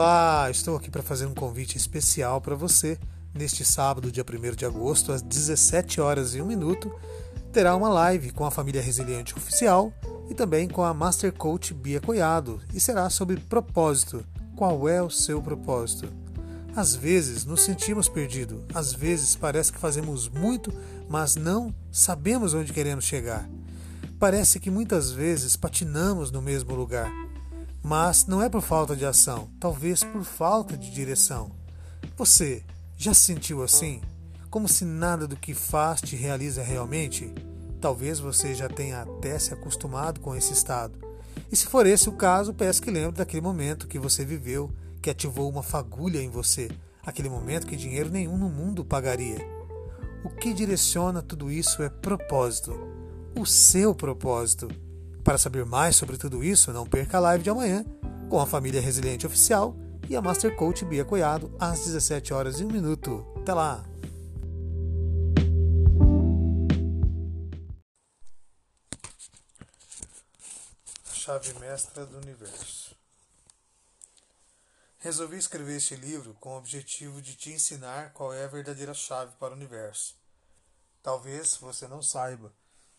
Olá, 0.00 0.48
estou 0.48 0.76
aqui 0.76 0.92
para 0.92 1.02
fazer 1.02 1.26
um 1.26 1.34
convite 1.34 1.76
especial 1.76 2.40
para 2.40 2.54
você. 2.54 2.96
Neste 3.34 3.64
sábado, 3.64 4.12
dia 4.12 4.22
1 4.24 4.54
de 4.54 4.64
agosto, 4.64 5.10
às 5.10 5.20
17 5.20 6.00
horas 6.00 6.36
e 6.36 6.40
1 6.40 6.46
minuto, 6.46 6.88
terá 7.52 7.74
uma 7.74 7.88
live 7.88 8.30
com 8.30 8.44
a 8.44 8.50
família 8.52 8.80
Resiliente 8.80 9.34
Oficial 9.36 9.92
e 10.30 10.34
também 10.34 10.68
com 10.68 10.84
a 10.84 10.94
Master 10.94 11.32
Coach 11.32 11.74
Bia 11.74 12.00
Coiado, 12.00 12.60
e 12.72 12.78
será 12.78 13.10
sobre 13.10 13.40
propósito. 13.40 14.24
Qual 14.54 14.88
é 14.88 15.02
o 15.02 15.10
seu 15.10 15.42
propósito? 15.42 16.08
Às 16.76 16.94
vezes 16.94 17.44
nos 17.44 17.62
sentimos 17.62 18.08
perdidos, 18.08 18.62
às 18.72 18.92
vezes 18.92 19.34
parece 19.34 19.72
que 19.72 19.80
fazemos 19.80 20.28
muito, 20.28 20.72
mas 21.08 21.34
não 21.34 21.74
sabemos 21.90 22.54
onde 22.54 22.72
queremos 22.72 23.04
chegar. 23.04 23.50
Parece 24.16 24.60
que 24.60 24.70
muitas 24.70 25.10
vezes 25.10 25.56
patinamos 25.56 26.30
no 26.30 26.40
mesmo 26.40 26.72
lugar, 26.76 27.10
mas 27.88 28.26
não 28.26 28.42
é 28.42 28.50
por 28.50 28.60
falta 28.60 28.94
de 28.94 29.06
ação, 29.06 29.48
talvez 29.58 30.04
por 30.04 30.22
falta 30.22 30.76
de 30.76 30.90
direção. 30.90 31.50
Você 32.18 32.62
já 32.98 33.14
se 33.14 33.22
sentiu 33.22 33.62
assim? 33.62 34.02
Como 34.50 34.68
se 34.68 34.84
nada 34.84 35.26
do 35.26 35.36
que 35.36 35.54
faz 35.54 36.02
te 36.02 36.14
realiza 36.14 36.62
realmente? 36.62 37.32
Talvez 37.80 38.20
você 38.20 38.54
já 38.54 38.68
tenha 38.68 39.00
até 39.00 39.38
se 39.38 39.54
acostumado 39.54 40.20
com 40.20 40.36
esse 40.36 40.52
estado. 40.52 40.98
E 41.50 41.56
se 41.56 41.64
for 41.64 41.86
esse 41.86 42.10
o 42.10 42.12
caso, 42.12 42.52
peço 42.52 42.82
que 42.82 42.90
lembre 42.90 43.16
daquele 43.16 43.40
momento 43.40 43.88
que 43.88 43.98
você 43.98 44.22
viveu, 44.22 44.70
que 45.00 45.08
ativou 45.08 45.48
uma 45.48 45.62
fagulha 45.62 46.20
em 46.20 46.28
você, 46.28 46.70
aquele 47.06 47.30
momento 47.30 47.66
que 47.66 47.74
dinheiro 47.74 48.10
nenhum 48.10 48.36
no 48.36 48.50
mundo 48.50 48.84
pagaria. 48.84 49.38
O 50.22 50.28
que 50.28 50.52
direciona 50.52 51.22
tudo 51.22 51.50
isso 51.50 51.82
é 51.82 51.88
propósito, 51.88 52.78
o 53.34 53.46
seu 53.46 53.94
propósito. 53.94 54.68
Para 55.24 55.38
saber 55.38 55.64
mais 55.64 55.96
sobre 55.96 56.16
tudo 56.16 56.42
isso, 56.42 56.72
não 56.72 56.86
perca 56.86 57.18
a 57.18 57.20
live 57.20 57.44
de 57.44 57.50
amanhã 57.50 57.84
com 58.28 58.40
a 58.40 58.46
família 58.46 58.80
Resiliente 58.80 59.26
Oficial 59.26 59.76
e 60.08 60.16
a 60.16 60.22
Master 60.22 60.54
Coach 60.56 60.84
Bia 60.84 61.04
Coiado 61.04 61.54
às 61.58 61.80
17 61.80 62.32
horas 62.32 62.60
e 62.60 62.64
1 62.64 62.68
minuto. 62.68 63.26
Até 63.36 63.52
lá! 63.52 63.84
chave 71.28 71.52
mestra 71.60 72.06
do 72.06 72.16
universo. 72.16 72.96
Resolvi 74.96 75.36
escrever 75.36 75.76
este 75.76 75.94
livro 75.94 76.32
com 76.40 76.54
o 76.54 76.56
objetivo 76.56 77.20
de 77.20 77.34
te 77.34 77.50
ensinar 77.50 78.14
qual 78.14 78.32
é 78.32 78.44
a 78.44 78.48
verdadeira 78.48 78.94
chave 78.94 79.36
para 79.38 79.52
o 79.52 79.56
universo. 79.56 80.16
Talvez 81.02 81.58
você 81.58 81.86
não 81.86 82.00
saiba, 82.00 82.50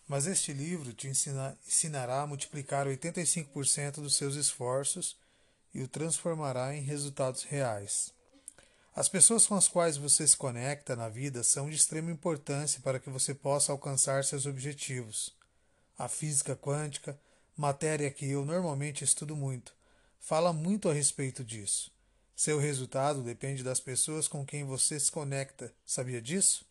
mas 0.10 0.26
este 0.26 0.52
livro 0.52 0.92
te 0.92 1.08
ensina, 1.08 1.56
ensinará 1.68 2.24
a 2.24 2.28
multiplicar 2.28 2.88
85% 2.88 4.02
dos 4.02 4.16
seus 4.16 4.36
esforços 4.36 5.16
e 5.72 5.84
o 5.84 5.88
transformará 5.88 6.76
em 6.76 6.82
resultados 6.82 7.44
reais. 7.44 8.12
As 8.96 9.08
pessoas 9.08 9.46
com 9.46 9.54
as 9.54 9.68
quais 9.68 9.98
você 9.98 10.28
se 10.28 10.36
conecta 10.36 10.96
na 10.96 11.08
vida 11.08 11.44
são 11.44 11.70
de 11.70 11.76
extrema 11.76 12.10
importância 12.10 12.82
para 12.82 13.00
que 13.00 13.08
você 13.08 13.36
possa 13.36 13.72
alcançar 13.72 14.26
seus 14.26 14.48
objetivos. 14.48 15.32
A 15.96 16.08
física 16.08 16.56
quântica, 16.56 17.18
matéria 17.56 18.10
que 18.10 18.28
eu 18.28 18.44
normalmente 18.44 19.04
estudo 19.04 19.36
muito, 19.36 19.76
fala 20.20 20.52
muito 20.52 20.90
a 20.90 20.94
respeito 20.94 21.44
disso. 21.44 21.92
Seu 22.36 22.58
resultado 22.58 23.22
depende 23.22 23.64
das 23.64 23.80
pessoas 23.80 24.28
com 24.28 24.44
quem 24.44 24.64
você 24.64 25.00
se 25.00 25.12
conecta. 25.12 25.72
Sabia 25.86 26.20
disso? 26.20 26.66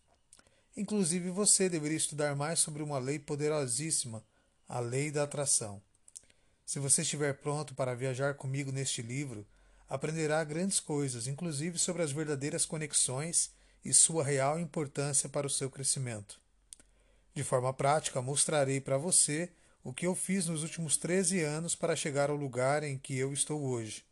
Inclusive 0.79 1.29
você 1.31 1.69
deveria 1.69 1.97
estudar 1.97 2.37
mais 2.37 2.61
sobre 2.61 2.85
uma 2.85 3.01
lei 3.01 3.19
poderosíssima, 3.19 4.23
a 4.69 4.79
lei 4.79 5.11
da 5.11 5.25
atração. 5.25 5.83
Se 6.65 6.79
você 6.79 7.03
estiver 7.03 7.35
pronto 7.35 7.75
para 7.75 7.97
viajar 7.97 8.35
comigo 8.35 8.71
neste 8.71 9.03
livro, 9.03 9.45
aprenderá 9.89 10.45
grandes 10.45 10.79
coisas, 10.79 11.27
inclusive 11.27 11.81
sobre 11.81 12.03
as 12.03 12.13
verdadeiras 12.13 12.65
conexões 12.65 13.51
e 13.85 13.93
sua 13.93 14.23
real 14.23 14.61
importância 14.61 15.29
para 15.29 15.49
o 15.49 15.51
seu 15.51 15.69
crescimento. 15.69 16.41
De 17.35 17.43
forma 17.43 17.75
prática, 17.75 18.23
mostrarei 18.23 18.81
para 18.81 18.97
você 18.97 19.51
o 19.83 19.93
que 19.93 20.07
eu 20.07 20.15
fiz 20.15 20.47
nos 20.47 20.63
últimos 20.63 20.97
13 20.97 21.43
anos 21.43 21.75
para 21.75 21.97
chegar 21.97 22.31
ao 22.31 22.37
lugar 22.37 22.85
em 22.85 22.97
que 22.97 23.19
eu 23.19 23.33
estou 23.33 23.61
hoje. 23.65 24.05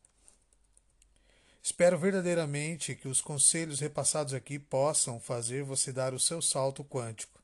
Espero 1.67 1.99
verdadeiramente 1.99 2.95
que 2.95 3.09
os 3.09 3.21
conselhos 3.21 3.81
repassados 3.81 4.33
aqui 4.33 4.57
possam 4.57 5.19
fazer 5.19 5.65
você 5.65 5.93
dar 5.93 6.15
o 6.15 6.21
seu 6.21 6.41
salto 6.41 6.85
quântico. 6.85 7.43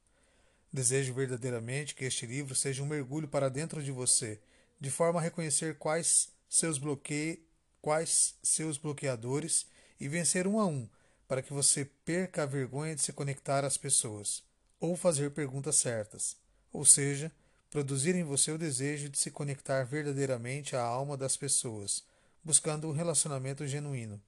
Desejo 0.73 1.13
verdadeiramente 1.13 1.93
que 1.93 2.05
este 2.05 2.25
livro 2.25 2.55
seja 2.55 2.85
um 2.85 2.87
mergulho 2.87 3.27
para 3.27 3.51
dentro 3.51 3.83
de 3.83 3.91
você, 3.91 4.39
de 4.81 4.93
forma 4.93 5.19
a 5.19 5.23
reconhecer 5.25 5.77
quais 5.77 6.29
seus 6.49 6.79
bloqueios, 6.79 7.41
quais 7.81 8.37
seus 8.45 8.79
bloqueadores 8.79 9.67
e 9.99 10.07
vencer 10.09 10.47
um 10.47 10.61
a 10.61 10.67
um, 10.67 10.89
para 11.27 11.43
que 11.43 11.53
você 11.53 11.85
perca 12.05 12.45
a 12.45 12.47
vergonha 12.47 12.95
de 12.95 13.03
se 13.03 13.13
conectar 13.13 13.65
às 13.65 13.77
pessoas 13.77 14.45
ou 14.79 14.97
fazer 14.97 15.33
perguntas 15.33 15.75
certas, 15.75 16.37
ou 16.73 16.85
seja, 16.85 17.33
produzir 17.73 18.15
em 18.15 18.23
você 18.23 18.53
o 18.53 18.59
desejo 18.59 19.09
de 19.09 19.19
se 19.19 19.33
conectar 19.33 19.83
verdadeiramente 19.83 20.77
à 20.77 20.81
alma 20.81 21.17
das 21.17 21.37
pessoas, 21.37 22.05
buscando 22.43 22.89
um 22.89 22.93
relacionamento 22.93 23.67
genuíno. 23.67 24.21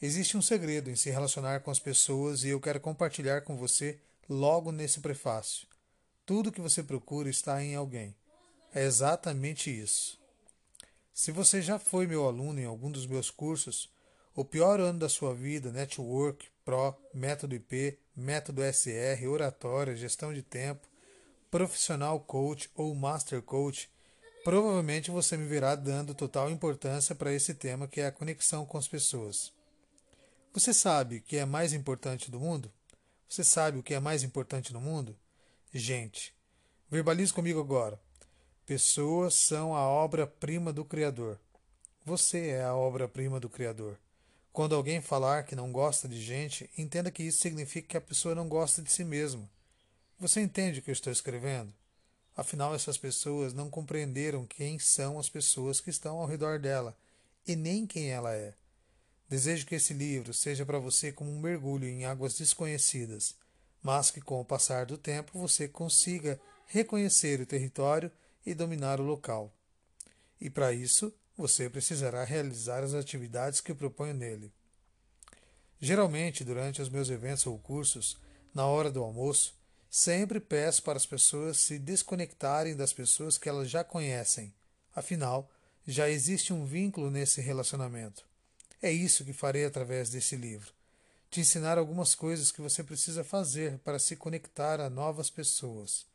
Existe 0.00 0.36
um 0.36 0.42
segredo 0.42 0.90
em 0.90 0.96
se 0.96 1.10
relacionar 1.10 1.60
com 1.60 1.70
as 1.70 1.80
pessoas 1.80 2.44
e 2.44 2.48
eu 2.48 2.60
quero 2.60 2.78
compartilhar 2.78 3.40
com 3.40 3.56
você 3.56 3.98
logo 4.28 4.70
nesse 4.70 5.00
prefácio. 5.00 5.66
Tudo 6.24 6.52
que 6.52 6.60
você 6.60 6.82
procura 6.82 7.28
está 7.28 7.62
em 7.62 7.74
alguém. 7.74 8.14
É 8.74 8.84
exatamente 8.84 9.70
isso. 9.70 10.18
Se 11.12 11.32
você 11.32 11.60
já 11.60 11.78
foi 11.78 12.06
meu 12.06 12.26
aluno 12.26 12.60
em 12.60 12.64
algum 12.64 12.92
dos 12.92 13.06
meus 13.06 13.30
cursos, 13.30 13.90
o 14.34 14.44
pior 14.44 14.78
ano 14.78 15.00
da 15.00 15.08
sua 15.08 15.34
vida, 15.34 15.72
Network, 15.72 16.46
Pro, 16.64 16.94
Método 17.12 17.56
IP, 17.56 17.98
Método 18.14 18.62
SR, 18.62 19.26
Oratória, 19.26 19.96
Gestão 19.96 20.32
de 20.32 20.42
Tempo, 20.42 20.86
profissional 21.50 22.20
coach 22.20 22.70
ou 22.76 22.94
master 22.94 23.42
coach, 23.42 23.90
provavelmente 24.48 25.10
você 25.10 25.36
me 25.36 25.46
verá 25.46 25.74
dando 25.74 26.14
total 26.14 26.48
importância 26.48 27.14
para 27.14 27.34
esse 27.34 27.52
tema 27.52 27.86
que 27.86 28.00
é 28.00 28.06
a 28.06 28.10
conexão 28.10 28.64
com 28.64 28.78
as 28.78 28.88
pessoas. 28.88 29.52
Você 30.54 30.72
sabe 30.72 31.18
o 31.18 31.20
que 31.20 31.36
é 31.36 31.44
mais 31.44 31.74
importante 31.74 32.30
do 32.30 32.40
mundo? 32.40 32.72
Você 33.28 33.44
sabe 33.44 33.76
o 33.76 33.82
que 33.82 33.92
é 33.92 34.00
mais 34.00 34.22
importante 34.22 34.72
no 34.72 34.80
mundo? 34.80 35.14
Gente. 35.70 36.34
Verbalize 36.90 37.30
comigo 37.30 37.60
agora. 37.60 38.00
Pessoas 38.64 39.34
são 39.34 39.76
a 39.76 39.86
obra-prima 39.86 40.72
do 40.72 40.82
Criador. 40.82 41.38
Você 42.02 42.46
é 42.46 42.64
a 42.64 42.74
obra-prima 42.74 43.38
do 43.38 43.50
Criador. 43.50 43.98
Quando 44.50 44.74
alguém 44.74 45.02
falar 45.02 45.42
que 45.42 45.54
não 45.54 45.70
gosta 45.70 46.08
de 46.08 46.18
gente, 46.18 46.70
entenda 46.78 47.10
que 47.10 47.22
isso 47.22 47.42
significa 47.42 47.88
que 47.88 47.96
a 47.98 48.00
pessoa 48.00 48.34
não 48.34 48.48
gosta 48.48 48.80
de 48.80 48.90
si 48.90 49.04
mesma. 49.04 49.46
Você 50.18 50.40
entende 50.40 50.80
o 50.80 50.82
que 50.82 50.88
eu 50.88 50.94
estou 50.94 51.12
escrevendo? 51.12 51.70
Afinal, 52.38 52.72
essas 52.72 52.96
pessoas 52.96 53.52
não 53.52 53.68
compreenderam 53.68 54.46
quem 54.46 54.78
são 54.78 55.18
as 55.18 55.28
pessoas 55.28 55.80
que 55.80 55.90
estão 55.90 56.18
ao 56.18 56.26
redor 56.28 56.60
dela 56.60 56.96
e 57.44 57.56
nem 57.56 57.84
quem 57.84 58.10
ela 58.10 58.32
é. 58.32 58.54
Desejo 59.28 59.66
que 59.66 59.74
esse 59.74 59.92
livro 59.92 60.32
seja 60.32 60.64
para 60.64 60.78
você 60.78 61.10
como 61.10 61.32
um 61.32 61.40
mergulho 61.40 61.88
em 61.88 62.04
águas 62.04 62.38
desconhecidas, 62.38 63.34
mas 63.82 64.12
que 64.12 64.20
com 64.20 64.40
o 64.40 64.44
passar 64.44 64.86
do 64.86 64.96
tempo 64.96 65.36
você 65.36 65.66
consiga 65.66 66.40
reconhecer 66.66 67.40
o 67.40 67.46
território 67.46 68.08
e 68.46 68.54
dominar 68.54 69.00
o 69.00 69.04
local. 69.04 69.52
E 70.40 70.48
para 70.48 70.72
isso, 70.72 71.12
você 71.36 71.68
precisará 71.68 72.22
realizar 72.22 72.84
as 72.84 72.94
atividades 72.94 73.60
que 73.60 73.74
proponho 73.74 74.14
nele. 74.14 74.52
Geralmente, 75.80 76.44
durante 76.44 76.80
os 76.80 76.88
meus 76.88 77.10
eventos 77.10 77.44
ou 77.48 77.58
cursos, 77.58 78.16
na 78.54 78.64
hora 78.64 78.92
do 78.92 79.02
almoço, 79.02 79.57
Sempre 79.90 80.38
peço 80.38 80.82
para 80.82 80.98
as 80.98 81.06
pessoas 81.06 81.58
se 81.58 81.78
desconectarem 81.78 82.76
das 82.76 82.92
pessoas 82.92 83.38
que 83.38 83.48
elas 83.48 83.70
já 83.70 83.82
conhecem. 83.82 84.52
Afinal, 84.94 85.50
já 85.86 86.08
existe 86.08 86.52
um 86.52 86.66
vínculo 86.66 87.10
nesse 87.10 87.40
relacionamento. 87.40 88.26
É 88.82 88.92
isso 88.92 89.24
que 89.24 89.32
farei 89.32 89.64
através 89.64 90.10
desse 90.10 90.36
livro. 90.36 90.72
Te 91.30 91.40
ensinar 91.40 91.78
algumas 91.78 92.14
coisas 92.14 92.52
que 92.52 92.60
você 92.60 92.84
precisa 92.84 93.24
fazer 93.24 93.78
para 93.78 93.98
se 93.98 94.14
conectar 94.14 94.80
a 94.80 94.90
novas 94.90 95.30
pessoas. 95.30 96.06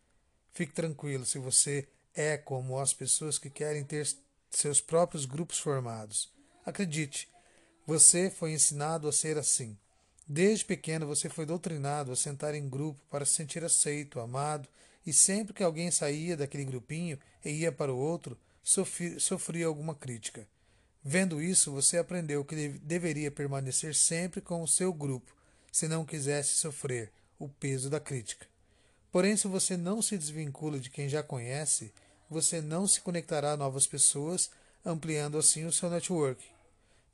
Fique 0.54 0.74
tranquilo 0.74 1.26
se 1.26 1.40
você 1.40 1.88
é 2.16 2.38
como 2.38 2.80
as 2.80 2.94
pessoas 2.94 3.40
que 3.40 3.50
querem 3.50 3.84
ter 3.84 4.08
seus 4.52 4.80
próprios 4.80 5.26
grupos 5.26 5.58
formados. 5.60 6.32
Acredite, 6.66 7.28
você 7.86 8.30
foi 8.30 8.54
ensinado 8.54 9.08
a 9.08 9.12
ser 9.12 9.38
assim. 9.38 9.78
Desde 10.28 10.64
pequeno 10.64 11.06
você 11.06 11.30
foi 11.30 11.46
doutrinado 11.46 12.12
a 12.12 12.16
sentar 12.16 12.56
em 12.56 12.70
grupo 12.70 13.00
para 13.10 13.26
se 13.26 13.34
sentir 13.34 13.64
aceito, 13.64 14.20
amado, 14.20 14.70
e 15.06 15.12
sempre 15.12 15.54
que 15.54 15.64
alguém 15.64 15.92
saía 15.92 16.38
daquele 16.38 16.64
grupinho 16.64 17.20
e 17.44 17.50
ia 17.50 17.72
para 17.72 17.94
o 17.94 17.98
outro, 17.98 18.38
sofria 18.64 19.66
alguma 19.66 19.94
crítica. 19.94 20.48
Vendo 21.04 21.42
isso, 21.42 21.72
você 21.72 21.98
aprendeu 21.98 22.46
que 22.46 22.70
deveria 22.70 23.30
permanecer 23.30 23.94
sempre 23.94 24.40
com 24.40 24.64
o 24.64 24.68
seu 24.68 24.94
grupo, 24.94 25.36
se 25.70 25.88
não 25.88 26.06
quisesse 26.06 26.56
sofrer 26.56 27.12
o 27.38 27.50
peso 27.50 27.90
da 27.90 28.00
crítica. 28.00 28.48
Porém, 29.12 29.36
se 29.36 29.48
você 29.48 29.76
não 29.76 30.02
se 30.02 30.18
desvincula 30.18 30.80
de 30.80 30.90
quem 30.90 31.10
já 31.10 31.22
conhece, 31.22 31.94
você 32.30 32.62
não 32.62 32.88
se 32.88 33.02
conectará 33.02 33.52
a 33.52 33.58
novas 33.58 33.86
pessoas, 33.86 34.50
ampliando 34.86 35.38
assim 35.38 35.66
o 35.66 35.72
seu 35.72 35.90
network. 35.90 36.44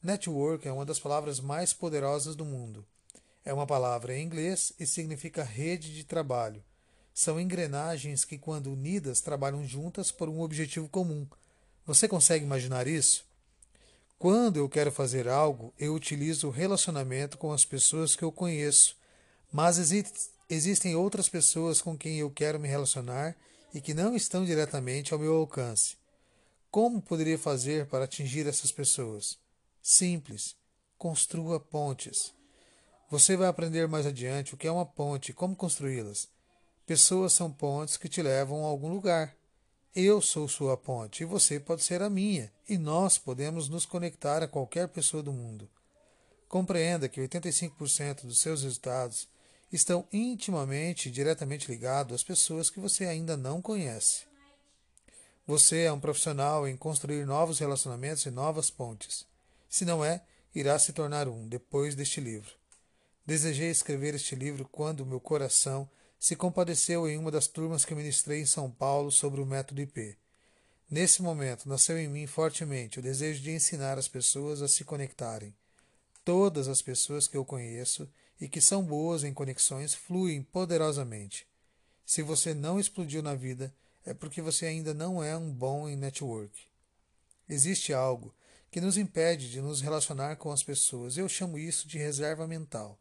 Network 0.04 0.68
é 0.68 0.72
uma 0.72 0.86
das 0.86 1.00
palavras 1.00 1.40
mais 1.40 1.74
poderosas 1.74 2.36
do 2.36 2.46
mundo. 2.46 2.86
É 3.44 3.54
uma 3.54 3.66
palavra 3.66 4.16
em 4.16 4.24
inglês 4.24 4.74
e 4.80 4.86
significa 4.86 5.44
rede 5.44 5.94
de 5.94 6.04
trabalho. 6.04 6.64
São 7.14 7.40
engrenagens 7.40 8.24
que, 8.24 8.38
quando 8.38 8.72
unidas, 8.72 9.22
trabalham 9.22 9.66
juntas 9.66 10.12
por 10.12 10.30
um 10.30 10.42
objetivo 10.42 10.88
comum. 10.88 11.28
Você 11.86 12.08
consegue 12.08 12.46
imaginar 12.46 12.88
isso? 12.88 13.26
Quando 14.18 14.58
eu 14.58 14.70
quero 14.70 14.92
fazer 14.92 15.28
algo, 15.28 15.74
eu 15.80 15.94
utilizo 15.94 16.48
o 16.48 16.52
relacionamento 16.52 17.38
com 17.38 17.52
as 17.52 17.66
pessoas 17.66 18.16
que 18.16 18.24
eu 18.24 18.32
conheço, 18.32 18.96
mas 19.52 19.78
existem 20.50 20.96
outras 20.96 21.30
pessoas 21.30 21.82
com 21.82 21.98
quem 21.98 22.20
eu 22.20 22.30
quero 22.30 22.60
me 22.60 22.68
relacionar 22.68 23.36
e 23.74 23.80
que 23.80 23.94
não 23.94 24.16
estão 24.16 24.44
diretamente 24.44 25.14
ao 25.14 25.20
meu 25.20 25.36
alcance. 25.36 25.98
Como 26.70 27.02
poderia 27.02 27.38
fazer 27.38 27.88
para 27.88 28.04
atingir 28.04 28.46
essas 28.46 28.72
pessoas? 28.72 29.40
Simples. 29.82 30.56
Construa 30.98 31.60
pontes. 31.60 32.34
Você 33.10 33.36
vai 33.36 33.48
aprender 33.48 33.88
mais 33.88 34.06
adiante 34.06 34.54
o 34.54 34.58
que 34.58 34.68
é 34.68 34.72
uma 34.72 34.86
ponte 34.86 35.32
e 35.32 35.34
como 35.34 35.56
construí-las. 35.56 36.30
Pessoas 36.86 37.34
são 37.34 37.52
pontes 37.52 37.98
que 37.98 38.08
te 38.08 38.22
levam 38.22 38.64
a 38.64 38.68
algum 38.68 38.88
lugar. 38.88 39.36
Eu 39.96 40.22
sou 40.22 40.48
sua 40.48 40.78
ponte 40.78 41.24
e 41.24 41.26
você 41.26 41.60
pode 41.60 41.84
ser 41.84 42.04
a 42.04 42.10
minha, 42.10 42.52
e 42.68 42.78
nós 42.78 43.18
podemos 43.18 43.68
nos 43.68 43.84
conectar 43.84 44.44
a 44.44 44.48
qualquer 44.48 44.88
pessoa 44.90 45.24
do 45.24 45.34
mundo. 45.34 45.68
Compreenda 46.48 47.10
que 47.10 47.20
85% 47.20 48.28
dos 48.28 48.42
seus 48.42 48.62
resultados 48.62 49.28
estão 49.74 50.08
intimamente 50.14 51.10
e 51.10 51.12
diretamente 51.12 51.68
ligados 51.68 52.14
às 52.14 52.24
pessoas 52.24 52.70
que 52.70 52.80
você 52.80 53.06
ainda 53.06 53.36
não 53.36 53.60
conhece. 53.60 54.22
Você 55.48 55.82
é 55.82 55.92
um 55.92 56.00
profissional 56.00 56.68
em 56.68 56.78
construir 56.78 57.26
novos 57.26 57.58
relacionamentos 57.58 58.24
e 58.28 58.30
novas 58.30 58.70
pontes. 58.70 59.26
Se 59.68 59.84
não 59.84 60.06
é, 60.06 60.22
irá 60.54 60.78
se 60.78 60.94
tornar 60.94 61.28
um 61.28 61.48
depois 61.48 61.96
deste 61.96 62.22
livro. 62.22 62.59
Desejei 63.30 63.70
escrever 63.70 64.16
este 64.16 64.34
livro 64.34 64.68
quando 64.72 65.06
meu 65.06 65.20
coração 65.20 65.88
se 66.20 66.36
compadeceu 66.36 67.08
em 67.08 67.16
uma 67.16 67.30
das 67.30 67.46
turmas 67.46 67.86
que 67.86 67.94
ministrei 67.94 68.42
em 68.42 68.46
São 68.48 68.72
Paulo 68.72 69.12
sobre 69.12 69.40
o 69.40 69.46
método 69.46 69.80
IP. 69.80 70.18
Nesse 70.90 71.22
momento, 71.22 71.70
nasceu 71.70 72.00
em 72.00 72.08
mim 72.08 72.26
fortemente 72.26 72.98
o 72.98 73.04
desejo 73.04 73.40
de 73.44 73.52
ensinar 73.52 74.00
as 74.00 74.08
pessoas 74.08 74.64
a 74.64 74.68
se 74.68 74.84
conectarem. 74.84 75.54
Todas 76.26 76.68
as 76.68 76.82
pessoas 76.82 77.28
que 77.28 77.38
eu 77.38 77.46
conheço 77.46 78.10
e 78.42 78.50
que 78.50 78.60
são 78.60 78.84
boas 78.84 79.24
em 79.24 79.32
conexões 79.32 79.94
fluem 79.94 80.42
poderosamente. 80.42 81.46
Se 82.04 82.24
você 82.24 82.56
não 82.56 82.80
explodiu 82.80 83.22
na 83.22 83.36
vida, 83.36 83.72
é 84.04 84.12
porque 84.12 84.42
você 84.42 84.66
ainda 84.66 84.92
não 84.92 85.24
é 85.24 85.38
um 85.38 85.54
bom 85.54 85.88
em 85.88 85.96
network. 85.96 86.64
Existe 87.48 87.94
algo 87.94 88.34
que 88.72 88.82
nos 88.82 88.98
impede 88.98 89.52
de 89.52 89.62
nos 89.62 89.82
relacionar 89.82 90.38
com 90.38 90.52
as 90.52 90.64
pessoas. 90.64 91.16
Eu 91.16 91.30
chamo 91.30 91.60
isso 91.60 91.88
de 91.88 92.00
reserva 92.00 92.48
mental. 92.48 93.00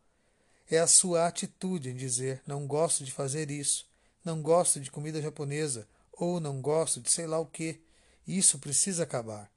É 0.70 0.78
a 0.78 0.86
sua 0.86 1.26
atitude 1.26 1.90
em 1.90 1.94
dizer: 1.94 2.42
não 2.46 2.66
gosto 2.66 3.04
de 3.04 3.10
fazer 3.10 3.50
isso, 3.50 3.86
não 4.24 4.42
gosto 4.42 4.78
de 4.80 4.90
comida 4.90 5.22
japonesa 5.22 5.88
ou 6.12 6.40
não 6.40 6.60
gosto 6.60 7.00
de 7.00 7.10
sei 7.10 7.26
lá 7.26 7.38
o 7.38 7.46
que. 7.46 7.80
Isso 8.26 8.58
precisa 8.58 9.04
acabar. 9.04 9.50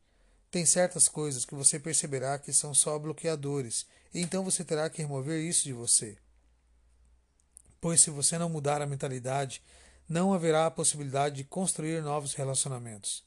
Tem 0.50 0.66
certas 0.66 1.08
coisas 1.08 1.44
que 1.44 1.56
você 1.56 1.80
perceberá 1.80 2.38
que 2.38 2.54
são 2.54 2.74
só 2.74 2.98
bloqueadores, 2.98 3.86
e 4.14 4.22
então 4.22 4.44
você 4.44 4.64
terá 4.64 4.90
que 4.90 5.02
remover 5.02 5.42
isso 5.42 5.64
de 5.64 5.74
você. 5.74 6.18
Pois 7.80 8.02
se 8.02 8.10
você 8.10 8.38
não 8.38 8.50
mudar 8.50 8.82
a 8.82 8.86
mentalidade, 8.86 9.62
não 10.08 10.34
haverá 10.34 10.66
a 10.66 10.72
possibilidade 10.72 11.38
de 11.38 11.44
construir 11.44 12.02
novos 12.02 12.34
relacionamentos. 12.34 13.24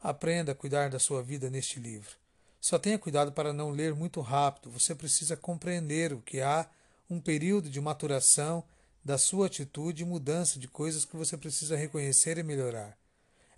Aprenda 0.00 0.52
a 0.52 0.54
cuidar 0.54 0.90
da 0.90 0.98
sua 0.98 1.22
vida 1.22 1.50
neste 1.50 1.80
livro. 1.80 2.16
Só 2.60 2.78
tenha 2.78 2.98
cuidado 2.98 3.32
para 3.32 3.52
não 3.52 3.70
ler 3.70 3.94
muito 3.94 4.20
rápido, 4.20 4.70
você 4.70 4.94
precisa 4.94 5.36
compreender 5.36 6.12
o 6.12 6.20
que 6.20 6.40
há 6.40 6.68
um 7.10 7.20
período 7.20 7.68
de 7.68 7.80
maturação 7.80 8.64
da 9.04 9.18
sua 9.18 9.46
atitude 9.46 10.04
e 10.04 10.06
mudança 10.06 10.60
de 10.60 10.68
coisas 10.68 11.04
que 11.04 11.16
você 11.16 11.36
precisa 11.36 11.76
reconhecer 11.76 12.38
e 12.38 12.42
melhorar. 12.44 12.96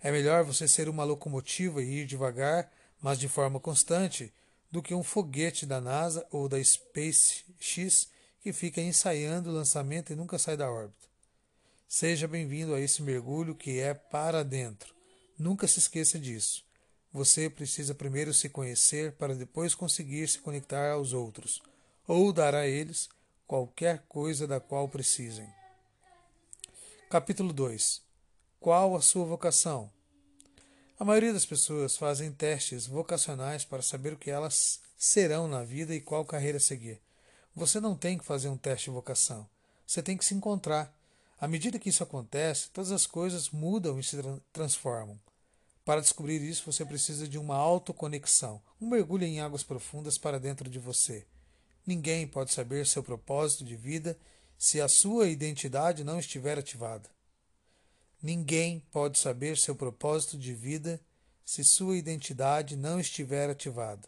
É 0.01 0.11
melhor 0.11 0.43
você 0.43 0.67
ser 0.67 0.89
uma 0.89 1.03
locomotiva 1.03 1.83
e 1.83 1.99
ir 1.99 2.05
devagar, 2.07 2.71
mas 2.99 3.19
de 3.19 3.29
forma 3.29 3.59
constante, 3.59 4.33
do 4.71 4.81
que 4.81 4.95
um 4.95 5.03
foguete 5.03 5.67
da 5.67 5.79
NASA 5.79 6.25
ou 6.31 6.49
da 6.49 6.61
SpaceX 6.61 8.09
que 8.41 8.51
fica 8.51 8.81
ensaiando 8.81 9.49
o 9.49 9.53
lançamento 9.53 10.11
e 10.11 10.15
nunca 10.15 10.39
sai 10.39 10.57
da 10.57 10.69
órbita. 10.69 11.07
Seja 11.87 12.27
bem-vindo 12.27 12.73
a 12.73 12.81
esse 12.81 13.03
mergulho 13.03 13.53
que 13.53 13.79
é 13.79 13.93
para 13.93 14.43
dentro. 14.43 14.95
Nunca 15.37 15.67
se 15.67 15.77
esqueça 15.77 16.17
disso. 16.17 16.65
Você 17.11 17.49
precisa 17.51 17.93
primeiro 17.93 18.33
se 18.33 18.49
conhecer 18.49 19.11
para 19.11 19.35
depois 19.35 19.75
conseguir 19.75 20.27
se 20.27 20.39
conectar 20.39 20.91
aos 20.91 21.13
outros, 21.13 21.61
ou 22.07 22.33
dar 22.33 22.55
a 22.55 22.67
eles 22.67 23.07
qualquer 23.53 24.03
coisa 24.09 24.47
da 24.47 24.59
qual 24.59 24.89
precisem. 24.89 25.47
Capítulo 27.07 27.53
2 27.53 28.01
Qual 28.59 28.95
a 28.95 28.99
sua 28.99 29.25
vocação? 29.25 29.91
A 30.97 31.05
maioria 31.05 31.31
das 31.31 31.45
pessoas 31.45 31.95
fazem 31.95 32.31
testes 32.31 32.87
vocacionais 32.87 33.63
para 33.63 33.83
saber 33.83 34.13
o 34.13 34.17
que 34.17 34.31
elas 34.31 34.79
serão 34.97 35.47
na 35.47 35.63
vida 35.63 35.93
e 35.93 36.01
qual 36.01 36.25
carreira 36.25 36.59
seguir. 36.59 36.99
Você 37.55 37.79
não 37.79 37.95
tem 37.95 38.17
que 38.17 38.25
fazer 38.25 38.49
um 38.49 38.57
teste 38.57 38.85
de 38.85 38.95
vocação. 38.95 39.47
Você 39.85 40.01
tem 40.01 40.17
que 40.17 40.25
se 40.25 40.33
encontrar. 40.33 40.91
À 41.39 41.47
medida 41.47 41.77
que 41.77 41.89
isso 41.89 42.01
acontece, 42.01 42.71
todas 42.71 42.91
as 42.91 43.05
coisas 43.05 43.51
mudam 43.51 43.99
e 43.99 44.03
se 44.03 44.17
transformam. 44.51 45.19
Para 45.85 46.01
descobrir 46.01 46.41
isso, 46.41 46.71
você 46.71 46.83
precisa 46.83 47.27
de 47.27 47.37
uma 47.37 47.55
autoconexão, 47.55 48.59
um 48.81 48.89
mergulho 48.89 49.25
em 49.25 49.41
águas 49.41 49.61
profundas 49.61 50.17
para 50.17 50.39
dentro 50.39 50.67
de 50.67 50.79
você. 50.79 51.27
Ninguém 51.85 52.25
pode 52.25 52.53
saber 52.53 52.87
seu 52.87 53.03
propósito 53.03 53.65
de 53.65 53.75
vida 53.75 54.17
se 54.57 54.79
a 54.79 54.87
sua 54.87 55.27
identidade 55.27 56.03
não 56.03 56.17
estiver 56.17 56.57
ativada. 56.57 57.09
Ninguém 58.21 58.79
pode 58.91 59.19
saber 59.19 59.57
seu 59.57 59.75
propósito 59.75 60.37
de 60.37 60.53
vida 60.53 61.01
se 61.43 61.61
sua 61.61 61.97
identidade 61.97 62.77
não 62.77 62.99
estiver 62.99 63.49
ativada. 63.49 64.07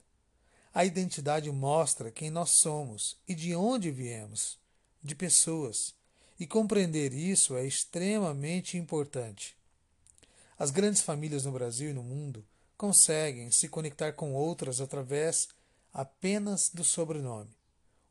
A 0.73 0.85
identidade 0.85 1.51
mostra 1.51 2.11
quem 2.11 2.29
nós 2.29 2.51
somos 2.51 3.17
e 3.27 3.35
de 3.35 3.53
onde 3.55 3.91
viemos, 3.91 4.57
de 5.03 5.13
pessoas, 5.13 5.93
e 6.39 6.47
compreender 6.47 7.13
isso 7.13 7.55
é 7.55 7.65
extremamente 7.65 8.77
importante. 8.77 9.55
As 10.57 10.71
grandes 10.71 11.01
famílias 11.01 11.43
no 11.43 11.51
Brasil 11.51 11.89
e 11.89 11.93
no 11.93 12.03
mundo 12.03 12.45
conseguem 12.77 13.51
se 13.51 13.67
conectar 13.67 14.13
com 14.13 14.33
outras 14.33 14.79
através 14.79 15.49
apenas 15.93 16.69
do 16.69 16.83
sobrenome. 16.83 17.53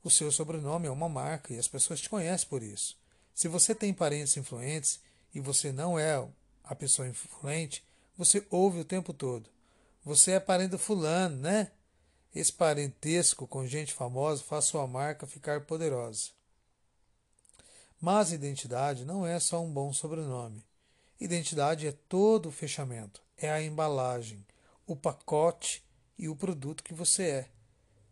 O 0.04 0.10
seu 0.10 0.30
sobrenome 0.30 0.86
é 0.86 0.90
uma 0.90 1.08
marca 1.08 1.54
e 1.54 1.58
as 1.58 1.66
pessoas 1.66 1.98
te 1.98 2.10
conhecem 2.10 2.46
por 2.46 2.62
isso. 2.62 2.94
Se 3.34 3.48
você 3.48 3.74
tem 3.74 3.94
parentes 3.94 4.36
influentes 4.36 5.00
e 5.34 5.40
você 5.40 5.72
não 5.72 5.98
é 5.98 6.22
a 6.62 6.74
pessoa 6.74 7.08
influente, 7.08 7.82
você 8.16 8.46
ouve 8.50 8.80
o 8.80 8.84
tempo 8.84 9.14
todo. 9.14 9.48
Você 10.04 10.32
é 10.32 10.40
parente 10.40 10.72
do 10.72 10.78
fulano, 10.78 11.36
né? 11.38 11.72
Esse 12.34 12.52
parentesco 12.52 13.46
com 13.46 13.66
gente 13.66 13.94
famosa 13.94 14.42
faz 14.42 14.66
sua 14.66 14.86
marca 14.86 15.26
ficar 15.26 15.62
poderosa. 15.62 16.28
Mas 17.98 18.30
identidade 18.30 19.06
não 19.06 19.26
é 19.26 19.40
só 19.40 19.62
um 19.62 19.72
bom 19.72 19.90
sobrenome. 19.90 20.62
Identidade 21.18 21.86
é 21.86 21.92
todo 21.92 22.50
o 22.50 22.52
fechamento, 22.52 23.22
é 23.38 23.50
a 23.50 23.62
embalagem, 23.62 24.44
o 24.86 24.94
pacote 24.94 25.82
e 26.18 26.28
o 26.28 26.36
produto 26.36 26.84
que 26.84 26.92
você 26.92 27.22
é. 27.22 27.48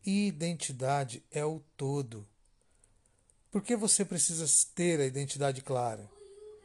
Identidade 0.05 1.23
é 1.31 1.45
o 1.45 1.61
todo. 1.77 2.27
Por 3.53 3.63
que 3.63 3.77
você 3.77 4.05
precisa 4.05 4.45
ter 4.75 4.99
a 4.99 5.07
identidade 5.07 5.63
clara? 5.63 6.11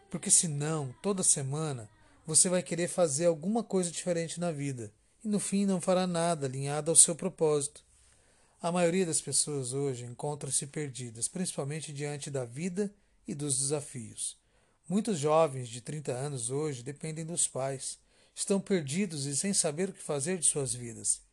Porque 0.10 0.32
senão, 0.32 0.92
toda 1.04 1.22
semana, 1.22 1.88
você 2.26 2.50
vai 2.50 2.64
querer 2.64 2.88
fazer 2.88 3.28
alguma 3.28 3.64
coisa 3.64 3.92
diferente 3.92 4.40
na 4.40 4.52
vida 4.52 4.92
e 5.24 5.28
no 5.28 5.40
fim 5.40 5.68
não 5.68 5.80
fará 5.80 6.08
nada 6.08 6.48
alinhado 6.48 6.90
ao 6.90 6.96
seu 6.96 7.16
propósito. 7.16 7.84
A 8.60 8.72
maioria 8.72 9.06
das 9.06 9.22
pessoas 9.22 9.72
hoje 9.72 10.04
encontra-se 10.04 10.66
perdidas, 10.66 11.28
principalmente 11.28 11.94
diante 11.94 12.32
da 12.32 12.44
vida 12.44 12.92
e 13.28 13.36
dos 13.36 13.60
desafios. 13.60 14.36
Muitos 14.90 15.20
jovens 15.20 15.70
de 15.70 15.80
30 15.80 16.12
anos 16.12 16.50
hoje 16.50 16.82
dependem 16.82 17.24
dos 17.24 17.48
pais, 17.48 18.00
estão 18.34 18.60
perdidos 18.60 19.28
e 19.28 19.38
sem 19.38 19.54
saber 19.54 19.90
o 19.90 19.94
que 19.94 20.02
fazer 20.02 20.40
de 20.40 20.48
suas 20.48 20.74
vidas. 20.74 21.27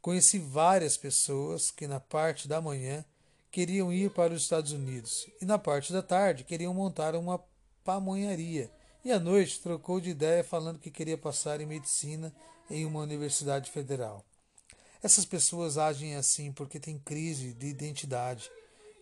Conheci 0.00 0.38
várias 0.38 0.96
pessoas 0.96 1.70
que 1.70 1.86
na 1.86 2.00
parte 2.00 2.48
da 2.48 2.60
manhã 2.60 3.04
queriam 3.50 3.92
ir 3.92 4.10
para 4.10 4.32
os 4.32 4.42
Estados 4.42 4.72
Unidos 4.72 5.28
e 5.42 5.44
na 5.44 5.58
parte 5.58 5.92
da 5.92 6.02
tarde 6.02 6.44
queriam 6.44 6.72
montar 6.72 7.14
uma 7.14 7.42
pamonharia. 7.84 8.70
E 9.04 9.12
à 9.12 9.18
noite 9.18 9.60
trocou 9.60 10.00
de 10.00 10.10
ideia 10.10 10.42
falando 10.42 10.78
que 10.78 10.90
queria 10.90 11.18
passar 11.18 11.60
em 11.60 11.66
medicina 11.66 12.32
em 12.70 12.86
uma 12.86 13.00
universidade 13.00 13.70
federal. 13.70 14.24
Essas 15.02 15.24
pessoas 15.24 15.76
agem 15.76 16.14
assim 16.16 16.52
porque 16.52 16.78
têm 16.78 16.98
crise 16.98 17.52
de 17.52 17.66
identidade. 17.66 18.50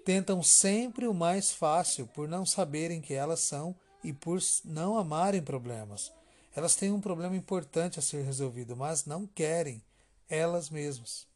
Tentam 0.05 0.43
sempre 0.43 1.07
o 1.07 1.14
mais 1.14 1.52
fácil 1.52 2.07
por 2.09 2.28
não 2.28 2.47
saberem 2.47 3.00
que 3.00 3.14
elas 3.14 3.40
são 3.40 3.75
e 4.02 4.12
por 4.12 4.40
não 4.64 4.97
amarem 4.97 5.43
problemas. 5.43 6.12
Elas 6.57 6.75
têm 6.75 6.90
um 6.90 7.00
problema 7.00 7.37
importante 7.37 7.99
a 7.99 8.02
ser 8.02 8.25
resolvido, 8.25 8.76
mas 8.76 9.05
não 9.05 9.26
querem 9.26 9.83
elas 10.28 10.70
mesmas. 10.70 11.26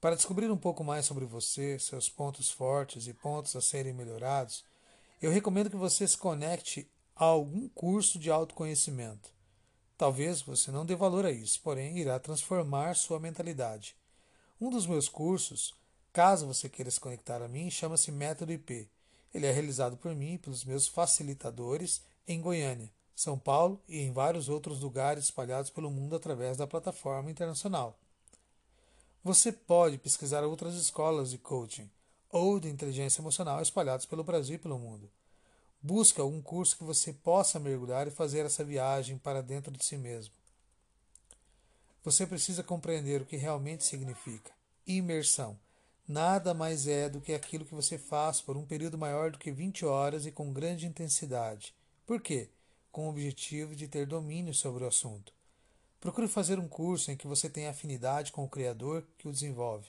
Para 0.00 0.14
descobrir 0.14 0.50
um 0.50 0.56
pouco 0.56 0.84
mais 0.84 1.06
sobre 1.06 1.24
você, 1.24 1.78
seus 1.78 2.08
pontos 2.08 2.50
fortes 2.50 3.06
e 3.06 3.12
pontos 3.12 3.56
a 3.56 3.60
serem 3.60 3.92
melhorados, 3.92 4.64
eu 5.20 5.30
recomendo 5.30 5.70
que 5.70 5.76
você 5.76 6.06
se 6.06 6.16
conecte 6.16 6.88
a 7.16 7.24
algum 7.24 7.68
curso 7.70 8.18
de 8.18 8.30
autoconhecimento. 8.30 9.32
Talvez 9.96 10.40
você 10.40 10.70
não 10.70 10.86
dê 10.86 10.94
valor 10.94 11.26
a 11.26 11.32
isso, 11.32 11.60
porém 11.60 11.98
irá 11.98 12.20
transformar 12.20 12.94
sua 12.94 13.18
mentalidade. 13.18 13.96
Um 14.60 14.70
dos 14.70 14.86
meus 14.86 15.08
cursos, 15.08 15.74
caso 16.12 16.46
você 16.46 16.68
queira 16.68 16.90
se 16.90 17.00
conectar 17.00 17.42
a 17.42 17.48
mim, 17.48 17.68
chama-se 17.68 18.12
Método 18.12 18.52
IP. 18.52 18.88
Ele 19.34 19.46
é 19.46 19.50
realizado 19.50 19.96
por 19.96 20.14
mim 20.14 20.34
e 20.34 20.38
pelos 20.38 20.64
meus 20.64 20.86
facilitadores 20.86 22.00
em 22.28 22.40
Goiânia, 22.40 22.88
São 23.18 23.36
Paulo 23.36 23.82
e 23.88 23.98
em 23.98 24.12
vários 24.12 24.48
outros 24.48 24.78
lugares 24.78 25.24
espalhados 25.24 25.70
pelo 25.70 25.90
mundo 25.90 26.14
através 26.14 26.56
da 26.56 26.68
plataforma 26.68 27.28
internacional. 27.28 27.98
Você 29.24 29.50
pode 29.50 29.98
pesquisar 29.98 30.44
outras 30.44 30.76
escolas 30.76 31.32
de 31.32 31.36
coaching 31.36 31.90
ou 32.30 32.60
de 32.60 32.68
inteligência 32.68 33.20
emocional 33.20 33.60
espalhadas 33.60 34.06
pelo 34.06 34.22
Brasil 34.22 34.54
e 34.54 34.58
pelo 34.58 34.78
mundo. 34.78 35.10
Busque 35.82 36.20
algum 36.20 36.40
curso 36.40 36.76
que 36.78 36.84
você 36.84 37.12
possa 37.12 37.58
mergulhar 37.58 38.06
e 38.06 38.12
fazer 38.12 38.46
essa 38.46 38.62
viagem 38.62 39.18
para 39.18 39.42
dentro 39.42 39.72
de 39.76 39.84
si 39.84 39.96
mesmo. 39.96 40.32
Você 42.04 42.24
precisa 42.24 42.62
compreender 42.62 43.20
o 43.20 43.26
que 43.26 43.36
realmente 43.36 43.82
significa 43.82 44.52
imersão. 44.86 45.58
Nada 46.06 46.54
mais 46.54 46.86
é 46.86 47.08
do 47.08 47.20
que 47.20 47.34
aquilo 47.34 47.64
que 47.64 47.74
você 47.74 47.98
faz 47.98 48.40
por 48.40 48.56
um 48.56 48.64
período 48.64 48.96
maior 48.96 49.32
do 49.32 49.38
que 49.38 49.50
20 49.50 49.84
horas 49.84 50.24
e 50.24 50.30
com 50.30 50.52
grande 50.52 50.86
intensidade. 50.86 51.74
Por 52.06 52.20
quê? 52.20 52.48
Com 52.98 53.06
o 53.06 53.10
objetivo 53.10 53.76
de 53.76 53.86
ter 53.86 54.06
domínio 54.06 54.52
sobre 54.52 54.82
o 54.82 54.88
assunto. 54.88 55.32
Procure 56.00 56.26
fazer 56.26 56.58
um 56.58 56.66
curso 56.66 57.12
em 57.12 57.16
que 57.16 57.28
você 57.28 57.48
tenha 57.48 57.70
afinidade 57.70 58.32
com 58.32 58.42
o 58.42 58.48
Criador 58.48 59.06
que 59.16 59.28
o 59.28 59.32
desenvolve. 59.32 59.88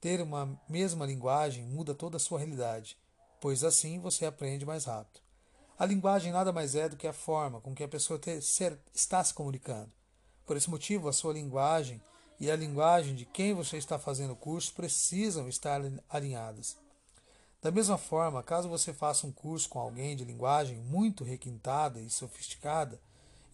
Ter 0.00 0.20
uma 0.20 0.60
mesma 0.68 1.06
linguagem 1.06 1.64
muda 1.64 1.94
toda 1.94 2.16
a 2.16 2.20
sua 2.20 2.40
realidade 2.40 2.98
pois 3.42 3.62
assim 3.62 4.00
você 4.00 4.24
aprende 4.24 4.64
mais 4.64 4.86
rápido. 4.86 5.20
A 5.76 5.84
linguagem 5.84 6.32
nada 6.32 6.52
mais 6.52 6.76
é 6.76 6.88
do 6.88 6.96
que 6.96 7.08
a 7.08 7.12
forma 7.12 7.60
com 7.60 7.74
que 7.74 7.84
a 7.84 7.88
pessoa 7.88 8.20
ser, 8.40 8.76
está 8.92 9.22
se 9.22 9.34
comunicando. 9.34 9.92
Por 10.44 10.56
esse 10.56 10.68
motivo, 10.68 11.08
a 11.08 11.12
sua 11.12 11.32
linguagem 11.32 12.00
e 12.38 12.48
a 12.48 12.56
linguagem 12.56 13.16
de 13.16 13.24
quem 13.24 13.52
você 13.52 13.76
está 13.76 13.98
fazendo 13.98 14.32
o 14.34 14.36
curso 14.36 14.74
precisam 14.74 15.48
estar 15.48 15.80
alinhadas. 16.08 16.76
Da 17.62 17.70
mesma 17.70 17.96
forma, 17.96 18.42
caso 18.42 18.68
você 18.68 18.92
faça 18.92 19.26
um 19.26 19.32
curso 19.32 19.68
com 19.68 19.78
alguém 19.78 20.16
de 20.16 20.24
linguagem 20.24 20.76
muito 20.78 21.24
requintada 21.24 22.00
e 22.00 22.10
sofisticada, 22.10 23.00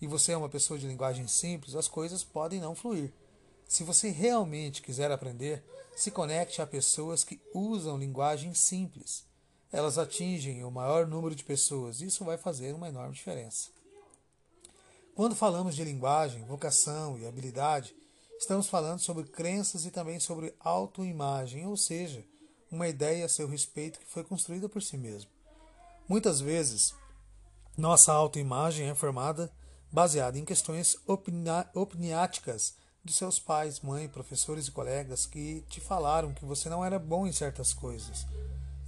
e 0.00 0.07
você 0.07 0.33
é 0.33 0.37
uma 0.37 0.49
pessoa 0.49 0.79
de 0.79 0.87
linguagem 0.87 1.29
simples, 1.29 1.77
as 1.77 1.87
coisas 1.87 2.25
podem 2.25 2.61
não 2.61 2.75
fluir. 2.75 3.12
Se 3.69 3.85
você 3.85 4.11
realmente 4.11 4.81
quiser 4.81 5.12
aprender, 5.12 5.62
se 5.95 6.11
conecte 6.11 6.62
a 6.62 6.67
pessoas 6.67 7.23
que 7.23 7.41
usam 7.53 7.99
linguagem 7.99 8.55
simples 8.55 9.29
elas 9.71 9.99
atingem 9.99 10.65
o 10.65 10.71
maior 10.71 11.07
número 11.07 11.35
de 11.35 11.45
pessoas. 11.45 12.00
Isso 12.00 12.25
vai 12.25 12.38
fazer 12.38 12.75
uma 12.75 12.88
enorme 12.88 13.15
diferença. 13.15 13.69
Quando 15.15 15.35
falamos 15.35 15.75
de 15.75 15.85
linguagem, 15.85 16.45
vocação 16.45 17.19
e 17.19 17.27
habilidade, 17.27 17.95
estamos 18.38 18.69
falando 18.69 19.00
sobre 19.00 19.25
crenças 19.25 19.85
e 19.85 19.91
também 19.91 20.21
sobre 20.21 20.55
autoimagem, 20.61 21.67
ou 21.67 21.77
seja, 21.77 22.25
uma 22.71 22.89
ideia 22.89 23.25
a 23.25 23.29
seu 23.29 23.49
respeito 23.49 23.99
que 23.99 24.07
foi 24.07 24.25
construída 24.25 24.69
por 24.69 24.83
si 24.83 24.97
mesmo. 24.97 25.31
Muitas 26.09 26.41
vezes, 26.41 26.95
nossa 27.77 28.13
autoimagem 28.13 28.89
é 28.89 28.95
formada 28.95 29.51
baseada 29.91 30.39
em 30.39 30.45
questões 30.45 30.97
opiniáticas 31.75 32.75
de 33.05 33.13
seus 33.13 33.39
pais, 33.39 33.81
mãe, 33.81 34.09
professores 34.09 34.67
e 34.67 34.71
colegas 34.71 35.25
que 35.27 35.65
te 35.69 35.81
falaram 35.81 36.35
que 36.35 36.45
você 36.45 36.69
não 36.69 36.85
era 36.85 36.99
bom 36.99 37.27
em 37.27 37.33
certas 37.33 37.73
coisas 37.73 38.27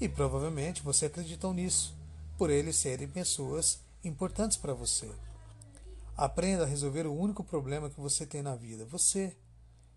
e 0.00 0.08
provavelmente 0.08 0.82
você 0.82 1.06
acreditou 1.06 1.52
nisso, 1.52 1.94
por 2.38 2.48
eles 2.48 2.76
serem 2.76 3.06
pessoas 3.06 3.80
importantes 4.02 4.56
para 4.56 4.72
você. 4.72 5.10
Aprenda 6.16 6.64
a 6.64 6.66
resolver 6.66 7.06
o 7.06 7.14
único 7.14 7.44
problema 7.44 7.90
que 7.90 8.00
você 8.00 8.24
tem 8.24 8.42
na 8.42 8.54
vida, 8.54 8.84
você. 8.86 9.36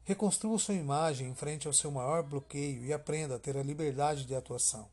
Reconstrua 0.05 0.59
sua 0.59 0.75
imagem 0.75 1.29
em 1.29 1.33
frente 1.33 1.65
ao 1.65 1.71
seu 1.71 1.89
maior 1.89 2.23
bloqueio 2.23 2.83
e 2.83 2.91
aprenda 2.91 3.35
a 3.35 3.39
ter 3.39 3.55
a 3.55 3.63
liberdade 3.63 4.25
de 4.25 4.35
atuação. 4.35 4.89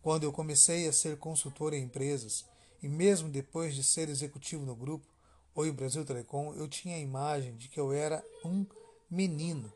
Quando 0.00 0.24
eu 0.24 0.32
comecei 0.32 0.88
a 0.88 0.92
ser 0.94 1.18
consultor 1.18 1.74
em 1.74 1.82
empresas, 1.82 2.46
e 2.82 2.88
mesmo 2.88 3.28
depois 3.28 3.74
de 3.74 3.84
ser 3.84 4.08
executivo 4.08 4.64
no 4.64 4.74
grupo 4.74 5.06
Oi 5.54 5.70
Brasil 5.70 6.06
Telecom, 6.06 6.54
eu 6.54 6.66
tinha 6.66 6.96
a 6.96 7.00
imagem 7.00 7.54
de 7.54 7.68
que 7.68 7.78
eu 7.78 7.92
era 7.92 8.24
um 8.42 8.64
menino, 9.10 9.70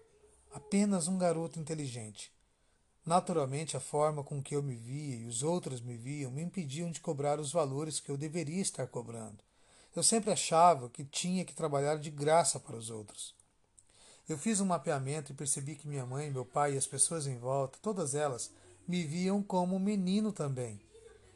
apenas 0.51 1.09
um 1.09 1.19
garoto 1.19 1.61
inteligente. 1.61 2.33
Naturalmente, 3.05 3.77
a 3.77 3.81
forma 3.81 4.25
com 4.25 4.43
que 4.43 4.57
eu 4.57 4.63
me 4.63 4.77
via 4.77 5.17
e 5.17 5.27
os 5.27 5.43
outros 5.43 5.83
me 5.83 5.99
viam 5.99 6.31
me 6.31 6.41
impediam 6.41 6.91
de 6.91 7.03
cobrar 7.03 7.39
os 7.39 7.53
valores 7.53 8.01
que 8.01 8.11
eu 8.11 8.17
deveria 8.17 8.63
estar 8.63 8.87
cobrando. 8.87 9.45
Eu 9.95 10.03
sempre 10.03 10.31
achava 10.31 10.89
que 10.89 11.05
tinha 11.05 11.45
que 11.45 11.55
trabalhar 11.55 11.99
de 11.99 12.11
graça 12.11 12.59
para 12.59 12.77
os 12.77 12.89
outros. 12.89 13.44
Eu 14.29 14.39
fiz 14.39 14.61
um 14.61 14.67
mapeamento 14.67 15.33
e 15.33 15.35
percebi 15.35 15.77
que 15.77 15.89
minha 15.89 16.07
mãe, 16.07 16.31
meu 16.31 16.45
pai 16.45 16.75
e 16.75 16.79
as 16.79 16.87
pessoas 16.87 17.27
em 17.27 17.39
volta, 17.39 17.79
todas 17.83 18.15
elas, 18.15 18.51
me 18.87 19.05
viam 19.05 19.43
como 19.43 19.77
um 19.77 19.81
menino 19.81 20.33
também. 20.33 20.81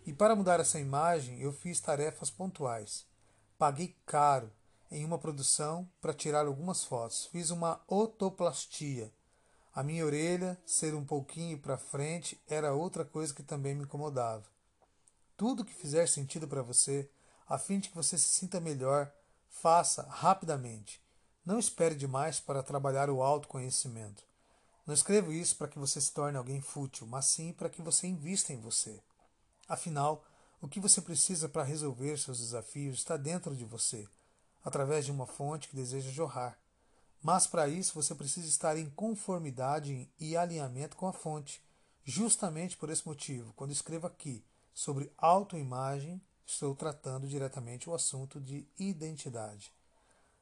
E 0.07 0.13
para 0.13 0.35
mudar 0.35 0.61
essa 0.61 0.81
imagem, 0.81 1.41
eu 1.41 1.53
fiz 1.53 1.81
tarefas 1.81 2.31
pontuais. 2.31 3.05
Paguei 3.59 3.95
caro 4.07 4.51
em 4.91 5.05
uma 5.05 5.19
produção 5.19 5.89
para 6.01 6.15
tirar 6.15 6.47
algumas 6.47 6.85
fotos. 6.85 7.27
Fiz 7.27 7.51
uma 7.51 7.81
otoplastia 7.87 9.13
a 9.79 9.83
minha 9.85 10.05
orelha 10.05 10.59
ser 10.67 10.93
um 10.93 11.05
pouquinho 11.05 11.57
para 11.57 11.79
frente 11.79 12.37
era 12.49 12.75
outra 12.75 13.05
coisa 13.05 13.33
que 13.33 13.45
também 13.45 13.77
me 13.77 13.85
incomodava. 13.85 14.43
Tudo 15.37 15.65
que 15.65 15.73
fizer 15.73 16.09
sentido 16.09 16.49
para 16.49 16.63
você, 16.63 17.09
a 17.49 17.57
fim 17.59 17.79
de 17.79 17.89
que 17.89 17.95
você 17.95 18.19
se 18.19 18.29
sinta 18.29 18.59
melhor, 18.59 19.09
faça 19.49 20.03
rapidamente. 20.03 21.01
Não 21.49 21.59
espere 21.59 21.95
demais 21.95 22.39
para 22.39 22.63
trabalhar 22.63 23.09
o 23.09 23.23
autoconhecimento. 23.23 24.23
Não 24.87 24.93
escrevo 24.93 25.33
isso 25.33 25.57
para 25.57 25.67
que 25.67 25.79
você 25.79 25.99
se 25.99 26.13
torne 26.13 26.37
alguém 26.37 26.61
fútil, 26.61 27.07
mas 27.07 27.25
sim 27.25 27.55
para 27.55 27.71
que 27.71 27.81
você 27.81 28.07
invista 28.07 28.53
em 28.53 28.61
você. 28.61 29.01
Afinal, 29.67 30.23
o 30.61 30.69
que 30.69 30.79
você 30.79 31.01
precisa 31.01 31.49
para 31.49 31.63
resolver 31.63 32.19
seus 32.19 32.39
desafios 32.39 32.99
está 32.99 33.17
dentro 33.17 33.57
de 33.57 33.65
você, 33.65 34.07
através 34.63 35.07
de 35.07 35.11
uma 35.11 35.27
fonte 35.27 35.69
que 35.69 35.75
deseja 35.75 36.11
jorrar. 36.11 36.59
Mas 37.23 37.47
para 37.47 37.67
isso 37.67 37.95
você 37.95 38.15
precisa 38.15 38.47
estar 38.47 38.77
em 38.77 38.91
conformidade 38.91 40.07
e 40.21 40.37
alinhamento 40.37 40.99
com 40.99 41.09
a 41.09 41.15
fonte. 41.15 41.63
Justamente 42.05 42.77
por 42.77 42.91
esse 42.91 43.09
motivo, 43.09 43.55
quando 43.55 43.73
escrevo 43.73 44.07
aqui 44.07 44.45
sobre 44.75 45.11
autoimagem, 45.17 46.21
estou 46.45 46.75
tratando 46.75 47.27
diretamente 47.27 47.89
o 47.89 47.95
assunto 47.95 48.39
de 48.39 48.69
identidade. 48.79 49.73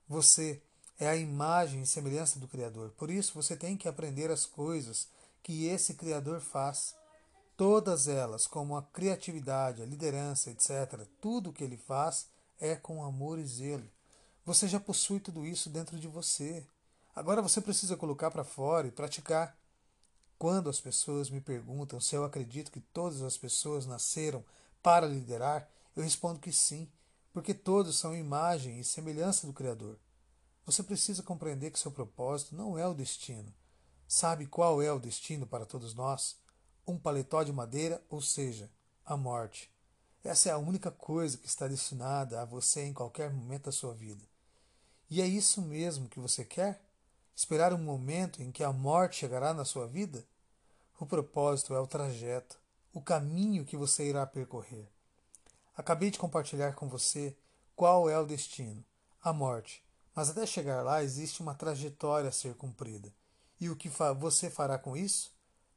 Você 0.08 0.60
é 0.98 1.08
a 1.08 1.16
imagem 1.16 1.82
e 1.82 1.86
semelhança 1.86 2.38
do 2.38 2.48
Criador. 2.48 2.90
Por 2.96 3.10
isso 3.10 3.34
você 3.34 3.54
tem 3.54 3.76
que 3.76 3.88
aprender 3.88 4.30
as 4.30 4.46
coisas 4.46 5.08
que 5.42 5.66
esse 5.66 5.94
Criador 5.94 6.40
faz. 6.40 6.94
Todas 7.56 8.08
elas, 8.08 8.46
como 8.46 8.76
a 8.76 8.82
criatividade, 8.82 9.82
a 9.82 9.86
liderança, 9.86 10.50
etc., 10.50 11.06
tudo 11.20 11.50
o 11.50 11.52
que 11.52 11.64
ele 11.64 11.76
faz 11.76 12.28
é 12.58 12.74
com 12.74 13.04
amor 13.04 13.38
e 13.38 13.46
zelo. 13.46 13.88
Você 14.44 14.68
já 14.68 14.78
possui 14.78 15.20
tudo 15.20 15.44
isso 15.46 15.68
dentro 15.68 15.98
de 15.98 16.06
você. 16.06 16.66
Agora 17.14 17.42
você 17.42 17.60
precisa 17.60 17.96
colocar 17.96 18.30
para 18.30 18.44
fora 18.44 18.86
e 18.86 18.92
praticar. 18.92 19.56
Quando 20.38 20.68
as 20.68 20.80
pessoas 20.80 21.30
me 21.30 21.40
perguntam 21.40 21.98
se 21.98 22.14
eu 22.14 22.24
acredito 22.24 22.70
que 22.70 22.80
todas 22.80 23.22
as 23.22 23.38
pessoas 23.38 23.86
nasceram 23.86 24.44
para 24.82 25.06
liderar, 25.06 25.68
eu 25.96 26.02
respondo 26.02 26.38
que 26.38 26.52
sim, 26.52 26.88
porque 27.32 27.54
todos 27.54 27.98
são 27.98 28.14
imagem 28.14 28.78
e 28.78 28.84
semelhança 28.84 29.46
do 29.46 29.52
Criador. 29.52 29.98
Você 30.66 30.82
precisa 30.82 31.22
compreender 31.22 31.70
que 31.70 31.78
seu 31.78 31.92
propósito 31.92 32.56
não 32.56 32.76
é 32.76 32.84
o 32.84 32.92
destino. 32.92 33.54
Sabe 34.08 34.46
qual 34.46 34.82
é 34.82 34.90
o 34.90 34.98
destino 34.98 35.46
para 35.46 35.64
todos 35.64 35.94
nós? 35.94 36.36
Um 36.84 36.98
paletó 36.98 37.44
de 37.44 37.52
madeira, 37.52 38.02
ou 38.10 38.20
seja, 38.20 38.68
a 39.04 39.16
morte. 39.16 39.70
Essa 40.24 40.48
é 40.48 40.52
a 40.52 40.58
única 40.58 40.90
coisa 40.90 41.38
que 41.38 41.46
está 41.46 41.68
destinada 41.68 42.42
a 42.42 42.44
você 42.44 42.82
em 42.82 42.92
qualquer 42.92 43.32
momento 43.32 43.66
da 43.66 43.72
sua 43.72 43.94
vida. 43.94 44.24
E 45.08 45.22
é 45.22 45.26
isso 45.26 45.62
mesmo 45.62 46.08
que 46.08 46.18
você 46.18 46.44
quer? 46.44 46.82
Esperar 47.34 47.72
um 47.72 47.78
momento 47.78 48.42
em 48.42 48.50
que 48.50 48.64
a 48.64 48.72
morte 48.72 49.18
chegará 49.18 49.54
na 49.54 49.64
sua 49.64 49.86
vida? 49.86 50.26
O 50.98 51.06
propósito 51.06 51.74
é 51.74 51.78
o 51.78 51.86
trajeto, 51.86 52.58
o 52.92 53.00
caminho 53.00 53.64
que 53.64 53.76
você 53.76 54.08
irá 54.08 54.26
percorrer. 54.26 54.88
Acabei 55.76 56.10
de 56.10 56.18
compartilhar 56.18 56.74
com 56.74 56.88
você 56.88 57.36
qual 57.76 58.10
é 58.10 58.18
o 58.18 58.26
destino, 58.26 58.84
a 59.22 59.32
morte, 59.32 59.85
mas 60.16 60.30
até 60.30 60.46
chegar 60.46 60.82
lá 60.82 61.04
existe 61.04 61.42
uma 61.42 61.54
trajetória 61.54 62.30
a 62.30 62.32
ser 62.32 62.54
cumprida. 62.54 63.12
E 63.60 63.68
o 63.68 63.76
que 63.76 63.90
você 64.18 64.48
fará 64.48 64.78
com 64.78 64.96
isso? 64.96 65.30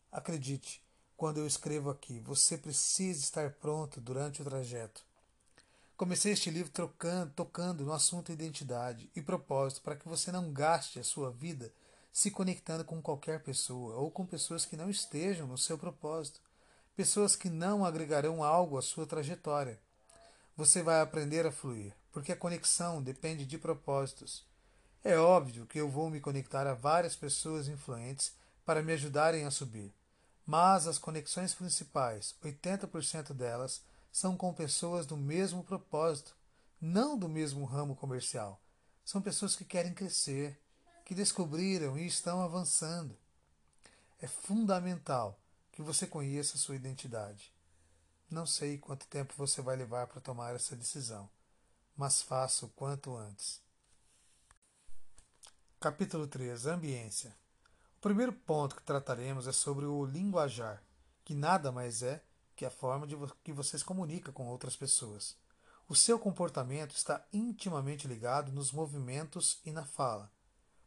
Acredite, 0.10 0.81
quando 1.17 1.39
eu 1.39 1.46
escrevo 1.46 1.89
aqui, 1.89 2.22
você 2.22 2.58
precisa 2.58 3.19
estar 3.19 3.51
pronto 3.55 4.00
durante 4.00 4.41
o 4.41 4.46
trajeto. 4.46 5.03
Comecei 5.98 6.31
este 6.31 6.50
livro 6.50 6.72
trocando, 6.72 7.34
tocando 7.34 7.84
no 7.84 7.91
assunto 7.91 8.31
identidade 8.31 9.12
e 9.13 9.22
propósito 9.22 9.81
para 9.81 9.98
que 9.98 10.08
você 10.08 10.31
não 10.31 10.53
gaste 10.53 10.98
a 10.98 11.03
sua 11.03 11.29
vida 11.29 11.74
se 12.13 12.31
conectando 12.31 12.86
com 12.86 13.01
qualquer 13.01 13.43
pessoa 13.43 13.98
ou 13.98 14.10
com 14.10 14.25
pessoas 14.25 14.65
que 14.65 14.77
não 14.77 14.89
estejam 14.89 15.46
no 15.46 15.58
seu 15.58 15.77
propósito, 15.77 16.39
pessoas 16.96 17.36
que 17.36 17.50
não 17.50 17.84
agregarão 17.84 18.41
algo 18.41 18.77
à 18.77 18.81
sua 18.81 19.05
trajetória. 19.05 19.77
Você 20.59 20.83
vai 20.83 20.99
aprender 20.99 21.47
a 21.47 21.53
fluir, 21.53 21.95
porque 22.11 22.33
a 22.33 22.35
conexão 22.35 23.01
depende 23.01 23.45
de 23.45 23.57
propósitos. 23.57 24.45
É 25.01 25.17
óbvio 25.17 25.65
que 25.65 25.79
eu 25.79 25.87
vou 25.87 26.09
me 26.09 26.19
conectar 26.19 26.67
a 26.67 26.73
várias 26.73 27.15
pessoas 27.15 27.69
influentes 27.69 28.33
para 28.65 28.83
me 28.83 28.91
ajudarem 28.91 29.45
a 29.45 29.51
subir, 29.51 29.93
mas 30.45 30.85
as 30.85 30.97
conexões 30.97 31.53
principais, 31.53 32.35
80% 32.43 33.31
delas, 33.31 33.81
são 34.11 34.35
com 34.35 34.53
pessoas 34.53 35.05
do 35.05 35.15
mesmo 35.15 35.63
propósito, 35.63 36.35
não 36.81 37.17
do 37.17 37.29
mesmo 37.29 37.63
ramo 37.63 37.95
comercial. 37.95 38.61
São 39.05 39.21
pessoas 39.21 39.55
que 39.55 39.63
querem 39.63 39.93
crescer, 39.93 40.59
que 41.05 41.15
descobriram 41.15 41.97
e 41.97 42.05
estão 42.05 42.41
avançando. 42.41 43.17
É 44.21 44.27
fundamental 44.27 45.39
que 45.71 45.81
você 45.81 46.05
conheça 46.05 46.57
sua 46.57 46.75
identidade. 46.75 47.49
Não 48.29 48.45
sei 48.45 48.77
quanto 48.77 49.07
tempo 49.07 49.33
você 49.36 49.59
vai 49.59 49.75
levar 49.75 50.05
para 50.05 50.21
tomar 50.21 50.53
essa 50.53 50.75
decisão, 50.75 51.27
mas 51.98 52.21
faça 52.21 52.63
o 52.63 52.69
quanto 52.69 53.15
antes. 53.17 53.59
Capítulo 55.79 56.27
3 56.27 56.67
Ambiência 56.67 57.36
O 57.98 58.01
primeiro 58.01 58.31
ponto 58.31 58.75
que 58.75 58.83
trataremos 58.83 59.48
é 59.48 59.51
sobre 59.51 59.86
o 59.86 60.05
linguajar, 60.05 60.83
que 61.25 61.33
nada 61.33 61.71
mais 61.71 62.03
é 62.03 62.24
que 62.55 62.65
a 62.65 62.69
forma 62.69 63.07
de 63.07 63.15
que 63.43 63.51
você 63.51 63.79
se 63.79 63.83
comunica 63.83 64.31
com 64.31 64.45
outras 64.45 64.75
pessoas. 64.75 65.36
O 65.88 65.95
seu 65.95 66.19
comportamento 66.19 66.95
está 66.95 67.25
intimamente 67.33 68.07
ligado 68.07 68.51
nos 68.51 68.71
movimentos 68.71 69.59
e 69.65 69.71
na 69.71 69.86
fala. 69.86 70.31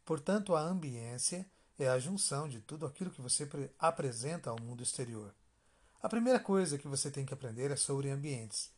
Portanto, 0.05 0.55
a 0.55 0.61
ambiência 0.61 1.45
é 1.77 1.89
a 1.89 1.99
junção 1.99 2.47
de 2.47 2.61
tudo 2.61 2.85
aquilo 2.85 3.11
que 3.11 3.21
você 3.21 3.49
apresenta 3.77 4.49
ao 4.49 4.61
mundo 4.61 4.81
exterior. 4.81 5.35
A 6.03 6.09
primeira 6.09 6.37
coisa 6.37 6.77
que 6.77 6.85
você 6.85 7.09
tem 7.09 7.25
que 7.25 7.33
aprender 7.33 7.71
é 7.71 7.77
sobre 7.77 8.09
ambientes. 8.09 8.69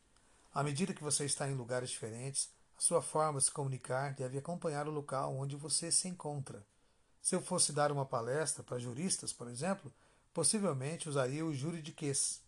À 0.53 0.61
medida 0.61 0.93
que 0.93 1.03
você 1.03 1.25
está 1.25 1.49
em 1.49 1.55
lugares 1.55 1.89
diferentes, 1.89 2.51
a 2.77 2.81
sua 2.81 3.01
forma 3.01 3.39
de 3.39 3.45
se 3.45 3.51
comunicar 3.51 4.13
deve 4.13 4.37
acompanhar 4.37 4.87
o 4.87 4.91
local 4.91 5.35
onde 5.35 5.55
você 5.55 5.91
se 5.91 6.07
encontra. 6.07 6.63
Se 7.23 7.35
eu 7.35 7.41
fosse 7.41 7.73
dar 7.73 7.91
uma 7.91 8.05
palestra 8.05 8.63
para 8.63 8.77
juristas, 8.77 9.33
por 9.33 9.47
exemplo, 9.47 9.91
possivelmente 10.35 11.09
usaria 11.09 11.43
o 11.43 11.51
juridiquês 11.51 12.41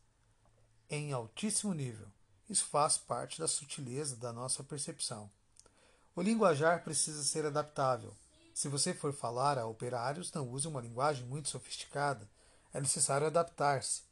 em 0.91 1.11
altíssimo 1.11 1.73
nível. 1.73 2.07
Isso 2.47 2.65
faz 2.65 2.99
parte 2.99 3.39
da 3.39 3.47
sutileza 3.47 4.15
da 4.15 4.31
nossa 4.31 4.63
percepção. 4.63 5.27
O 6.15 6.21
linguajar 6.21 6.83
precisa 6.83 7.23
ser 7.23 7.47
adaptável, 7.47 8.13
se 8.53 8.67
você 8.67 8.93
for 8.93 9.11
falar 9.11 9.57
a 9.57 9.65
operários, 9.65 10.31
não 10.33 10.47
use 10.49 10.67
uma 10.67 10.81
linguagem 10.81 11.25
muito 11.25 11.49
sofisticada. 11.49 12.27
É 12.71 12.79
necessário 12.79 13.25
adaptar-se. 13.25 14.06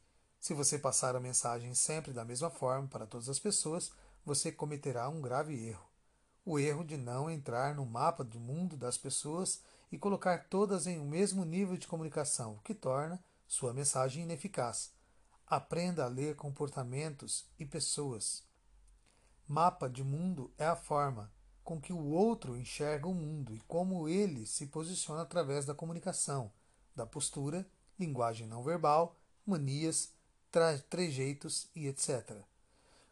Se 0.46 0.54
você 0.54 0.78
passar 0.78 1.16
a 1.16 1.20
mensagem 1.20 1.74
sempre 1.74 2.12
da 2.12 2.24
mesma 2.24 2.48
forma 2.48 2.86
para 2.86 3.04
todas 3.04 3.28
as 3.28 3.36
pessoas, 3.36 3.90
você 4.24 4.52
cometerá 4.52 5.08
um 5.08 5.20
grave 5.20 5.66
erro. 5.66 5.84
O 6.44 6.56
erro 6.56 6.84
de 6.84 6.96
não 6.96 7.28
entrar 7.28 7.74
no 7.74 7.84
mapa 7.84 8.22
do 8.22 8.38
mundo 8.38 8.76
das 8.76 8.96
pessoas 8.96 9.60
e 9.90 9.98
colocar 9.98 10.46
todas 10.48 10.86
em 10.86 11.00
um 11.00 11.04
mesmo 11.04 11.44
nível 11.44 11.76
de 11.76 11.88
comunicação, 11.88 12.52
o 12.52 12.60
que 12.60 12.76
torna 12.76 13.20
sua 13.44 13.74
mensagem 13.74 14.22
ineficaz. 14.22 14.92
Aprenda 15.44 16.04
a 16.04 16.08
ler 16.08 16.36
comportamentos 16.36 17.44
e 17.58 17.66
pessoas. 17.66 18.44
Mapa 19.48 19.88
de 19.88 20.04
mundo 20.04 20.54
é 20.56 20.66
a 20.66 20.76
forma, 20.76 21.28
com 21.64 21.80
que 21.80 21.92
o 21.92 22.06
outro 22.06 22.56
enxerga 22.56 23.08
o 23.08 23.14
mundo 23.14 23.52
e 23.52 23.58
como 23.66 24.08
ele 24.08 24.46
se 24.46 24.68
posiciona 24.68 25.22
através 25.22 25.66
da 25.66 25.74
comunicação, 25.74 26.52
da 26.94 27.04
postura, 27.04 27.68
linguagem 27.98 28.46
não 28.46 28.62
verbal, 28.62 29.16
manias, 29.44 30.14
trejeitos 30.88 31.66
e 31.74 31.86
etc. 31.86 32.36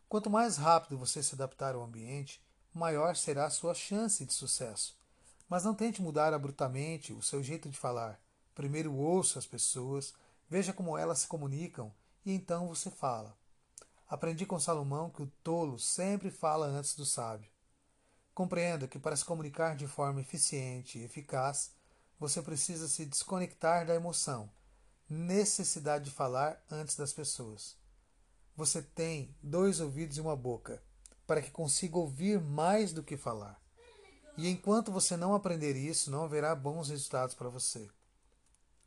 Quanto 0.09 0.31
mais 0.31 0.57
rápido 0.57 0.99
você 0.99 1.23
se 1.23 1.35
adaptar 1.35 1.75
ao 1.75 1.83
ambiente, 1.83 2.41
maior 2.73 3.17
será 3.17 3.47
a 3.47 3.51
sua 3.51 3.75
chance 3.75 4.25
de 4.25 4.33
sucesso. 4.33 4.97
Mas 5.49 5.65
não 5.65 5.75
tente 5.75 6.03
mudar 6.03 6.33
abruptamente 6.33 7.13
o 7.13 7.23
seu 7.23 7.43
jeito 7.43 7.69
de 7.69 7.77
falar. 7.77 8.21
Primeiro 8.55 8.95
ouça 8.95 9.39
as 9.39 9.47
pessoas, 9.47 10.15
veja 10.49 10.73
como 10.73 10.97
elas 10.97 11.21
se 11.21 11.27
comunicam 11.27 11.93
e 12.25 12.33
então 12.33 12.69
você 12.69 12.91
fala. 12.91 13.37
Aprendi 14.09 14.47
com 14.47 14.61
Salomão 14.61 15.11
que 15.11 15.23
o 15.23 15.33
tolo 15.43 15.79
sempre 15.79 16.31
fala 16.31 16.67
antes 16.67 16.95
do 16.95 17.05
sábio. 17.05 17.51
Compreenda 18.35 18.89
que 18.89 18.99
para 18.99 19.17
se 19.17 19.25
comunicar 19.25 19.77
de 19.77 19.87
forma 19.87 20.21
eficiente 20.21 20.99
e 20.99 21.05
eficaz, 21.05 21.73
você 22.19 22.43
precisa 22.43 22.89
se 22.89 23.05
desconectar 23.05 23.87
da 23.87 23.95
emoção, 23.95 24.51
necessidade 25.09 26.05
de 26.07 26.11
falar 26.11 26.63
antes 26.71 26.97
das 26.97 27.13
pessoas. 27.13 27.77
Você 28.57 28.81
tem 28.81 29.35
dois 29.43 29.81
ouvidos 29.81 30.17
e 30.17 30.21
uma 30.21 30.37
boca 30.37 30.83
para 31.27 31.43
que 31.43 31.51
consiga 31.51 31.99
ouvir 31.99 32.41
mais 32.41 32.93
do 32.93 33.03
que 33.03 33.17
falar. 33.17 33.61
E 34.37 34.49
enquanto 34.49 34.93
você 34.93 35.17
não 35.17 35.35
aprender 35.35 35.77
isso, 35.77 36.11
não 36.11 36.25
haverá 36.25 36.55
bons 36.55 36.89
resultados 36.89 37.35
para 37.35 37.49
você. 37.49 37.89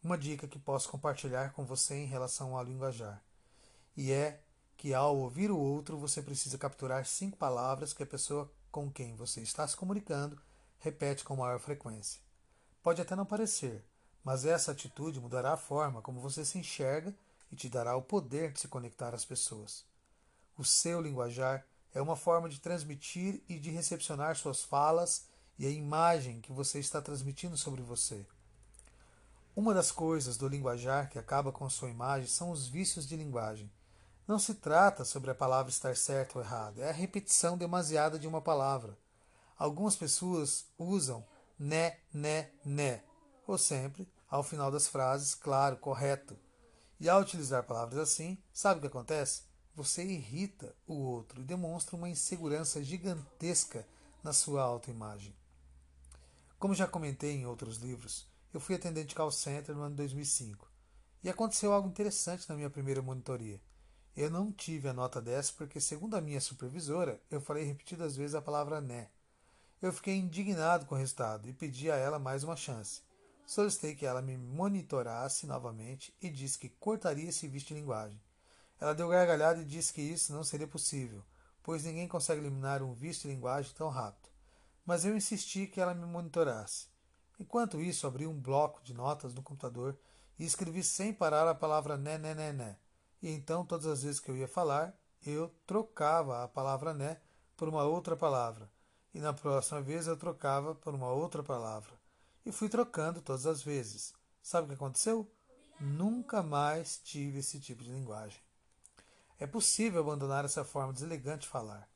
Uma 0.03 0.17
dica 0.17 0.47
que 0.47 0.59
posso 0.59 0.89
compartilhar 0.89 1.53
com 1.53 1.65
você 1.65 1.95
em 1.95 2.05
relação 2.05 2.55
ao 2.55 2.63
linguajar, 2.63 3.23
e 3.95 4.11
é 4.11 4.41
que 4.77 4.93
ao 4.93 5.17
ouvir 5.17 5.49
o 5.49 5.57
outro 5.57 5.97
você 5.97 6.21
precisa 6.21 6.57
capturar 6.57 7.05
cinco 7.05 7.35
palavras 7.35 7.93
que 7.93 8.03
a 8.03 8.07
pessoa 8.07 8.51
com 8.71 8.91
quem 8.91 9.15
você 9.15 9.41
está 9.41 9.67
se 9.67 9.75
comunicando 9.75 10.39
repete 10.79 11.23
com 11.23 11.35
maior 11.35 11.59
frequência. 11.59 12.21
Pode 12.83 13.01
até 13.01 13.15
não 13.15 13.25
parecer, 13.25 13.83
mas 14.27 14.43
essa 14.43 14.73
atitude 14.73 15.21
mudará 15.21 15.53
a 15.53 15.57
forma 15.57 16.01
como 16.01 16.19
você 16.19 16.43
se 16.43 16.57
enxerga 16.57 17.15
e 17.49 17.55
te 17.55 17.69
dará 17.69 17.95
o 17.95 18.01
poder 18.01 18.51
de 18.51 18.59
se 18.59 18.67
conectar 18.67 19.15
às 19.15 19.23
pessoas. 19.23 19.85
O 20.57 20.65
seu 20.65 20.99
linguajar 20.99 21.65
é 21.93 22.01
uma 22.01 22.17
forma 22.17 22.49
de 22.49 22.59
transmitir 22.59 23.41
e 23.47 23.57
de 23.57 23.71
recepcionar 23.71 24.35
suas 24.35 24.65
falas 24.65 25.27
e 25.57 25.65
a 25.65 25.69
imagem 25.69 26.41
que 26.41 26.51
você 26.51 26.77
está 26.77 27.01
transmitindo 27.01 27.55
sobre 27.55 27.81
você. 27.81 28.25
Uma 29.55 29.73
das 29.73 29.93
coisas 29.93 30.35
do 30.35 30.49
linguajar 30.49 31.09
que 31.09 31.17
acaba 31.17 31.53
com 31.53 31.63
a 31.63 31.69
sua 31.69 31.89
imagem 31.89 32.27
são 32.27 32.51
os 32.51 32.67
vícios 32.67 33.07
de 33.07 33.15
linguagem. 33.15 33.71
Não 34.27 34.37
se 34.37 34.55
trata 34.55 35.05
sobre 35.05 35.31
a 35.31 35.35
palavra 35.35 35.71
estar 35.71 35.95
certa 35.95 36.37
ou 36.37 36.43
errada, 36.43 36.81
é 36.81 36.89
a 36.89 36.93
repetição 36.93 37.57
demasiada 37.57 38.19
de 38.19 38.27
uma 38.27 38.41
palavra. 38.41 38.97
Algumas 39.57 39.95
pessoas 39.95 40.65
usam 40.77 41.25
né, 41.57 41.95
né, 42.13 42.49
né, 42.65 43.03
ou 43.47 43.57
sempre, 43.57 44.05
ao 44.29 44.43
final 44.43 44.69
das 44.69 44.87
frases, 44.87 45.33
claro, 45.33 45.77
correto. 45.77 46.37
E 46.99 47.07
ao 47.07 47.21
utilizar 47.21 47.63
palavras 47.63 47.99
assim, 47.99 48.37
sabe 48.51 48.79
o 48.79 48.81
que 48.81 48.87
acontece? 48.87 49.43
Você 49.75 50.03
irrita 50.03 50.75
o 50.87 50.95
outro 50.95 51.41
e 51.41 51.45
demonstra 51.45 51.95
uma 51.95 52.09
insegurança 52.09 52.83
gigantesca 52.83 53.87
na 54.23 54.33
sua 54.33 54.63
autoimagem. 54.63 55.35
Como 56.59 56.73
já 56.73 56.87
comentei 56.87 57.35
em 57.35 57.45
outros 57.45 57.77
livros, 57.77 58.27
eu 58.51 58.59
fui 58.59 58.73
atendente 58.73 59.13
call 59.13 59.31
center 59.31 59.75
no 59.75 59.83
ano 59.83 59.95
2005 59.95 60.67
e 61.23 61.29
aconteceu 61.29 61.71
algo 61.71 61.87
interessante 61.87 62.49
na 62.49 62.55
minha 62.55 62.69
primeira 62.69 63.01
monitoria. 63.01 63.61
Eu 64.15 64.31
não 64.31 64.51
tive 64.51 64.89
a 64.89 64.93
nota 64.93 65.21
10 65.21 65.51
porque, 65.51 65.79
segundo 65.79 66.15
a 66.15 66.21
minha 66.21 66.41
supervisora, 66.41 67.21
eu 67.29 67.39
falei 67.39 67.63
repetidas 67.63 68.15
vezes 68.15 68.33
a 68.33 68.41
palavra 68.41 68.81
né. 68.81 69.09
Eu 69.79 69.93
fiquei 69.93 70.17
indignado 70.17 70.87
com 70.87 70.95
o 70.95 70.97
resultado 70.97 71.47
e 71.47 71.53
pedi 71.53 71.91
a 71.91 71.95
ela 71.95 72.17
mais 72.17 72.43
uma 72.43 72.55
chance. 72.55 73.03
Solicitei 73.47 73.95
que 73.95 74.05
ela 74.05 74.21
me 74.21 74.35
monitorasse 74.35 75.47
novamente 75.47 76.13
e 76.21 76.29
disse 76.29 76.59
que 76.59 76.67
cortaria 76.67 77.29
esse 77.29 77.47
vício 77.47 77.69
de 77.69 77.75
linguagem. 77.75 78.21
Ela 78.77 78.93
deu 78.93 79.07
gargalhada 79.07 79.61
e 79.61 79.65
disse 79.65 79.93
que 79.93 80.01
isso 80.01 80.33
não 80.33 80.43
seria 80.43 80.67
possível, 80.67 81.23
pois 81.63 81.85
ninguém 81.85 82.09
consegue 82.09 82.41
eliminar 82.41 82.83
um 82.83 82.93
vício 82.93 83.21
de 83.21 83.33
linguagem 83.33 83.73
tão 83.73 83.87
rápido. 83.87 84.27
Mas 84.85 85.05
eu 85.05 85.15
insisti 85.15 85.65
que 85.65 85.79
ela 85.79 85.93
me 85.93 86.05
monitorasse. 86.05 86.87
Enquanto 87.39 87.79
isso, 87.79 88.05
abri 88.05 88.27
um 88.27 88.37
bloco 88.37 88.83
de 88.83 88.93
notas 88.93 89.33
no 89.33 89.41
computador 89.41 89.97
e 90.37 90.43
escrevi 90.43 90.83
sem 90.83 91.13
parar 91.13 91.47
a 91.47 91.55
palavra 91.55 91.95
né, 91.95 92.17
né, 92.17 92.35
né, 92.35 92.51
né. 92.51 92.75
E 93.21 93.31
então, 93.31 93.65
todas 93.65 93.85
as 93.87 94.03
vezes 94.03 94.19
que 94.19 94.29
eu 94.29 94.35
ia 94.35 94.47
falar, 94.49 94.93
eu 95.25 95.55
trocava 95.65 96.43
a 96.43 96.49
palavra 96.49 96.93
né 96.93 97.21
por 97.55 97.69
uma 97.69 97.85
outra 97.85 98.17
palavra. 98.17 98.69
E 99.13 99.21
na 99.21 99.31
próxima 99.31 99.81
vez 99.81 100.05
eu 100.05 100.17
trocava 100.17 100.75
por 100.75 100.93
uma 100.93 101.09
outra 101.13 101.41
palavra. 101.41 101.96
E 102.47 102.51
fui 102.53 102.69
trocando 102.69 103.21
todas 103.21 103.45
as 103.45 103.61
vezes. 103.61 104.13
Sabe 104.41 104.63
o 104.63 104.67
que 104.69 104.75
aconteceu? 104.75 105.29
Nunca 105.81 106.41
mais 106.41 106.97
tive 106.97 107.39
esse 107.39 107.59
tipo 107.59 107.83
de 107.83 107.91
linguagem. 107.91 108.39
É 109.37 109.45
possível 109.45 109.99
abandonar 109.99 110.45
essa 110.45 110.63
forma 110.63 110.93
deselegante 110.93 111.41
de 111.41 111.49
falar, 111.49 111.89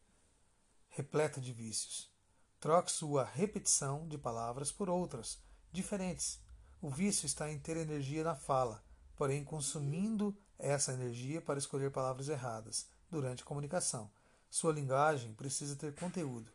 repleta 0.89 1.39
de 1.39 1.53
vícios. 1.53 2.11
Troque 2.59 2.91
sua 2.91 3.23
repetição 3.23 4.05
de 4.09 4.17
palavras 4.17 4.73
por 4.73 4.89
outras, 4.89 5.39
diferentes. 5.71 6.41
O 6.81 6.89
vício 6.89 7.25
está 7.25 7.49
em 7.49 7.57
ter 7.57 7.77
energia 7.77 8.21
na 8.21 8.35
fala, 8.35 8.83
porém 9.15 9.45
consumindo 9.45 10.37
essa 10.59 10.91
energia 10.91 11.41
para 11.41 11.59
escolher 11.59 11.91
palavras 11.91 12.27
erradas 12.27 12.89
durante 13.09 13.41
a 13.41 13.45
comunicação. 13.45 14.11
Sua 14.49 14.73
linguagem 14.73 15.33
precisa 15.33 15.77
ter 15.77 15.95
conteúdo. 15.95 16.51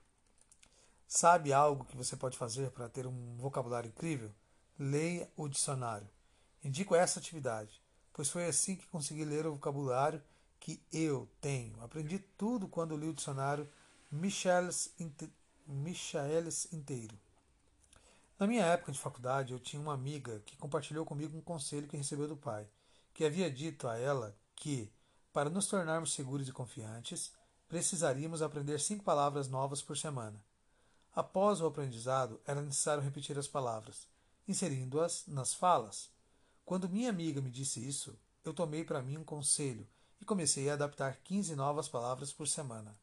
Sabe 1.06 1.52
algo 1.52 1.84
que 1.84 1.96
você 1.96 2.16
pode 2.16 2.36
fazer 2.36 2.70
para 2.70 2.88
ter 2.88 3.06
um 3.06 3.36
vocabulário 3.36 3.88
incrível? 3.88 4.32
leia 4.78 5.30
o 5.36 5.48
dicionário. 5.48 6.08
Indico 6.62 6.94
essa 6.94 7.18
atividade, 7.18 7.80
pois 8.12 8.28
foi 8.28 8.46
assim 8.46 8.76
que 8.76 8.86
consegui 8.86 9.24
ler 9.24 9.46
o 9.46 9.52
vocabulário 9.52 10.22
que 10.58 10.82
eu 10.92 11.28
tenho. 11.40 11.80
Aprendi 11.82 12.18
tudo 12.18 12.68
quando 12.68 12.96
li 12.96 13.08
o 13.08 13.14
dicionário 13.14 13.68
Michaelis, 14.10 14.94
Michaelis 15.66 16.72
inteiro. 16.72 17.18
Na 18.38 18.46
minha 18.46 18.64
época 18.66 18.92
de 18.92 18.98
faculdade, 18.98 19.52
eu 19.52 19.58
tinha 19.58 19.80
uma 19.80 19.94
amiga 19.94 20.42
que 20.44 20.56
compartilhou 20.56 21.06
comigo 21.06 21.36
um 21.36 21.40
conselho 21.40 21.88
que 21.88 21.96
recebeu 21.96 22.28
do 22.28 22.36
pai, 22.36 22.66
que 23.14 23.24
havia 23.24 23.50
dito 23.50 23.88
a 23.88 23.96
ela 23.96 24.36
que, 24.54 24.92
para 25.32 25.48
nos 25.48 25.66
tornarmos 25.66 26.12
seguros 26.12 26.46
e 26.48 26.52
confiantes, 26.52 27.32
precisaríamos 27.66 28.42
aprender 28.42 28.78
cinco 28.78 29.04
palavras 29.04 29.48
novas 29.48 29.80
por 29.80 29.96
semana. 29.96 30.42
Após 31.16 31.62
o 31.62 31.66
aprendizado, 31.66 32.38
era 32.44 32.61
necessário 32.61 33.02
repetir 33.02 33.38
as 33.38 33.48
palavras, 33.48 34.07
inserindo-as 34.46 35.26
nas 35.26 35.55
falas. 35.55 36.11
Quando 36.62 36.90
minha 36.90 37.09
amiga 37.09 37.40
me 37.40 37.50
disse 37.50 37.81
isso, 37.81 38.14
eu 38.44 38.52
tomei 38.52 38.85
para 38.85 39.00
mim 39.00 39.16
um 39.16 39.24
conselho 39.24 39.88
e 40.20 40.26
comecei 40.26 40.68
a 40.68 40.74
adaptar 40.74 41.16
15 41.24 41.57
novas 41.57 41.88
palavras 41.88 42.35
por 42.35 42.46
semana. 42.46 42.94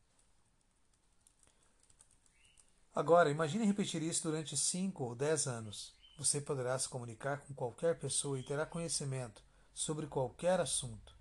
Agora, 2.93 3.32
imagine 3.32 3.65
repetir 3.65 4.04
isso 4.04 4.21
durante 4.21 4.56
5 4.56 5.04
ou 5.04 5.15
10 5.15 5.47
anos. 5.47 5.95
Você 6.19 6.39
poderá 6.39 6.78
se 6.78 6.88
comunicar 6.88 7.39
com 7.39 7.56
qualquer 7.56 7.97
pessoa 7.97 8.39
e 8.39 8.43
terá 8.43 8.63
conhecimento 8.63 9.41
sobre 9.73 10.06
qualquer 10.06 10.60
assunto. 10.60 11.17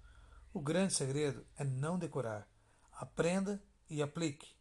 O 0.53 0.61
grande 0.61 0.93
segredo 0.93 1.47
é 1.57 1.65
não 1.65 1.99
decorar. 1.99 2.47
Aprenda 2.93 3.63
e 3.89 4.03
aplique 4.03 4.55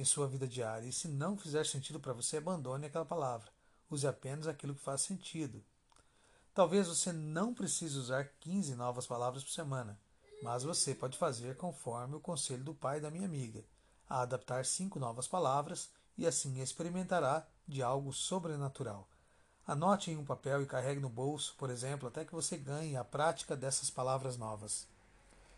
em 0.00 0.04
sua 0.04 0.26
vida 0.26 0.48
diária. 0.48 0.86
E 0.86 0.92
se 0.92 1.06
não 1.06 1.36
fizer 1.36 1.64
sentido 1.66 2.00
para 2.00 2.12
você, 2.12 2.38
abandone 2.38 2.86
aquela 2.86 3.04
palavra. 3.04 3.50
Use 3.90 4.06
apenas 4.06 4.46
aquilo 4.46 4.74
que 4.74 4.82
faz 4.82 5.02
sentido. 5.02 5.62
Talvez 6.54 6.88
você 6.88 7.12
não 7.12 7.54
precise 7.54 7.96
usar 7.96 8.32
15 8.40 8.74
novas 8.74 9.06
palavras 9.06 9.44
por 9.44 9.50
semana, 9.50 9.98
mas 10.42 10.64
você 10.64 10.94
pode 10.94 11.16
fazer 11.16 11.56
conforme 11.56 12.16
o 12.16 12.20
conselho 12.20 12.64
do 12.64 12.74
pai 12.74 13.00
da 13.00 13.10
minha 13.10 13.26
amiga, 13.26 13.64
a 14.08 14.22
adaptar 14.22 14.64
cinco 14.64 14.98
novas 14.98 15.28
palavras 15.28 15.90
e 16.18 16.26
assim 16.26 16.60
experimentará 16.60 17.46
de 17.66 17.82
algo 17.82 18.12
sobrenatural. 18.12 19.08
Anote 19.66 20.10
em 20.10 20.16
um 20.16 20.24
papel 20.24 20.62
e 20.62 20.66
carregue 20.66 21.00
no 21.00 21.08
bolso, 21.08 21.54
por 21.56 21.70
exemplo, 21.70 22.08
até 22.08 22.24
que 22.24 22.34
você 22.34 22.56
ganhe 22.56 22.96
a 22.96 23.04
prática 23.04 23.56
dessas 23.56 23.88
palavras 23.88 24.36
novas. 24.36 24.88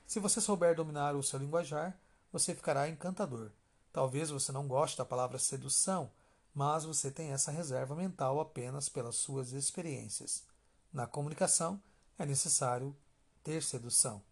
Se 0.06 0.20
você 0.20 0.40
souber 0.40 0.74
dominar 0.74 1.16
o 1.16 1.22
seu 1.22 1.38
linguajar, 1.38 1.98
você 2.30 2.54
ficará 2.54 2.88
encantador. 2.88 3.50
Talvez 3.92 4.30
você 4.30 4.50
não 4.52 4.66
goste 4.66 4.96
da 4.96 5.04
palavra 5.04 5.38
sedução, 5.38 6.10
mas 6.54 6.84
você 6.84 7.10
tem 7.10 7.32
essa 7.32 7.50
reserva 7.50 7.94
mental 7.94 8.40
apenas 8.40 8.88
pelas 8.88 9.16
suas 9.16 9.52
experiências. 9.52 10.44
Na 10.92 11.06
comunicação, 11.06 11.80
é 12.18 12.24
necessário 12.24 12.96
ter 13.42 13.62
sedução. 13.62 14.22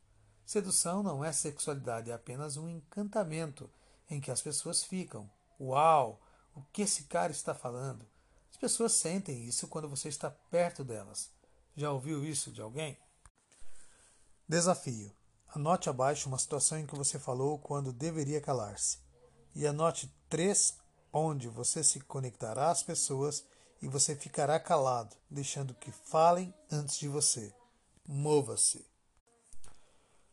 Sedução 0.46 1.02
não 1.02 1.24
é 1.24 1.32
sexualidade, 1.32 2.10
é 2.10 2.14
apenas 2.14 2.56
um 2.56 2.68
encantamento 2.68 3.70
em 4.08 4.20
que 4.20 4.30
as 4.30 4.42
pessoas 4.42 4.82
ficam, 4.82 5.30
Uau! 5.60 6.20
O 6.54 6.62
que 6.72 6.82
esse 6.82 7.04
cara 7.04 7.30
está 7.30 7.54
falando? 7.54 8.06
As 8.50 8.56
pessoas 8.56 8.92
sentem 8.92 9.44
isso 9.44 9.68
quando 9.68 9.88
você 9.88 10.08
está 10.08 10.30
perto 10.30 10.82
delas. 10.82 11.30
Já 11.76 11.90
ouviu 11.92 12.24
isso 12.24 12.50
de 12.50 12.62
alguém? 12.62 12.98
Desafio: 14.48 15.14
anote 15.48 15.88
abaixo 15.88 16.28
uma 16.28 16.38
situação 16.38 16.78
em 16.78 16.86
que 16.86 16.96
você 16.96 17.18
falou 17.18 17.58
quando 17.58 17.92
deveria 17.92 18.40
calar-se. 18.40 18.98
E 19.54 19.66
anote 19.66 20.12
três 20.28 20.78
onde 21.12 21.48
você 21.48 21.82
se 21.82 22.00
conectará 22.00 22.70
às 22.70 22.82
pessoas 22.82 23.44
e 23.82 23.88
você 23.88 24.14
ficará 24.14 24.60
calado, 24.60 25.16
deixando 25.28 25.74
que 25.74 25.90
falem 25.90 26.54
antes 26.70 26.98
de 26.98 27.08
você. 27.08 27.52
Mova-se. 28.06 28.86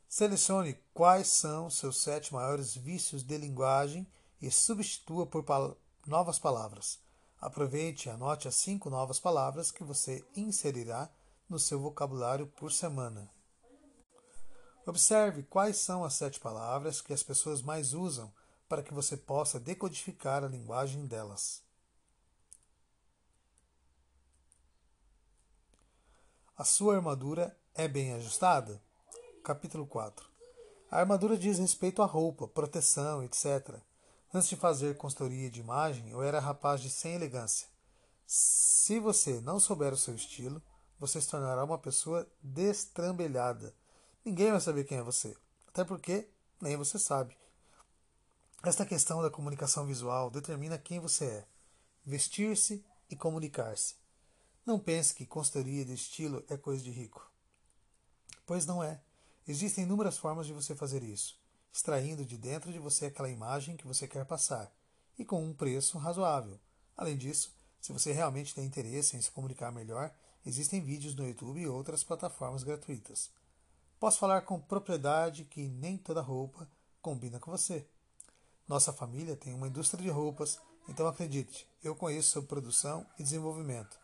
Selecione 0.07 0.79
quais 0.93 1.27
são 1.27 1.69
seus 1.69 2.01
sete 2.01 2.33
maiores 2.33 2.75
vícios 2.75 3.23
de 3.23 3.37
linguagem 3.37 4.07
e 4.41 4.49
substitua 4.51 5.25
por 5.25 5.43
pal 5.43 5.77
novas 6.05 6.39
palavras. 6.39 6.99
Aproveite 7.39 8.07
e 8.07 8.11
anote 8.11 8.47
as 8.47 8.55
cinco 8.55 8.89
novas 8.89 9.19
palavras 9.19 9.71
que 9.71 9.83
você 9.83 10.25
inserirá 10.35 11.09
no 11.49 11.59
seu 11.59 11.79
vocabulário 11.79 12.47
por 12.47 12.71
semana. 12.71 13.29
Observe 14.85 15.43
quais 15.43 15.77
são 15.77 16.03
as 16.03 16.13
sete 16.13 16.39
palavras 16.39 17.01
que 17.01 17.13
as 17.13 17.21
pessoas 17.21 17.61
mais 17.61 17.93
usam 17.93 18.31
para 18.67 18.83
que 18.83 18.93
você 18.93 19.15
possa 19.15 19.59
decodificar 19.59 20.43
a 20.43 20.47
linguagem 20.47 21.05
delas. 21.05 21.63
A 26.55 26.63
sua 26.63 26.95
armadura 26.95 27.57
é 27.73 27.87
bem 27.87 28.13
ajustada? 28.13 28.81
Capítulo 29.43 29.85
4 29.85 30.27
A 30.89 30.99
armadura 30.99 31.37
diz 31.37 31.59
respeito 31.59 32.01
à 32.01 32.05
roupa, 32.05 32.47
proteção, 32.47 33.23
etc. 33.23 33.79
Antes 34.33 34.49
de 34.49 34.55
fazer 34.55 34.97
consultoria 34.97 35.49
de 35.49 35.59
imagem, 35.59 36.09
eu 36.09 36.21
era 36.21 36.39
rapaz 36.39 36.81
de 36.81 36.89
sem 36.89 37.13
elegância. 37.13 37.67
Se 38.25 38.99
você 38.99 39.39
não 39.39 39.59
souber 39.59 39.93
o 39.93 39.97
seu 39.97 40.15
estilo, 40.15 40.61
você 40.99 41.21
se 41.21 41.29
tornará 41.29 41.63
uma 41.63 41.77
pessoa 41.77 42.27
destrambelhada. 42.41 43.73
Ninguém 44.25 44.51
vai 44.51 44.59
saber 44.59 44.83
quem 44.83 44.97
é 44.97 45.03
você, 45.03 45.37
até 45.67 45.85
porque 45.85 46.27
nem 46.59 46.75
você 46.75 46.97
sabe. 46.99 47.37
Esta 48.63 48.85
questão 48.85 49.21
da 49.21 49.29
comunicação 49.29 49.85
visual 49.85 50.29
determina 50.29 50.77
quem 50.77 50.99
você 50.99 51.25
é. 51.25 51.47
Vestir-se 52.05 52.83
e 53.09 53.15
comunicar-se. 53.15 53.95
Não 54.65 54.79
pense 54.79 55.13
que 55.13 55.25
consultoria 55.25 55.85
de 55.85 55.93
estilo 55.93 56.43
é 56.49 56.57
coisa 56.57 56.83
de 56.83 56.91
rico. 56.91 57.29
Pois 58.45 58.65
não 58.65 58.83
é. 58.83 59.01
Existem 59.47 59.83
inúmeras 59.83 60.17
formas 60.17 60.45
de 60.45 60.53
você 60.53 60.75
fazer 60.75 61.03
isso 61.03 61.37
extraindo 61.77 62.25
de 62.25 62.37
dentro 62.37 62.71
de 62.71 62.79
você 62.79 63.05
aquela 63.05 63.29
imagem 63.29 63.77
que 63.77 63.85
você 63.85 64.07
quer 64.07 64.25
passar, 64.25 64.71
e 65.17 65.23
com 65.23 65.43
um 65.43 65.53
preço 65.53 65.99
razoável. 65.99 66.59
Além 66.95 67.15
disso, 67.15 67.53
se 67.79 67.93
você 67.93 68.11
realmente 68.11 68.55
tem 68.55 68.65
interesse 68.65 69.15
em 69.15 69.21
se 69.21 69.29
comunicar 69.29 69.71
melhor, 69.71 70.11
existem 70.43 70.81
vídeos 70.81 71.15
no 71.15 71.27
YouTube 71.27 71.61
e 71.61 71.67
outras 71.67 72.03
plataformas 72.03 72.63
gratuitas. 72.63 73.29
Posso 73.99 74.17
falar 74.17 74.41
com 74.41 74.59
propriedade 74.59 75.45
que 75.45 75.67
nem 75.67 75.97
toda 75.97 76.19
roupa 76.19 76.67
combina 76.99 77.39
com 77.39 77.51
você. 77.51 77.87
Nossa 78.67 78.91
família 78.91 79.35
tem 79.35 79.53
uma 79.53 79.67
indústria 79.67 80.03
de 80.03 80.09
roupas, 80.09 80.59
então 80.89 81.07
acredite, 81.07 81.67
eu 81.81 81.95
conheço 81.95 82.31
sobre 82.31 82.49
produção 82.49 83.05
e 83.17 83.23
desenvolvimento 83.23 83.97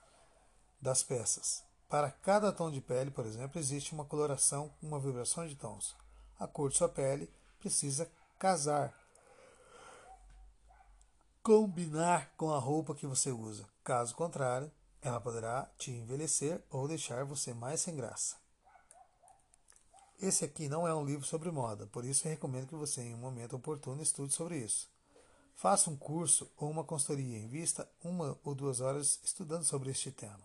das 0.82 1.04
peças. 1.04 1.64
Para 1.90 2.10
cada 2.10 2.52
tom 2.52 2.72
de 2.72 2.82
pele, 2.82 3.12
por 3.12 3.26
exemplo, 3.26 3.60
existe 3.60 3.94
uma 3.94 4.06
coloração 4.06 4.74
uma 4.82 5.00
vibração 5.00 5.48
de 5.48 5.56
tons. 5.56 5.96
A 6.40 6.48
cor 6.48 6.70
de 6.70 6.78
sua 6.78 6.90
pele 6.90 7.30
precisa 7.60 8.10
casar. 8.40 8.94
Combinar 11.42 12.34
com 12.38 12.52
a 12.52 12.58
roupa 12.58 12.96
que 12.96 13.06
você 13.06 13.32
usa. 13.32 13.68
Caso 13.84 14.16
contrário, 14.16 14.72
ela 15.02 15.20
poderá 15.20 15.70
te 15.78 15.92
envelhecer 15.92 16.64
ou 16.70 16.88
deixar 16.88 17.26
você 17.26 17.54
mais 17.54 17.82
sem 17.82 17.96
graça. 17.96 18.43
Esse 20.24 20.46
aqui 20.46 20.70
não 20.70 20.88
é 20.88 20.96
um 20.96 21.04
livro 21.04 21.26
sobre 21.26 21.52
moda, 21.52 21.86
por 21.88 22.06
isso 22.06 22.30
recomendo 22.30 22.68
que 22.68 22.76
você, 22.76 23.02
em 23.02 23.14
um 23.14 23.18
momento 23.18 23.58
oportuno, 23.58 24.02
estude 24.02 24.34
sobre 24.34 24.58
isso. 24.58 24.90
Faça 25.54 25.90
um 25.90 25.98
curso 25.98 26.50
ou 26.56 26.72
uma 26.72 26.86
consultoria, 26.86 27.38
invista 27.38 27.86
uma 28.02 28.40
ou 28.42 28.56
duas 28.56 28.80
horas 28.80 29.20
estudando 29.22 29.66
sobre 29.66 29.92
este 29.92 30.12
tema. 30.12 30.40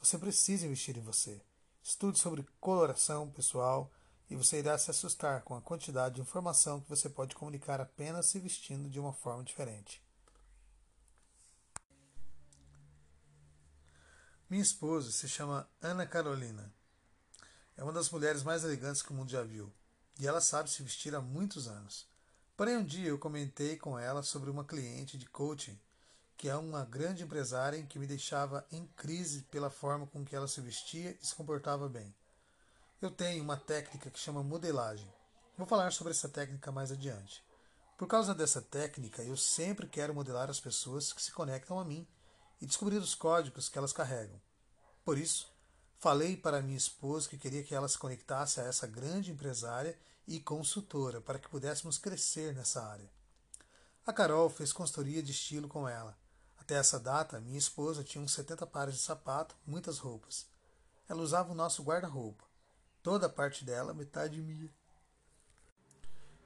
Você 0.00 0.16
precisa 0.16 0.64
investir 0.64 0.96
em 0.96 1.02
você. 1.02 1.38
Estude 1.82 2.18
sobre 2.18 2.46
coloração 2.58 3.30
pessoal, 3.30 3.92
e 4.30 4.34
você 4.34 4.60
irá 4.60 4.78
se 4.78 4.90
assustar 4.90 5.42
com 5.42 5.54
a 5.54 5.60
quantidade 5.60 6.14
de 6.14 6.22
informação 6.22 6.80
que 6.80 6.88
você 6.88 7.10
pode 7.10 7.34
comunicar 7.34 7.78
apenas 7.78 8.24
se 8.24 8.38
vestindo 8.38 8.88
de 8.88 8.98
uma 8.98 9.12
forma 9.12 9.44
diferente. 9.44 10.02
Minha 14.48 14.62
esposa 14.62 15.12
se 15.12 15.28
chama 15.28 15.68
Ana 15.82 16.06
Carolina. 16.06 16.72
É 17.80 17.82
uma 17.82 17.94
das 17.94 18.10
mulheres 18.10 18.42
mais 18.42 18.62
elegantes 18.62 19.00
que 19.00 19.10
o 19.10 19.14
mundo 19.14 19.30
já 19.30 19.42
viu, 19.42 19.72
e 20.18 20.26
ela 20.26 20.42
sabe 20.42 20.68
se 20.68 20.82
vestir 20.82 21.14
há 21.14 21.20
muitos 21.22 21.66
anos. 21.66 22.06
Porém, 22.54 22.76
um 22.76 22.84
dia 22.84 23.08
eu 23.08 23.18
comentei 23.18 23.78
com 23.78 23.98
ela 23.98 24.22
sobre 24.22 24.50
uma 24.50 24.66
cliente 24.66 25.16
de 25.16 25.24
coaching 25.24 25.80
que 26.36 26.48
é 26.48 26.56
uma 26.56 26.84
grande 26.84 27.22
empresária 27.22 27.78
em 27.78 27.86
que 27.86 27.98
me 27.98 28.06
deixava 28.06 28.66
em 28.70 28.86
crise 28.96 29.42
pela 29.50 29.70
forma 29.70 30.06
com 30.06 30.24
que 30.24 30.36
ela 30.36 30.46
se 30.46 30.60
vestia 30.60 31.16
e 31.22 31.26
se 31.26 31.34
comportava 31.34 31.88
bem. 31.88 32.14
Eu 33.00 33.10
tenho 33.10 33.42
uma 33.42 33.56
técnica 33.56 34.10
que 34.10 34.18
chama 34.18 34.42
modelagem. 34.42 35.10
Vou 35.56 35.66
falar 35.66 35.90
sobre 35.90 36.12
essa 36.12 36.28
técnica 36.28 36.70
mais 36.70 36.92
adiante. 36.92 37.42
Por 37.96 38.06
causa 38.06 38.34
dessa 38.34 38.60
técnica, 38.60 39.22
eu 39.22 39.38
sempre 39.38 39.86
quero 39.86 40.14
modelar 40.14 40.50
as 40.50 40.60
pessoas 40.60 41.14
que 41.14 41.22
se 41.22 41.32
conectam 41.32 41.78
a 41.78 41.84
mim 41.84 42.06
e 42.60 42.66
descobrir 42.66 42.98
os 42.98 43.14
códigos 43.14 43.70
que 43.70 43.78
elas 43.78 43.92
carregam. 43.92 44.40
Por 45.02 45.18
isso, 45.18 45.49
falei 46.00 46.34
para 46.34 46.62
minha 46.62 46.78
esposa 46.78 47.28
que 47.28 47.36
queria 47.36 47.62
que 47.62 47.74
ela 47.74 47.86
se 47.86 47.98
conectasse 47.98 48.58
a 48.58 48.64
essa 48.64 48.86
grande 48.86 49.30
empresária 49.30 49.96
e 50.26 50.40
consultora 50.40 51.20
para 51.20 51.38
que 51.38 51.48
pudéssemos 51.48 51.98
crescer 51.98 52.54
nessa 52.54 52.82
área. 52.82 53.08
A 54.06 54.12
Carol 54.12 54.48
fez 54.48 54.72
consultoria 54.72 55.22
de 55.22 55.30
estilo 55.30 55.68
com 55.68 55.86
ela. 55.86 56.16
Até 56.58 56.76
essa 56.76 56.98
data, 56.98 57.38
minha 57.38 57.58
esposa 57.58 58.02
tinha 58.02 58.24
uns 58.24 58.32
70 58.32 58.66
pares 58.66 58.94
de 58.94 59.00
sapato, 59.00 59.54
muitas 59.66 59.98
roupas. 59.98 60.46
Ela 61.06 61.20
usava 61.20 61.52
o 61.52 61.54
nosso 61.54 61.82
guarda-roupa. 61.82 62.44
Toda 63.02 63.26
a 63.26 63.30
parte 63.30 63.62
dela, 63.62 63.92
metade 63.92 64.40
minha. 64.40 64.72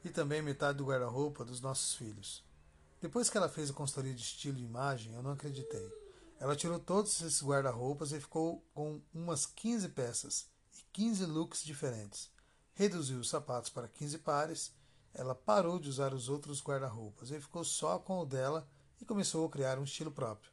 E 0.05 0.11
também 0.11 0.43
metade 0.43 0.79
do 0.79 0.87
guarda-roupa 0.87 1.45
dos 1.45 1.61
nossos 1.61 1.95
filhos. 1.95 2.43
Depois 3.01 3.31
que 3.31 3.37
ela 3.37 3.49
fez 3.49 3.71
a 3.71 3.75
consultoria 3.75 4.15
de 4.15 4.23
estilo 4.23 4.59
e 4.59 4.65
imagem, 4.65 5.15
eu 5.15 5.23
não 5.23 5.33
acreditei. 5.33 6.04
Ela 6.45 6.55
tirou 6.55 6.79
todos 6.79 7.23
esses 7.23 7.43
guarda-roupas 7.43 8.13
e 8.13 8.21
ficou 8.21 8.63
com 8.75 9.01
umas 9.15 9.47
15 9.47 9.89
peças 9.89 10.47
e 10.75 10.83
15 10.93 11.25
looks 11.25 11.65
diferentes. 11.65 12.31
Reduziu 12.75 13.19
os 13.19 13.31
sapatos 13.31 13.71
para 13.71 13.89
15 13.89 14.19
pares. 14.19 14.71
Ela 15.15 15.35
parou 15.35 15.79
de 15.79 15.89
usar 15.89 16.13
os 16.13 16.29
outros 16.29 16.63
guarda-roupas 16.63 17.31
e 17.31 17.41
ficou 17.41 17.65
só 17.65 17.99
com 17.99 18.19
o 18.19 18.27
dela 18.27 18.69
e 19.01 19.07
começou 19.07 19.47
a 19.47 19.51
criar 19.51 19.79
um 19.79 19.85
estilo 19.85 20.11
próprio. 20.11 20.53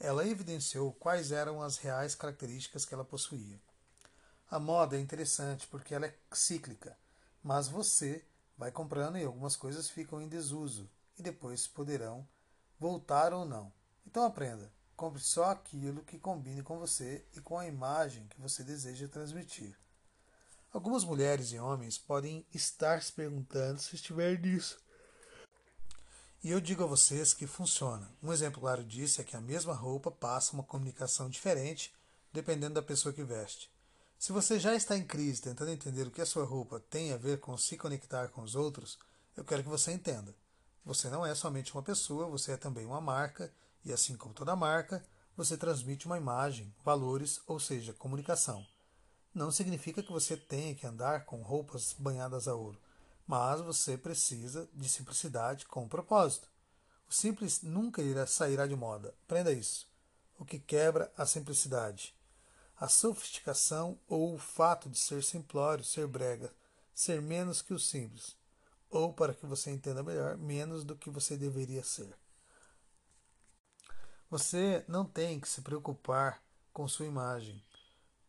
Ela 0.00 0.26
evidenciou 0.26 0.92
quais 0.94 1.30
eram 1.30 1.62
as 1.62 1.76
reais 1.76 2.16
características 2.16 2.84
que 2.84 2.92
ela 2.92 3.04
possuía. 3.04 3.62
A 4.50 4.58
moda 4.58 4.96
é 4.96 5.00
interessante 5.00 5.64
porque 5.68 5.94
ela 5.94 6.06
é 6.06 6.18
cíclica, 6.32 6.98
mas 7.40 7.68
você 7.68 8.24
vai 8.58 8.72
comprando 8.72 9.16
e 9.16 9.24
algumas 9.24 9.54
coisas 9.54 9.88
ficam 9.88 10.20
em 10.20 10.28
desuso 10.28 10.90
e 11.16 11.22
depois 11.22 11.68
poderão 11.68 12.26
voltar 12.80 13.32
ou 13.32 13.44
não. 13.44 13.72
Então 14.04 14.24
aprenda. 14.24 14.79
Compre 15.00 15.22
só 15.22 15.44
aquilo 15.44 16.02
que 16.02 16.18
combine 16.18 16.62
com 16.62 16.78
você 16.78 17.24
e 17.34 17.40
com 17.40 17.58
a 17.58 17.66
imagem 17.66 18.26
que 18.26 18.38
você 18.38 18.62
deseja 18.62 19.08
transmitir. 19.08 19.74
Algumas 20.70 21.04
mulheres 21.04 21.52
e 21.52 21.58
homens 21.58 21.96
podem 21.96 22.44
estar 22.52 23.02
se 23.02 23.10
perguntando 23.10 23.80
se 23.80 23.94
estiver 23.94 24.38
nisso. 24.38 24.76
E 26.44 26.50
eu 26.50 26.60
digo 26.60 26.84
a 26.84 26.86
vocês 26.86 27.32
que 27.32 27.46
funciona. 27.46 28.12
Um 28.22 28.30
exemplo 28.30 28.60
claro 28.60 28.84
disso 28.84 29.22
é 29.22 29.24
que 29.24 29.34
a 29.34 29.40
mesma 29.40 29.72
roupa 29.72 30.10
passa 30.10 30.52
uma 30.52 30.62
comunicação 30.62 31.30
diferente 31.30 31.94
dependendo 32.30 32.74
da 32.74 32.82
pessoa 32.82 33.14
que 33.14 33.24
veste. 33.24 33.72
Se 34.18 34.32
você 34.32 34.60
já 34.60 34.74
está 34.74 34.98
em 34.98 35.06
crise 35.06 35.40
tentando 35.40 35.70
entender 35.70 36.06
o 36.06 36.10
que 36.10 36.20
a 36.20 36.26
sua 36.26 36.44
roupa 36.44 36.78
tem 36.90 37.10
a 37.10 37.16
ver 37.16 37.40
com 37.40 37.56
se 37.56 37.78
conectar 37.78 38.28
com 38.28 38.42
os 38.42 38.54
outros, 38.54 38.98
eu 39.34 39.46
quero 39.46 39.62
que 39.62 39.68
você 39.70 39.92
entenda. 39.92 40.36
Você 40.84 41.08
não 41.08 41.24
é 41.24 41.34
somente 41.34 41.72
uma 41.72 41.82
pessoa, 41.82 42.26
você 42.26 42.52
é 42.52 42.56
também 42.58 42.84
uma 42.84 43.00
marca 43.00 43.50
e 43.84 43.92
assim 43.92 44.16
como 44.16 44.34
toda 44.34 44.56
marca, 44.56 45.04
você 45.36 45.56
transmite 45.56 46.06
uma 46.06 46.18
imagem, 46.18 46.74
valores, 46.84 47.40
ou 47.46 47.58
seja, 47.58 47.94
comunicação. 47.94 48.66
Não 49.32 49.50
significa 49.50 50.02
que 50.02 50.12
você 50.12 50.36
tenha 50.36 50.74
que 50.74 50.86
andar 50.86 51.24
com 51.24 51.40
roupas 51.42 51.94
banhadas 51.98 52.48
a 52.48 52.54
ouro, 52.54 52.78
mas 53.26 53.60
você 53.60 53.96
precisa 53.96 54.68
de 54.74 54.88
simplicidade 54.88 55.66
com 55.66 55.88
propósito. 55.88 56.48
O 57.08 57.14
simples 57.14 57.62
nunca 57.62 58.02
irá 58.02 58.26
sairá 58.26 58.66
de 58.66 58.74
moda. 58.74 59.14
Aprenda 59.24 59.52
isso. 59.52 59.88
O 60.38 60.44
que 60.44 60.58
quebra 60.58 61.12
a 61.16 61.24
simplicidade? 61.26 62.14
A 62.76 62.88
sofisticação 62.88 63.98
ou 64.08 64.34
o 64.34 64.38
fato 64.38 64.88
de 64.88 64.98
ser 64.98 65.22
simplório, 65.22 65.84
ser 65.84 66.06
brega, 66.06 66.52
ser 66.94 67.20
menos 67.20 67.62
que 67.62 67.74
o 67.74 67.78
simples, 67.78 68.36
ou 68.90 69.12
para 69.12 69.34
que 69.34 69.46
você 69.46 69.70
entenda 69.70 70.02
melhor, 70.02 70.36
menos 70.36 70.82
do 70.82 70.96
que 70.96 71.10
você 71.10 71.36
deveria 71.36 71.84
ser. 71.84 72.16
Você 74.30 74.84
não 74.86 75.04
tem 75.04 75.40
que 75.40 75.48
se 75.48 75.60
preocupar 75.60 76.40
com 76.72 76.86
sua 76.86 77.04
imagem, 77.04 77.60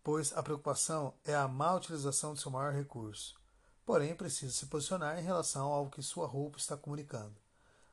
pois 0.03 0.33
a 0.33 0.41
preocupação 0.41 1.13
é 1.23 1.35
a 1.35 1.47
má 1.47 1.75
utilização 1.75 2.33
de 2.33 2.41
seu 2.41 2.49
maior 2.49 2.73
recurso. 2.73 3.39
Porém, 3.85 4.15
precisa 4.15 4.51
se 4.51 4.65
posicionar 4.65 5.19
em 5.19 5.23
relação 5.23 5.67
ao 5.67 5.91
que 5.91 6.01
sua 6.01 6.25
roupa 6.25 6.57
está 6.57 6.75
comunicando. 6.75 7.35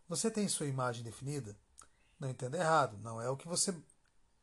Você 0.08 0.30
tem 0.30 0.48
sua 0.48 0.64
imagem 0.64 1.04
definida? 1.04 1.54
Não 2.18 2.30
entenda 2.30 2.56
errado, 2.56 2.96
não 3.02 3.20
é 3.20 3.28
o 3.28 3.36
que 3.36 3.46
você 3.46 3.74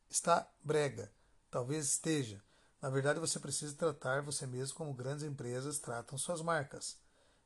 está 0.08 0.48
brega. 0.62 1.10
Talvez 1.50 1.86
esteja. 1.86 2.40
Na 2.80 2.88
verdade, 2.88 3.18
você 3.18 3.40
precisa 3.40 3.74
tratar 3.74 4.22
você 4.22 4.46
mesmo 4.46 4.76
como 4.76 4.94
grandes 4.94 5.24
empresas 5.24 5.80
tratam 5.80 6.16
suas 6.16 6.40
marcas. 6.40 6.96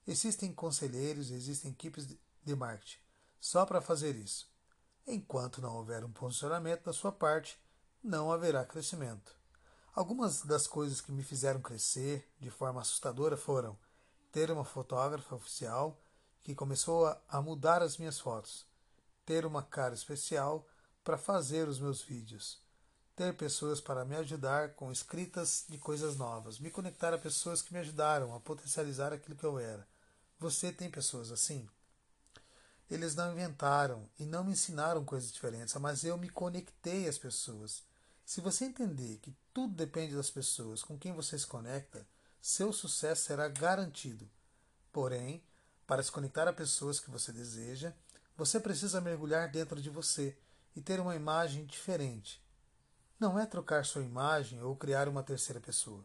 Existem 0.07 0.53
conselheiros, 0.53 1.31
existem 1.31 1.71
equipes 1.71 2.07
de 2.45 2.55
marketing 2.55 2.99
só 3.41 3.65
para 3.65 3.81
fazer 3.81 4.17
isso. 4.17 4.50
Enquanto 5.13 5.61
não 5.61 5.75
houver 5.75 6.05
um 6.05 6.13
posicionamento 6.13 6.85
da 6.85 6.93
sua 6.93 7.11
parte, 7.11 7.61
não 8.01 8.31
haverá 8.31 8.65
crescimento. 8.65 9.35
Algumas 9.93 10.43
das 10.43 10.69
coisas 10.69 11.01
que 11.01 11.11
me 11.11 11.25
fizeram 11.25 11.61
crescer 11.61 12.31
de 12.39 12.49
forma 12.49 12.81
assustadora 12.81 13.37
foram 13.37 13.77
ter 14.31 14.53
uma 14.53 14.65
fotógrafa 14.65 15.35
oficial 15.35 16.01
que 16.45 16.55
começou 16.55 17.09
a, 17.29 17.43
mudar 17.43 17.83
as 17.83 17.99
minhas 17.99 18.21
fotos, 18.21 18.65
ter 19.27 19.45
uma 19.45 19.65
cara 19.65 19.95
especial 19.95 20.65
para 21.03 21.19
fazer 21.19 21.67
os 21.67 21.81
meus 21.81 22.01
vídeos, 22.01 22.63
ter 23.17 23.37
pessoas 23.37 23.81
para 23.81 24.05
me 24.05 24.15
ajudar 24.15 24.75
com 24.75 24.93
escritas 24.93 25.65
de 25.69 25.77
coisas 25.77 26.17
novas, 26.17 26.61
me 26.61 26.71
conectar 26.71 27.13
a 27.13 27.19
pessoas 27.19 27.61
que 27.63 27.73
me 27.73 27.81
ajudaram 27.81 28.33
a 28.33 28.39
potencializar 28.39 29.13
aquilo 29.13 29.35
que 29.37 29.45
eu 29.45 29.59
era. 29.59 29.85
Você 30.39 30.71
tem 30.71 30.89
pessoas 30.89 31.33
assim? 31.33 31.69
Eles 32.91 33.15
não 33.15 33.33
inventaram 33.33 34.09
e 34.19 34.27
não 34.27 34.43
me 34.43 34.53
ensinaram 34.53 35.05
coisas 35.05 35.33
diferentes, 35.33 35.75
mas 35.77 36.03
eu 36.03 36.19
me 36.19 36.29
conectei 36.29 37.07
às 37.07 37.17
pessoas. 37.17 37.85
Se 38.27 38.41
você 38.41 38.65
entender 38.65 39.19
que 39.19 39.37
tudo 39.55 39.75
depende 39.75 40.17
das 40.17 40.31
pessoas 40.31 40.83
com 40.83 40.99
quem 40.99 41.13
você 41.13 41.39
se 41.39 41.47
conecta, 41.47 42.05
seu 42.41 42.73
sucesso 42.73 43.25
será 43.25 43.49
garantido. 43.49 44.29
Porém, 44.93 45.43
para 45.87 46.03
se 46.03 46.11
conectar 46.11 46.49
a 46.49 46.53
pessoas 46.53 46.99
que 46.99 47.11
você 47.11 47.31
deseja, 47.33 47.95
você 48.37 48.59
precisa 48.59 49.01
mergulhar 49.01 49.51
dentro 49.51 49.81
de 49.81 49.91
você 49.91 50.37
e 50.75 50.81
ter 50.81 50.99
uma 50.99 51.15
imagem 51.15 51.67
diferente. 51.67 52.43
Não 53.21 53.39
é 53.39 53.47
trocar 53.47 53.85
sua 53.85 54.03
imagem 54.03 54.63
ou 54.63 54.75
criar 54.75 55.09
uma 55.09 55.23
terceira 55.23 55.61
pessoa, 55.61 56.05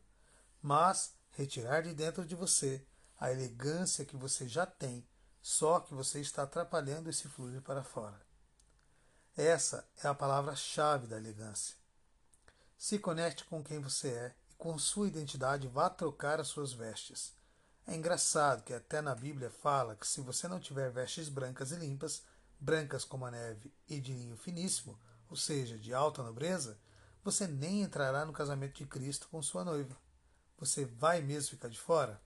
mas 0.62 1.14
retirar 1.32 1.82
de 1.82 1.94
dentro 1.94 2.26
de 2.26 2.36
você 2.36 2.86
a 3.20 3.32
elegância 3.32 4.06
que 4.06 4.18
você 4.18 4.48
já 4.48 4.66
tem 4.66 5.06
só 5.48 5.80
que 5.80 5.94
você 5.94 6.20
está 6.20 6.42
atrapalhando 6.42 7.08
esse 7.08 7.30
fluir 7.30 7.62
para 7.62 7.84
fora. 7.84 8.20
Essa 9.38 9.88
é 10.04 10.08
a 10.08 10.14
palavra-chave 10.16 11.06
da 11.06 11.18
elegância. 11.18 11.76
Se 12.76 12.98
conecte 12.98 13.46
com 13.46 13.64
quem 13.64 13.80
você 13.80 14.08
é 14.08 14.36
e 14.50 14.56
com 14.56 14.76
sua 14.80 15.08
identidade 15.08 15.68
vá 15.68 15.88
trocar 15.88 16.40
as 16.40 16.48
suas 16.48 16.74
vestes. 16.74 17.32
É 17.86 17.94
engraçado 17.94 18.64
que 18.64 18.74
até 18.74 19.02
na 19.02 19.14
Bíblia 19.14 19.52
fala 19.52 19.96
que 19.96 20.08
se 20.08 20.20
você 20.20 20.48
não 20.48 20.60
tiver 20.60 20.90
vestes 20.90 21.30
brancas 21.30 21.72
e 21.72 21.76
limpas, 21.76 22.24
brancas 22.60 23.06
como 23.06 23.28
a 23.28 23.30
neve 23.30 23.72
e 23.88 24.02
de 24.02 24.14
linho 24.14 24.38
finíssimo, 24.38 25.00
ou 25.30 25.38
seja, 25.38 25.78
de 25.78 25.94
alta 25.94 26.24
nobreza, 26.24 26.76
você 27.24 27.46
nem 27.46 27.84
entrará 27.84 28.26
no 28.26 28.34
casamento 28.34 28.78
de 28.78 28.88
Cristo 28.88 29.28
com 29.30 29.44
sua 29.44 29.64
noiva. 29.64 29.96
Você 30.58 30.86
vai 30.86 31.22
mesmo 31.22 31.52
ficar 31.52 31.70
de 31.70 31.80
fora? 31.80 32.20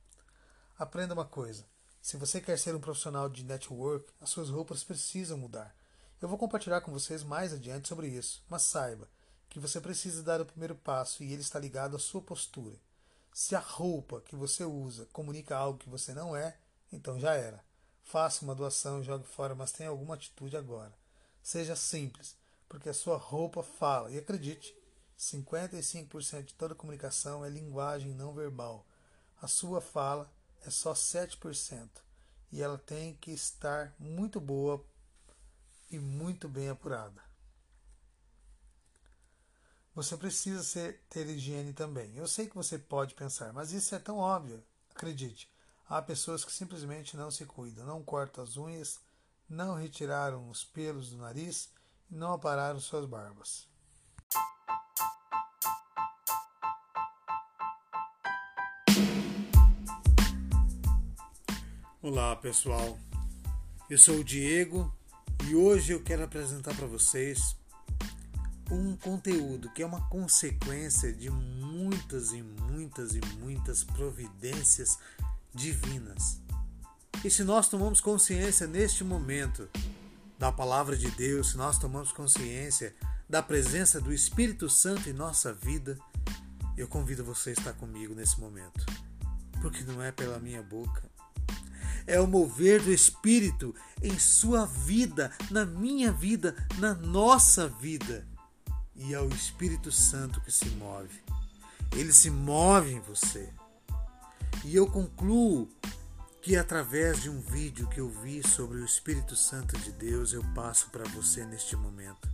Aprenda 0.78 1.14
uma 1.14 1.26
coisa: 1.26 1.68
se 2.02 2.18
você 2.18 2.40
quer 2.40 2.58
ser 2.58 2.76
um 2.76 2.80
profissional 2.80 3.30
de 3.30 3.44
network, 3.44 4.12
as 4.22 4.30
suas 4.30 4.50
roupas 4.50 4.84
precisam 4.84 5.38
mudar. 5.38 5.76
Eu 6.22 6.28
vou 6.28 6.38
compartilhar 6.38 6.82
com 6.82 6.92
vocês 6.92 7.24
mais 7.24 7.54
adiante 7.54 7.88
sobre 7.88 8.08
isso, 8.08 8.44
mas 8.50 8.64
saiba 8.64 9.08
que 9.50 9.60
você 9.60 9.82
precisa 9.82 10.22
dar 10.22 10.42
o 10.42 10.46
primeiro 10.46 10.76
passo 10.76 11.24
e 11.24 11.32
ele 11.32 11.42
está 11.42 11.60
ligado 11.60 11.96
à 11.96 12.00
sua 12.00 12.22
postura. 12.22 12.76
Se 13.34 13.56
a 13.56 13.60
roupa 13.60 14.22
que 14.22 14.36
você 14.36 14.64
usa 14.64 15.08
comunica 15.12 15.56
algo 15.56 15.80
que 15.80 15.90
você 15.90 16.14
não 16.14 16.36
é, 16.36 16.58
então 16.92 17.20
já 17.20 17.34
era. 17.36 17.64
Faça 18.04 18.44
uma 18.44 18.56
doação 18.56 19.04
jogue 19.04 19.26
fora, 19.28 19.54
mas 19.54 19.72
tenha 19.72 19.90
alguma 19.90 20.16
atitude 20.16 20.58
agora. 20.58 20.94
Seja 21.42 21.76
simples, 21.76 22.36
porque 22.68 22.90
a 22.90 22.94
sua 22.94 23.18
roupa 23.18 23.64
fala. 23.64 24.12
E 24.12 24.18
acredite, 24.18 24.76
55% 25.18 26.44
de 26.44 26.54
toda 26.54 26.76
comunicação 26.76 27.46
é 27.46 27.50
linguagem 27.50 28.14
não 28.14 28.34
verbal. 28.34 28.86
A 29.42 29.48
sua 29.48 29.80
fala 29.80 30.32
é 30.66 30.70
só 30.70 30.94
7%. 30.94 31.90
E 32.52 32.62
ela 32.62 32.78
tem 32.78 33.14
que 33.16 33.32
estar 33.32 33.94
muito 34.00 34.40
boa 34.40 34.84
e 35.92 36.00
muito 36.00 36.50
bem 36.50 36.70
apurada. 36.70 37.22
Você 39.94 40.16
precisa 40.16 40.64
ser, 40.64 41.02
ter 41.10 41.28
higiene 41.28 41.74
também. 41.74 42.16
Eu 42.16 42.28
sei 42.28 42.48
que 42.48 42.56
você 42.56 42.78
pode 42.78 43.14
pensar, 43.16 43.54
mas 43.54 43.72
isso 43.72 43.94
é 43.94 44.00
tão 44.00 44.18
óbvio. 44.18 44.64
Acredite, 44.96 45.52
há 45.88 46.02
pessoas 46.02 46.44
que 46.44 46.52
simplesmente 46.52 47.18
não 47.18 47.30
se 47.30 47.46
cuidam, 47.46 47.86
não 47.86 48.04
cortam 48.04 48.44
as 48.44 48.58
unhas, 48.58 49.00
não 49.48 49.76
retiraram 49.76 50.50
os 50.50 50.64
pelos 50.64 51.10
do 51.10 51.18
nariz 51.18 51.70
e 52.10 52.16
não 52.16 52.34
apararam 52.34 52.80
suas 52.80 53.06
barbas. 53.06 53.69
Olá 62.02 62.34
pessoal, 62.34 62.98
eu 63.90 63.98
sou 63.98 64.20
o 64.20 64.24
Diego 64.24 64.90
e 65.50 65.54
hoje 65.54 65.92
eu 65.92 66.02
quero 66.02 66.24
apresentar 66.24 66.74
para 66.74 66.88
vocês 66.88 67.58
um 68.72 68.96
conteúdo 68.96 69.70
que 69.74 69.84
é 69.84 69.86
uma 69.86 70.08
consequência 70.08 71.12
de 71.12 71.30
muitas 71.30 72.32
e 72.32 72.42
muitas 72.42 73.16
e 73.16 73.20
muitas 73.42 73.84
providências 73.84 74.98
divinas. 75.54 76.40
E 77.22 77.30
se 77.30 77.44
nós 77.44 77.68
tomamos 77.68 78.00
consciência 78.00 78.66
neste 78.66 79.04
momento 79.04 79.68
da 80.38 80.54
palavra 80.54 80.96
de 80.96 81.12
Deus, 81.12 81.50
se 81.50 81.58
nós 81.58 81.78
tomamos 81.78 82.14
consciência 82.14 82.96
da 83.30 83.44
presença 83.44 84.00
do 84.00 84.14
Espírito 84.14 84.70
Santo 84.70 85.10
em 85.10 85.14
nossa 85.14 85.52
vida, 85.52 86.00
eu 86.78 86.88
convido 86.88 87.26
você 87.26 87.50
a 87.50 87.54
estar 87.54 87.74
comigo 87.74 88.16
nesse 88.16 88.40
momento. 88.40 88.86
Porque 89.62 89.84
não 89.84 90.02
é 90.02 90.14
pela 90.14 90.40
minha 90.40 90.64
boca, 90.64 91.09
é 92.06 92.20
o 92.20 92.28
mover 92.28 92.82
do 92.82 92.92
Espírito 92.92 93.74
em 94.02 94.18
sua 94.18 94.66
vida, 94.66 95.32
na 95.50 95.66
minha 95.66 96.12
vida, 96.12 96.56
na 96.78 96.94
nossa 96.94 97.68
vida. 97.68 98.28
E 98.96 99.14
é 99.14 99.22
o 99.22 99.30
Espírito 99.30 99.92
Santo 99.92 100.42
que 100.42 100.52
se 100.52 100.70
move. 100.72 101.22
Ele 101.94 102.14
se 102.14 102.30
move 102.30 102.94
em 102.94 103.00
você. 103.00 103.50
E 104.64 104.76
eu 104.76 104.88
concluo 104.88 105.70
que 106.42 106.56
através 106.56 107.22
de 107.22 107.30
um 107.30 107.40
vídeo 107.40 107.88
que 107.88 108.00
eu 108.00 108.10
vi 108.10 108.46
sobre 108.48 108.78
o 108.80 108.86
Espírito 108.86 109.36
Santo 109.36 109.78
de 109.78 109.92
Deus, 109.92 110.34
eu 110.34 110.44
passo 110.56 110.90
para 110.90 111.04
você 111.10 111.46
neste 111.46 111.76
momento. 111.76 112.30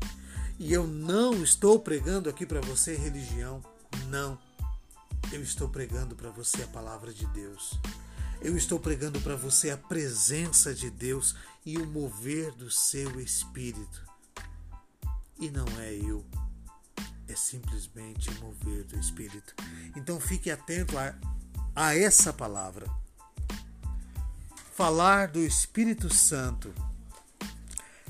E 0.58 0.72
eu 0.72 0.88
não 0.88 1.44
estou 1.44 1.80
pregando 1.80 2.30
aqui 2.30 2.46
para 2.46 2.62
você 2.62 2.96
religião, 2.96 3.62
não. 4.08 4.38
Eu 5.32 5.42
estou 5.42 5.68
pregando 5.68 6.16
para 6.16 6.30
você 6.30 6.64
a 6.64 6.68
palavra 6.68 7.14
de 7.14 7.26
Deus. 7.28 7.80
Eu 8.46 8.56
estou 8.56 8.80
pregando 8.80 9.20
para 9.22 9.36
você 9.36 9.72
a 9.72 9.78
presença 9.78 10.72
de 10.72 10.92
Deus 10.92 11.36
e 11.66 11.80
o 11.80 11.88
mover 11.88 12.52
do 12.52 12.70
seu 12.70 13.20
espírito. 13.20 14.08
E 15.40 15.50
não 15.50 15.66
é 15.80 15.96
eu, 15.96 16.24
é 17.28 17.36
simplesmente 17.36 18.30
o 18.30 18.34
mover 18.42 18.84
do 18.84 19.00
espírito. 19.00 19.56
Então 19.96 20.20
fique 20.20 20.52
atento 20.52 20.96
a, 20.96 21.16
a 21.76 21.98
essa 21.98 22.32
palavra. 22.32 22.86
Falar 24.76 25.30
do 25.30 25.40
Espírito 25.40 26.14
Santo 26.14 26.72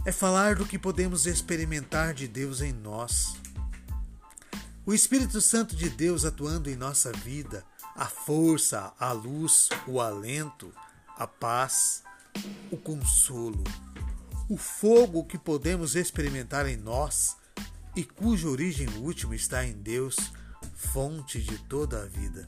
é 0.06 0.12
falar 0.12 0.56
do 0.58 0.65
que 0.65 0.78
podemos 0.78 1.26
experimentar 1.26 2.13
de 2.13 2.28
Deus 2.28 2.60
em 2.60 2.74
nós. 2.74 3.38
O 4.86 4.93
Espírito 4.93 5.39
Santo 5.39 5.78
de 5.78 5.89
Deus 5.89 6.26
atuando 6.26 6.69
em 6.69 6.76
nossa 6.76 7.13
vida 7.13 7.63
a 7.95 8.05
força, 8.05 8.93
a 8.99 9.13
luz, 9.13 9.69
o 9.88 10.01
alento, 10.01 10.73
a 11.17 11.25
paz, 11.25 12.03
o 12.69 12.75
consolo, 12.75 13.63
o 14.49 14.58
fogo 14.58 15.23
que 15.23 15.38
podemos 15.38 15.95
experimentar 15.95 16.67
em 16.67 16.75
nós 16.75 17.38
e 17.95 18.03
cuja 18.03 18.49
origem 18.49 18.89
última 18.97 19.34
está 19.34 19.65
em 19.65 19.71
Deus, 19.71 20.17
fonte 20.75 21.41
de 21.41 21.58
toda 21.58 22.03
a 22.03 22.05
vida. 22.05 22.45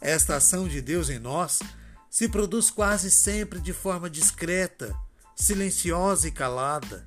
Esta 0.00 0.36
ação 0.36 0.66
de 0.66 0.80
Deus 0.80 1.10
em 1.10 1.18
nós 1.18 1.60
se 2.08 2.26
produz 2.26 2.70
quase 2.70 3.10
sempre 3.10 3.60
de 3.60 3.74
forma 3.74 4.08
discreta, 4.08 4.96
silenciosa 5.34 6.26
e 6.26 6.30
calada. 6.30 7.06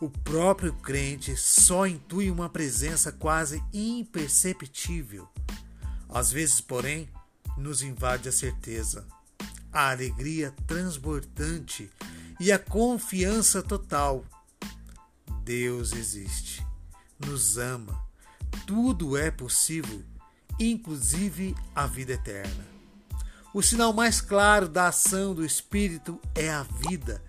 O 0.00 0.08
próprio 0.08 0.72
crente 0.74 1.36
só 1.36 1.86
intui 1.86 2.30
uma 2.30 2.48
presença 2.48 3.10
quase 3.10 3.62
imperceptível 3.72 5.28
às 6.12 6.32
vezes, 6.32 6.60
porém, 6.60 7.08
nos 7.56 7.82
invade 7.82 8.28
a 8.28 8.32
certeza, 8.32 9.06
a 9.72 9.90
alegria 9.90 10.54
transbordante 10.66 11.90
e 12.38 12.50
a 12.50 12.58
confiança 12.58 13.62
total. 13.62 14.24
Deus 15.44 15.92
existe, 15.92 16.66
nos 17.18 17.58
ama, 17.58 18.00
tudo 18.66 19.16
é 19.16 19.30
possível, 19.30 20.02
inclusive 20.58 21.54
a 21.74 21.86
vida 21.86 22.12
eterna. 22.12 22.66
O 23.52 23.62
sinal 23.62 23.92
mais 23.92 24.20
claro 24.20 24.68
da 24.68 24.88
ação 24.88 25.34
do 25.34 25.44
Espírito 25.44 26.20
é 26.34 26.48
a 26.50 26.62
vida. 26.62 27.22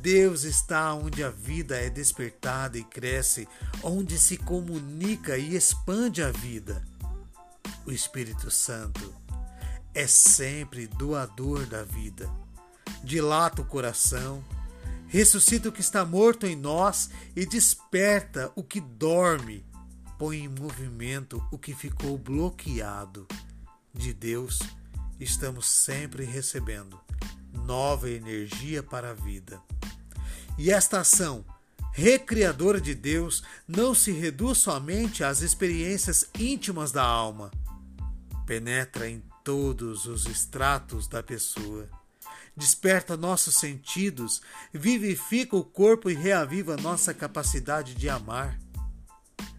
Deus 0.00 0.44
está 0.44 0.94
onde 0.94 1.24
a 1.24 1.30
vida 1.30 1.76
é 1.76 1.90
despertada 1.90 2.78
e 2.78 2.84
cresce, 2.84 3.48
onde 3.82 4.18
se 4.18 4.36
comunica 4.36 5.36
e 5.36 5.56
expande 5.56 6.22
a 6.22 6.30
vida. 6.30 6.84
O 7.86 7.92
Espírito 7.92 8.50
Santo 8.50 9.14
é 9.94 10.08
sempre 10.08 10.88
doador 10.88 11.64
da 11.66 11.84
vida. 11.84 12.28
Dilata 13.04 13.62
o 13.62 13.64
coração, 13.64 14.44
ressuscita 15.06 15.68
o 15.68 15.72
que 15.72 15.82
está 15.82 16.04
morto 16.04 16.48
em 16.48 16.56
nós 16.56 17.08
e 17.36 17.46
desperta 17.46 18.50
o 18.56 18.64
que 18.64 18.80
dorme, 18.80 19.64
põe 20.18 20.38
em 20.38 20.48
movimento 20.48 21.40
o 21.52 21.56
que 21.56 21.72
ficou 21.76 22.18
bloqueado. 22.18 23.24
De 23.94 24.12
Deus 24.12 24.58
estamos 25.20 25.66
sempre 25.68 26.24
recebendo 26.24 27.00
nova 27.52 28.10
energia 28.10 28.82
para 28.82 29.12
a 29.12 29.14
vida. 29.14 29.62
E 30.58 30.72
esta 30.72 30.98
ação 30.98 31.44
recriadora 31.92 32.80
de 32.80 32.96
Deus 32.96 33.44
não 33.66 33.94
se 33.94 34.10
reduz 34.10 34.58
somente 34.58 35.22
às 35.22 35.40
experiências 35.40 36.28
íntimas 36.36 36.90
da 36.90 37.04
alma 37.04 37.52
penetra 38.46 39.10
em 39.10 39.22
todos 39.42 40.06
os 40.06 40.24
estratos 40.26 41.08
da 41.08 41.22
pessoa, 41.22 41.90
desperta 42.56 43.16
nossos 43.16 43.56
sentidos, 43.56 44.40
vivifica 44.72 45.56
o 45.56 45.64
corpo 45.64 46.08
e 46.08 46.14
reaviva 46.14 46.76
nossa 46.76 47.12
capacidade 47.12 47.94
de 47.94 48.08
amar. 48.08 48.58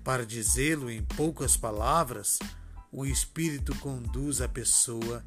Para 0.03 0.25
dizê-lo 0.25 0.89
em 0.89 1.03
poucas 1.03 1.57
palavras, 1.57 2.39
o 2.91 3.05
Espírito 3.05 3.75
conduz 3.79 4.39
a 4.41 4.47
pessoa 4.47 5.23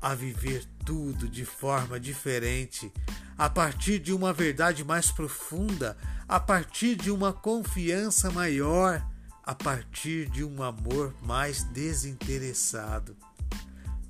a 0.00 0.14
viver 0.14 0.64
tudo 0.84 1.28
de 1.28 1.44
forma 1.44 1.98
diferente, 1.98 2.92
a 3.36 3.50
partir 3.50 3.98
de 3.98 4.12
uma 4.12 4.32
verdade 4.32 4.84
mais 4.84 5.10
profunda, 5.10 5.96
a 6.28 6.38
partir 6.38 6.96
de 6.96 7.10
uma 7.10 7.32
confiança 7.32 8.30
maior 8.30 9.04
a 9.44 9.54
partir 9.54 10.28
de 10.28 10.44
um 10.44 10.62
amor 10.62 11.14
mais 11.22 11.64
desinteressado. 11.64 13.16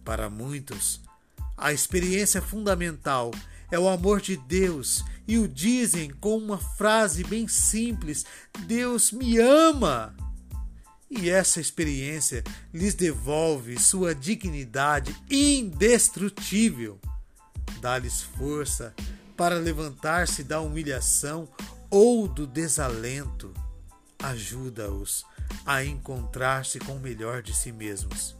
Para 0.04 0.28
muitos, 0.28 1.00
a 1.56 1.72
experiência 1.72 2.42
fundamental 2.42 3.30
é 3.70 3.78
o 3.78 3.88
amor 3.88 4.20
de 4.20 4.36
Deus 4.36 5.04
e 5.26 5.38
o 5.38 5.48
dizem 5.48 6.10
com 6.10 6.36
uma 6.36 6.58
frase 6.58 7.24
bem 7.24 7.48
simples: 7.48 8.26
Deus 8.66 9.12
me 9.12 9.38
ama. 9.38 10.14
E 11.08 11.28
essa 11.28 11.60
experiência 11.60 12.42
lhes 12.72 12.94
devolve 12.94 13.78
sua 13.78 14.14
dignidade 14.14 15.14
indestrutível, 15.30 16.98
dá-lhes 17.80 18.22
força 18.22 18.94
para 19.36 19.56
levantar-se 19.56 20.42
da 20.42 20.60
humilhação 20.60 21.48
ou 21.90 22.26
do 22.26 22.46
desalento 22.46 23.52
ajuda-os 24.22 25.26
a 25.66 25.84
encontrar-se 25.84 26.78
com 26.78 26.96
o 26.96 27.00
melhor 27.00 27.42
de 27.42 27.54
si 27.54 27.72
mesmos. 27.72 28.36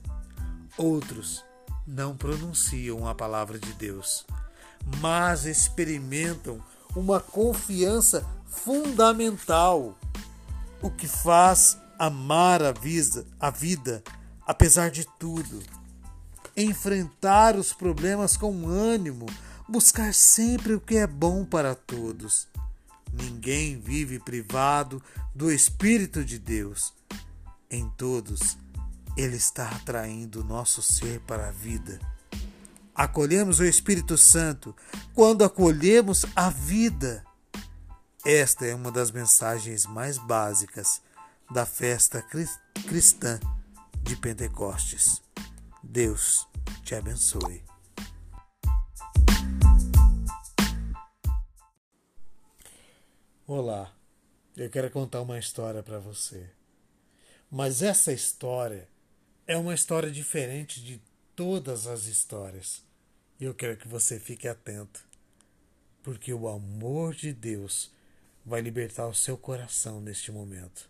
Outros 0.77 1.45
não 1.87 2.17
pronunciam 2.17 3.07
a 3.09 3.15
palavra 3.15 3.59
de 3.59 3.73
Deus, 3.75 4.25
mas 5.01 5.45
experimentam 5.45 6.63
uma 6.95 7.21
confiança 7.21 8.25
fundamental, 8.47 9.99
o 10.81 10.91
que 10.91 11.09
faz 11.09 11.79
amar 11.99 12.63
a 12.63 12.73
vida, 12.73 13.27
a 13.41 13.51
vida 13.51 14.03
apesar 14.47 14.91
de 14.91 15.07
tudo, 15.19 15.63
enfrentar 16.57 17.57
os 17.57 17.73
problemas 17.73 18.37
com 18.37 18.69
ânimo, 18.69 19.27
buscar 19.69 20.13
sempre 20.13 20.75
o 20.75 20.81
que 20.81 20.97
é 20.97 21.07
bom 21.07 21.45
para 21.45 21.75
todos 21.75 22.52
Ninguém 23.13 23.79
vive 23.79 24.19
privado 24.19 25.03
do 25.35 25.53
Espírito 25.53 26.25
de 26.25 26.39
Deus. 26.39 26.95
Em 27.71 27.89
todos, 27.91 28.57
Ele 29.17 29.37
está 29.37 29.69
atraindo 29.69 30.41
o 30.41 30.45
nosso 30.45 30.83
ser 30.83 31.21
para 31.21 31.49
a 31.49 31.53
vida. 31.53 32.01
Acolhemos 32.95 33.59
o 33.59 33.65
Espírito 33.65 34.17
Santo 34.19 34.75
quando 35.15 35.45
acolhemos 35.45 36.25
a 36.37 36.51
vida. 36.51 37.25
Esta 38.25 38.67
é 38.67 38.75
uma 38.75 38.93
das 38.93 39.11
mensagens 39.11 39.87
mais 39.87 40.19
básicas 40.19 41.01
da 41.51 41.67
festa 41.67 42.25
cristã 42.87 43.41
de 44.03 44.17
Pentecostes. 44.17 45.23
Deus 45.83 46.47
te 46.85 46.95
abençoe. 46.95 47.72
Olá, 53.45 53.93
eu 54.57 54.71
quero 54.71 54.89
contar 54.89 55.21
uma 55.21 55.37
história 55.37 55.83
para 55.83 55.99
você. 55.99 56.49
Mas 57.51 57.83
essa 57.83 58.13
história 58.13 58.89
é 59.49 59.57
uma 59.57 59.75
história 59.75 60.13
diferente 60.13 60.81
de 60.81 61.03
todas 61.35 61.89
as 61.89 62.07
histórias. 62.07 62.85
E 63.41 63.45
eu 63.45 63.53
quero 63.53 63.77
que 63.77 63.89
você 63.89 64.21
fique 64.21 64.47
atento, 64.47 65.05
porque 66.05 66.33
o 66.33 66.49
amor 66.49 67.17
de 67.17 67.33
Deus 67.33 67.91
vai 68.47 68.61
libertar 68.61 69.09
o 69.09 69.15
seu 69.15 69.37
coração 69.37 70.01
neste 70.01 70.31
momento. 70.31 70.89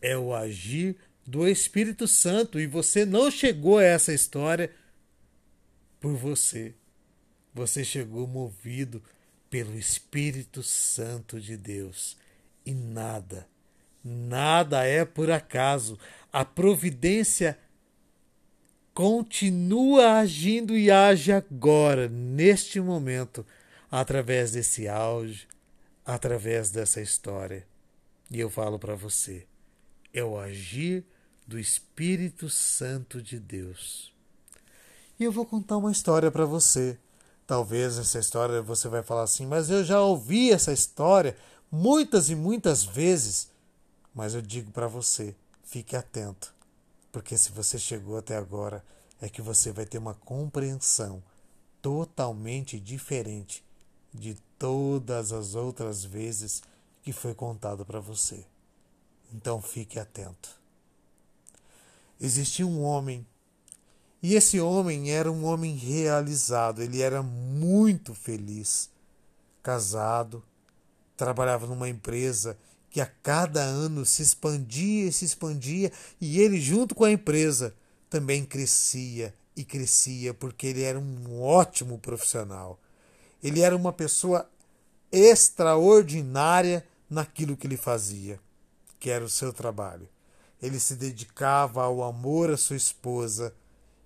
É 0.00 0.16
o 0.16 0.34
agir 0.34 0.96
do 1.26 1.46
Espírito 1.46 2.08
Santo 2.08 2.58
e 2.58 2.66
você 2.66 3.04
não 3.04 3.30
chegou 3.30 3.76
a 3.76 3.84
essa 3.84 4.14
história 4.14 4.74
por 6.00 6.16
você. 6.16 6.74
Você 7.52 7.84
chegou 7.84 8.26
movido 8.26 9.02
pelo 9.50 9.76
Espírito 9.76 10.62
Santo 10.62 11.40
de 11.40 11.56
Deus. 11.56 12.16
E 12.64 12.74
nada, 12.74 13.46
nada 14.04 14.84
é 14.84 15.04
por 15.04 15.30
acaso. 15.30 15.98
A 16.32 16.44
providência 16.44 17.58
continua 18.92 20.18
agindo 20.18 20.76
e 20.76 20.90
age 20.90 21.32
agora, 21.32 22.08
neste 22.08 22.80
momento, 22.80 23.46
através 23.90 24.52
desse 24.52 24.88
áudio, 24.88 25.46
através 26.04 26.70
dessa 26.70 27.00
história. 27.00 27.66
E 28.30 28.40
eu 28.40 28.50
falo 28.50 28.78
para 28.78 28.94
você: 28.94 29.46
é 30.12 30.22
o 30.22 30.38
agir 30.38 31.04
do 31.46 31.58
Espírito 31.58 32.50
Santo 32.50 33.22
de 33.22 33.38
Deus. 33.38 34.12
E 35.18 35.24
eu 35.24 35.32
vou 35.32 35.46
contar 35.46 35.76
uma 35.76 35.90
história 35.90 36.30
para 36.30 36.44
você. 36.44 36.98
Talvez 37.48 37.96
essa 37.96 38.18
história 38.18 38.60
você 38.60 38.90
vai 38.90 39.02
falar 39.02 39.22
assim, 39.22 39.46
mas 39.46 39.70
eu 39.70 39.82
já 39.82 40.02
ouvi 40.02 40.52
essa 40.52 40.70
história 40.70 41.34
muitas 41.72 42.28
e 42.28 42.34
muitas 42.34 42.84
vezes. 42.84 43.48
Mas 44.14 44.34
eu 44.34 44.42
digo 44.42 44.70
para 44.70 44.86
você, 44.86 45.34
fique 45.64 45.96
atento, 45.96 46.54
porque 47.10 47.38
se 47.38 47.50
você 47.50 47.78
chegou 47.78 48.18
até 48.18 48.36
agora, 48.36 48.84
é 49.18 49.30
que 49.30 49.40
você 49.40 49.72
vai 49.72 49.86
ter 49.86 49.96
uma 49.96 50.12
compreensão 50.12 51.22
totalmente 51.80 52.78
diferente 52.78 53.64
de 54.12 54.34
todas 54.58 55.32
as 55.32 55.54
outras 55.54 56.04
vezes 56.04 56.62
que 57.02 57.14
foi 57.14 57.32
contado 57.32 57.82
para 57.82 57.98
você. 57.98 58.44
Então 59.32 59.62
fique 59.62 59.98
atento. 59.98 60.50
Existia 62.20 62.66
um 62.66 62.82
homem 62.82 63.26
e 64.22 64.34
esse 64.34 64.60
homem 64.60 65.10
era 65.10 65.30
um 65.30 65.44
homem 65.44 65.76
realizado, 65.76 66.82
ele 66.82 67.00
era 67.00 67.22
muito 67.22 68.14
feliz. 68.14 68.90
Casado, 69.62 70.42
trabalhava 71.16 71.66
numa 71.66 71.88
empresa 71.88 72.58
que 72.90 73.00
a 73.00 73.06
cada 73.06 73.62
ano 73.62 74.04
se 74.04 74.22
expandia 74.22 75.06
e 75.06 75.12
se 75.12 75.24
expandia, 75.24 75.92
e 76.20 76.40
ele, 76.40 76.60
junto 76.60 76.94
com 76.94 77.04
a 77.04 77.12
empresa, 77.12 77.74
também 78.10 78.44
crescia 78.44 79.34
e 79.54 79.64
crescia, 79.64 80.32
porque 80.32 80.66
ele 80.66 80.82
era 80.82 80.98
um 80.98 81.40
ótimo 81.42 81.98
profissional. 81.98 82.80
Ele 83.42 83.60
era 83.60 83.76
uma 83.76 83.92
pessoa 83.92 84.48
extraordinária 85.12 86.84
naquilo 87.08 87.56
que 87.56 87.66
ele 87.66 87.76
fazia, 87.76 88.40
que 88.98 89.10
era 89.10 89.24
o 89.24 89.28
seu 89.28 89.52
trabalho. 89.52 90.08
Ele 90.60 90.80
se 90.80 90.96
dedicava 90.96 91.82
ao 91.82 92.02
amor 92.02 92.50
à 92.50 92.56
sua 92.56 92.76
esposa 92.76 93.54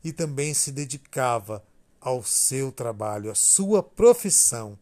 e 0.02 0.12
também 0.12 0.52
se 0.54 0.72
dedicava 0.72 1.64
ao 2.00 2.22
seu 2.22 2.72
trabalho, 2.72 3.30
à 3.30 3.34
sua 3.34 3.82
profissão. 3.82 4.78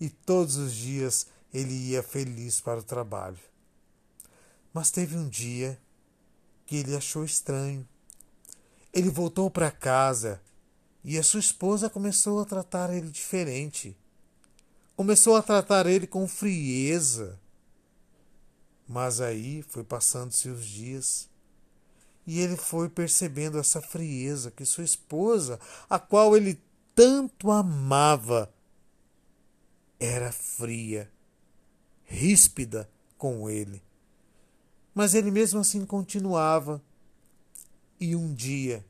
E 0.00 0.10
todos 0.10 0.56
os 0.56 0.74
dias 0.74 1.26
ele 1.52 1.72
ia 1.72 2.02
feliz 2.02 2.60
para 2.60 2.80
o 2.80 2.82
trabalho. 2.82 3.38
Mas 4.72 4.90
teve 4.90 5.16
um 5.16 5.28
dia 5.28 5.80
que 6.66 6.76
ele 6.76 6.96
achou 6.96 7.24
estranho. 7.24 7.88
Ele 8.92 9.08
voltou 9.08 9.50
para 9.50 9.70
casa 9.70 10.40
e 11.02 11.18
a 11.18 11.22
sua 11.22 11.40
esposa 11.40 11.88
começou 11.88 12.40
a 12.40 12.44
tratar 12.44 12.92
ele 12.92 13.08
diferente. 13.08 13.96
Começou 14.96 15.36
a 15.36 15.42
tratar 15.42 15.86
ele 15.86 16.06
com 16.06 16.26
frieza. 16.26 17.38
Mas 18.86 19.20
aí 19.20 19.62
foi 19.62 19.82
passando-se 19.82 20.48
os 20.48 20.64
dias 20.64 21.28
e 22.26 22.40
ele 22.40 22.56
foi 22.56 22.88
percebendo 22.88 23.58
essa 23.58 23.80
frieza 23.80 24.50
que 24.50 24.64
sua 24.64 24.84
esposa, 24.84 25.60
a 25.88 25.98
qual 25.98 26.36
ele 26.36 26.60
tanto 26.94 27.50
amava, 27.50 28.52
era 29.98 30.30
fria, 30.32 31.10
ríspida 32.04 32.88
com 33.16 33.48
ele. 33.48 33.82
Mas 34.94 35.14
ele 35.14 35.30
mesmo 35.30 35.60
assim 35.60 35.84
continuava. 35.84 36.80
E 37.98 38.14
um 38.14 38.32
dia, 38.32 38.84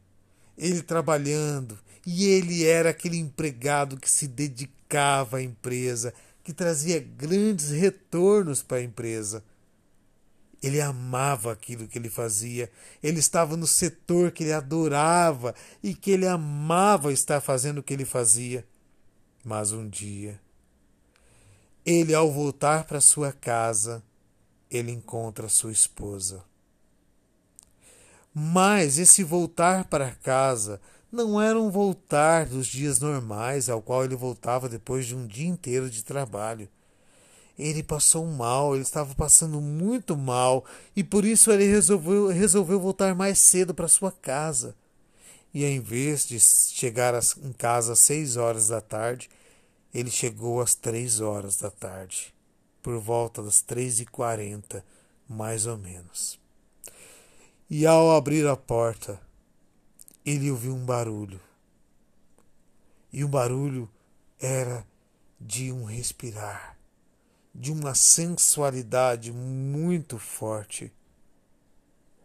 ele 0.56 0.82
trabalhando, 0.82 1.78
e 2.06 2.26
ele 2.26 2.64
era 2.64 2.90
aquele 2.90 3.18
empregado 3.18 3.98
que 3.98 4.10
se 4.10 4.26
dedicava 4.26 5.38
à 5.38 5.42
empresa, 5.42 6.12
que 6.42 6.52
trazia 6.52 7.00
grandes 7.00 7.70
retornos 7.70 8.62
para 8.62 8.78
a 8.78 8.82
empresa. 8.82 9.42
Ele 10.64 10.80
amava 10.80 11.52
aquilo 11.52 11.86
que 11.86 11.98
ele 11.98 12.08
fazia. 12.08 12.72
Ele 13.02 13.18
estava 13.18 13.54
no 13.54 13.66
setor 13.66 14.30
que 14.30 14.44
ele 14.44 14.52
adorava 14.54 15.54
e 15.82 15.94
que 15.94 16.10
ele 16.10 16.26
amava 16.26 17.12
estar 17.12 17.42
fazendo 17.42 17.78
o 17.78 17.82
que 17.82 17.92
ele 17.92 18.06
fazia. 18.06 18.66
Mas 19.44 19.72
um 19.72 19.86
dia, 19.86 20.40
ele, 21.84 22.14
ao 22.14 22.32
voltar 22.32 22.84
para 22.84 22.98
sua 22.98 23.30
casa, 23.30 24.02
ele 24.70 24.90
encontra 24.90 25.50
sua 25.50 25.70
esposa. 25.70 26.42
Mas 28.32 28.96
esse 28.96 29.22
voltar 29.22 29.84
para 29.84 30.12
casa 30.12 30.80
não 31.12 31.38
era 31.42 31.60
um 31.60 31.70
voltar 31.70 32.46
dos 32.46 32.66
dias 32.66 33.00
normais 33.00 33.68
ao 33.68 33.82
qual 33.82 34.02
ele 34.02 34.16
voltava 34.16 34.66
depois 34.66 35.04
de 35.04 35.14
um 35.14 35.26
dia 35.26 35.46
inteiro 35.46 35.90
de 35.90 36.02
trabalho 36.02 36.70
ele 37.58 37.82
passou 37.82 38.26
mal, 38.26 38.74
ele 38.74 38.82
estava 38.82 39.14
passando 39.14 39.60
muito 39.60 40.16
mal 40.16 40.64
e 40.94 41.04
por 41.04 41.24
isso 41.24 41.52
ele 41.52 41.66
resolveu, 41.66 42.28
resolveu 42.28 42.80
voltar 42.80 43.14
mais 43.14 43.38
cedo 43.38 43.72
para 43.72 43.88
sua 43.88 44.10
casa. 44.10 44.74
E 45.52 45.64
em 45.64 45.78
vez 45.78 46.26
de 46.26 46.40
chegar 46.40 47.14
em 47.42 47.52
casa 47.52 47.92
às 47.92 48.00
seis 48.00 48.36
horas 48.36 48.68
da 48.68 48.80
tarde, 48.80 49.30
ele 49.92 50.10
chegou 50.10 50.60
às 50.60 50.74
três 50.74 51.20
horas 51.20 51.56
da 51.56 51.70
tarde, 51.70 52.34
por 52.82 52.98
volta 52.98 53.40
das 53.40 53.62
três 53.62 54.00
e 54.00 54.04
quarenta, 54.04 54.84
mais 55.28 55.66
ou 55.66 55.78
menos. 55.78 56.40
E 57.70 57.86
ao 57.86 58.16
abrir 58.16 58.46
a 58.48 58.56
porta, 58.56 59.20
ele 60.26 60.50
ouviu 60.50 60.74
um 60.74 60.84
barulho. 60.84 61.40
E 63.12 63.22
o 63.22 63.28
barulho 63.28 63.88
era 64.40 64.84
de 65.40 65.70
um 65.70 65.84
respirar 65.84 66.74
de 67.54 67.70
uma 67.70 67.94
sensualidade 67.94 69.32
muito 69.32 70.18
forte. 70.18 70.92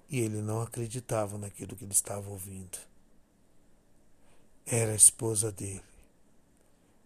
E 0.10 0.20
ele 0.20 0.42
não 0.42 0.62
acreditava 0.62 1.38
naquilo 1.38 1.76
que 1.76 1.84
ele 1.84 1.94
estava 1.94 2.30
ouvindo. 2.30 2.80
Era 4.66 4.92
a 4.92 4.96
esposa 4.96 5.52
dele, 5.52 5.84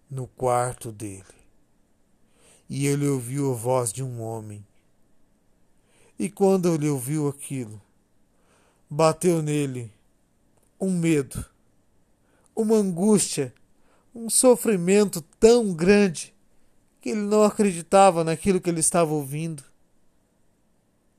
no 0.09 0.25
quarto 0.25 0.91
dele. 0.91 1.25
E 2.69 2.87
ele 2.87 3.07
ouviu 3.07 3.51
a 3.51 3.55
voz 3.55 3.91
de 3.91 4.01
um 4.01 4.21
homem. 4.21 4.65
E 6.17 6.29
quando 6.29 6.73
ele 6.73 6.87
ouviu 6.87 7.27
aquilo, 7.27 7.81
bateu 8.89 9.41
nele 9.41 9.91
um 10.79 10.91
medo, 10.97 11.45
uma 12.55 12.77
angústia, 12.77 13.53
um 14.15 14.29
sofrimento 14.29 15.21
tão 15.39 15.73
grande 15.73 16.32
que 17.03 17.09
ele 17.09 17.19
não 17.19 17.43
acreditava 17.43 18.23
naquilo 18.23 18.61
que 18.61 18.69
ele 18.69 18.79
estava 18.79 19.11
ouvindo. 19.11 19.61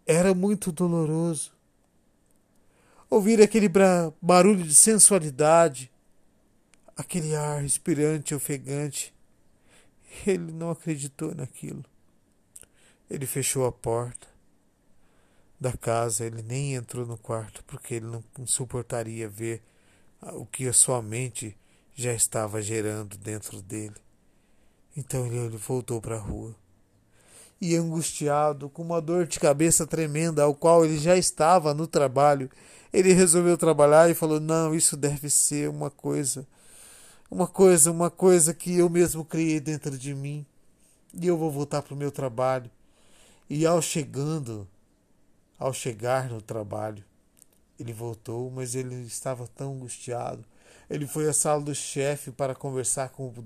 Era 0.07 0.33
muito 0.33 0.73
doloroso. 0.73 1.53
Ouvir 3.11 3.43
aquele 3.43 3.71
barulho 4.21 4.65
de 4.65 4.75
sensualidade, 4.75 5.93
aquele 6.97 7.37
ar 7.37 7.61
respirante 7.61 8.35
ofegante. 8.35 9.15
Ele 10.27 10.53
não 10.53 10.71
acreditou 10.71 11.35
naquilo. 11.35 11.85
Ele 13.11 13.27
fechou 13.27 13.67
a 13.67 13.73
porta 13.73 14.27
da 15.61 15.77
casa, 15.77 16.25
ele 16.25 16.41
nem 16.41 16.77
entrou 16.77 17.05
no 17.05 17.19
quarto 17.19 17.63
porque 17.65 17.97
ele 17.97 18.07
não 18.07 18.25
suportaria 18.47 19.29
ver 19.29 19.63
o 20.33 20.47
que 20.47 20.67
a 20.67 20.73
sua 20.73 21.03
mente 21.03 21.55
já 21.95 22.15
estava 22.15 22.63
gerando 22.63 23.19
dentro 23.19 23.61
dele. 23.61 24.03
Então 24.97 25.27
ele 25.27 25.57
voltou 25.57 26.01
para 26.01 26.17
a 26.17 26.21
rua. 26.21 26.55
E 27.61 27.75
angustiado, 27.77 28.69
com 28.69 28.83
uma 28.83 29.01
dor 29.01 29.27
de 29.27 29.41
cabeça 29.41 29.87
tremenda, 29.87 30.43
ao 30.43 30.55
qual 30.55 30.85
ele 30.85 30.99
já 30.99 31.17
estava 31.17 31.73
no 31.73 31.87
trabalho, 31.87 32.51
ele 32.93 33.13
resolveu 33.13 33.57
trabalhar 33.57 34.09
e 34.11 34.15
falou: 34.15 34.39
Não, 34.39 34.75
isso 34.75 34.97
deve 34.97 35.29
ser 35.31 35.69
uma 35.69 35.91
coisa, 35.91 36.47
uma 37.31 37.47
coisa, 37.47 37.91
uma 37.91 38.11
coisa 38.11 38.55
que 38.55 38.79
eu 38.79 38.89
mesmo 38.89 39.25
criei 39.25 39.61
dentro 39.61 39.97
de 39.99 40.15
mim. 40.15 40.47
E 41.13 41.27
eu 41.27 41.37
vou 41.37 41.51
voltar 41.51 41.83
para 41.83 41.95
o 41.95 41.97
meu 41.97 42.11
trabalho. 42.11 42.71
E 43.49 43.67
ao 43.67 43.81
chegando, 43.83 44.67
ao 45.59 45.73
chegar 45.73 46.29
no 46.29 46.41
trabalho, 46.41 47.05
ele 47.79 47.93
voltou, 47.93 48.51
mas 48.51 48.75
ele 48.75 48.95
estava 49.07 49.47
tão 49.49 49.75
angustiado. 49.75 50.45
Ele 50.89 51.07
foi 51.07 51.29
à 51.29 51.33
sala 51.33 51.63
do 51.63 51.75
chefe 51.75 52.31
para 52.31 52.55
conversar 52.55 53.09
com 53.09 53.29
o 53.29 53.45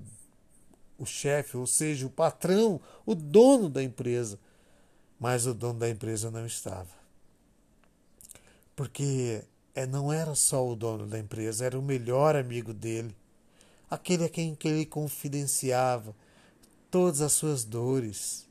o 0.99 1.05
chefe, 1.05 1.57
ou 1.57 1.65
seja, 1.65 2.05
o 2.05 2.09
patrão, 2.09 2.79
o 3.05 3.15
dono 3.15 3.69
da 3.69 3.81
empresa. 3.81 4.37
Mas 5.19 5.47
o 5.47 5.53
dono 5.53 5.79
da 5.79 5.89
empresa 5.89 6.29
não 6.29 6.45
estava. 6.45 6.99
Porque 8.75 9.43
é, 9.73 9.85
não 9.85 10.11
era 10.11 10.35
só 10.35 10.67
o 10.67 10.75
dono 10.75 11.07
da 11.07 11.17
empresa, 11.17 11.65
era 11.65 11.79
o 11.79 11.81
melhor 11.81 12.35
amigo 12.35 12.73
dele, 12.73 13.15
aquele 13.89 14.25
a 14.25 14.29
quem 14.29 14.53
que 14.53 14.67
ele 14.67 14.85
confidenciava 14.85 16.15
todas 16.91 17.21
as 17.21 17.33
suas 17.33 17.63
dores, 17.63 18.47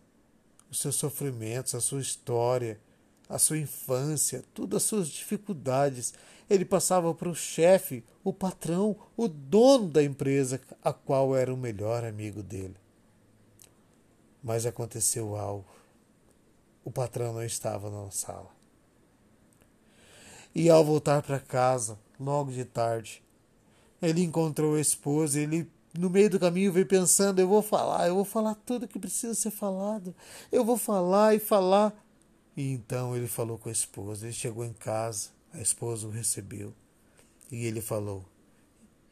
os 0.71 0.79
seus 0.81 0.97
sofrimentos, 0.97 1.75
a 1.75 1.81
sua 1.81 2.01
história, 2.01 2.81
a 3.29 3.39
sua 3.39 3.59
infância, 3.59 4.43
todas 4.55 4.83
as 4.83 4.89
suas 4.89 5.09
dificuldades. 5.09 6.15
Ele 6.49 6.65
passava 6.65 7.13
para 7.15 7.29
o 7.29 7.35
chefe, 7.35 8.05
o 8.25 8.33
patrão, 8.33 8.97
o 9.17 9.29
dono 9.29 9.89
da 9.89 10.03
empresa, 10.03 10.61
a 10.83 10.93
qual 10.93 11.37
era 11.37 11.53
o 11.53 11.57
melhor 11.57 12.05
amigo 12.05 12.43
dele. 12.43 12.77
Mas 14.43 14.65
aconteceu 14.65 15.37
algo. 15.37 15.69
O 16.85 16.91
patrão 16.91 17.35
não 17.35 17.45
estava 17.45 17.91
na 17.91 18.11
sala. 18.11 18.51
E 20.55 20.71
ao 20.71 20.85
voltar 20.85 21.23
para 21.23 21.39
casa, 21.39 21.99
logo 22.19 22.51
de 22.51 22.65
tarde, 22.65 23.23
ele 24.01 24.23
encontrou 24.23 24.75
a 24.75 24.81
esposa, 24.81 25.39
ele 25.39 25.71
no 25.97 26.09
meio 26.09 26.31
do 26.31 26.39
caminho 26.39 26.73
veio 26.73 26.87
pensando, 26.87 27.41
eu 27.41 27.49
vou 27.49 27.63
falar, 27.63 28.09
eu 28.09 28.15
vou 28.15 28.25
falar 28.25 28.55
tudo 28.55 28.89
que 28.89 28.99
precisa 28.99 29.35
ser 29.35 29.51
falado. 29.51 30.15
Eu 30.51 30.65
vou 30.65 30.77
falar 30.77 31.35
e 31.35 31.39
falar. 31.39 31.93
E 32.57 32.73
então 32.73 33.17
ele 33.17 33.27
falou 33.27 33.59
com 33.59 33.69
a 33.69 33.73
esposa, 33.73 34.27
ele 34.27 34.33
chegou 34.33 34.65
em 34.65 34.73
casa, 34.73 35.31
a 35.53 35.61
esposa 35.61 36.07
o 36.07 36.11
recebeu. 36.11 36.75
E 37.51 37.65
ele 37.65 37.81
falou: 37.81 38.25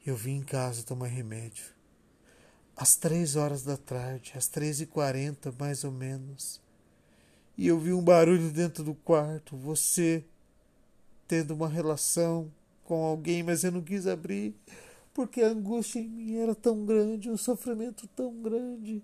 Eu 0.05 0.17
vim 0.17 0.37
em 0.37 0.45
casa 0.45 0.83
tomar 0.83 1.07
remédio 1.07 1.77
às 2.77 2.95
três 2.95 3.37
horas 3.37 3.63
da 3.63 3.77
tarde, 3.77 4.35
às 4.37 4.47
três 4.47 4.81
e 4.81 4.87
quarenta 4.87 5.53
mais 5.59 5.83
ou 5.83 5.91
menos. 5.91 6.61
E 7.57 7.67
eu 7.67 7.81
vi 7.81 7.93
um 7.93 8.05
barulho 8.05 8.51
dentro 8.51 8.85
do 8.85 8.95
quarto, 8.95 9.57
você 9.57 10.23
tendo 11.27 11.55
uma 11.55 11.69
relação 11.69 12.53
com 12.85 13.03
alguém, 13.03 13.43
mas 13.43 13.65
eu 13.65 13.73
não 13.73 13.83
quis 13.83 14.07
abrir, 14.07 14.55
porque 15.15 15.41
a 15.41 15.49
angústia 15.49 16.01
em 16.01 16.09
mim 16.09 16.37
era 16.37 16.55
tão 16.55 16.85
grande, 16.85 17.31
o 17.31 17.39
sofrimento 17.39 18.07
tão 18.09 18.43
grande. 18.43 19.03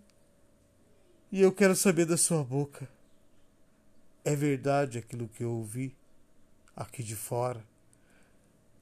E 1.33 1.41
eu 1.41 1.51
quero 1.51 1.74
saber 1.74 2.05
da 2.05 2.18
sua 2.18 2.45
boca. 2.45 2.87
É 4.22 4.37
verdade 4.37 4.99
aquilo 4.99 5.26
que 5.28 5.43
eu 5.43 5.51
ouvi 5.51 5.97
aqui 6.77 7.03
de 7.03 7.16
fora? 7.16 7.64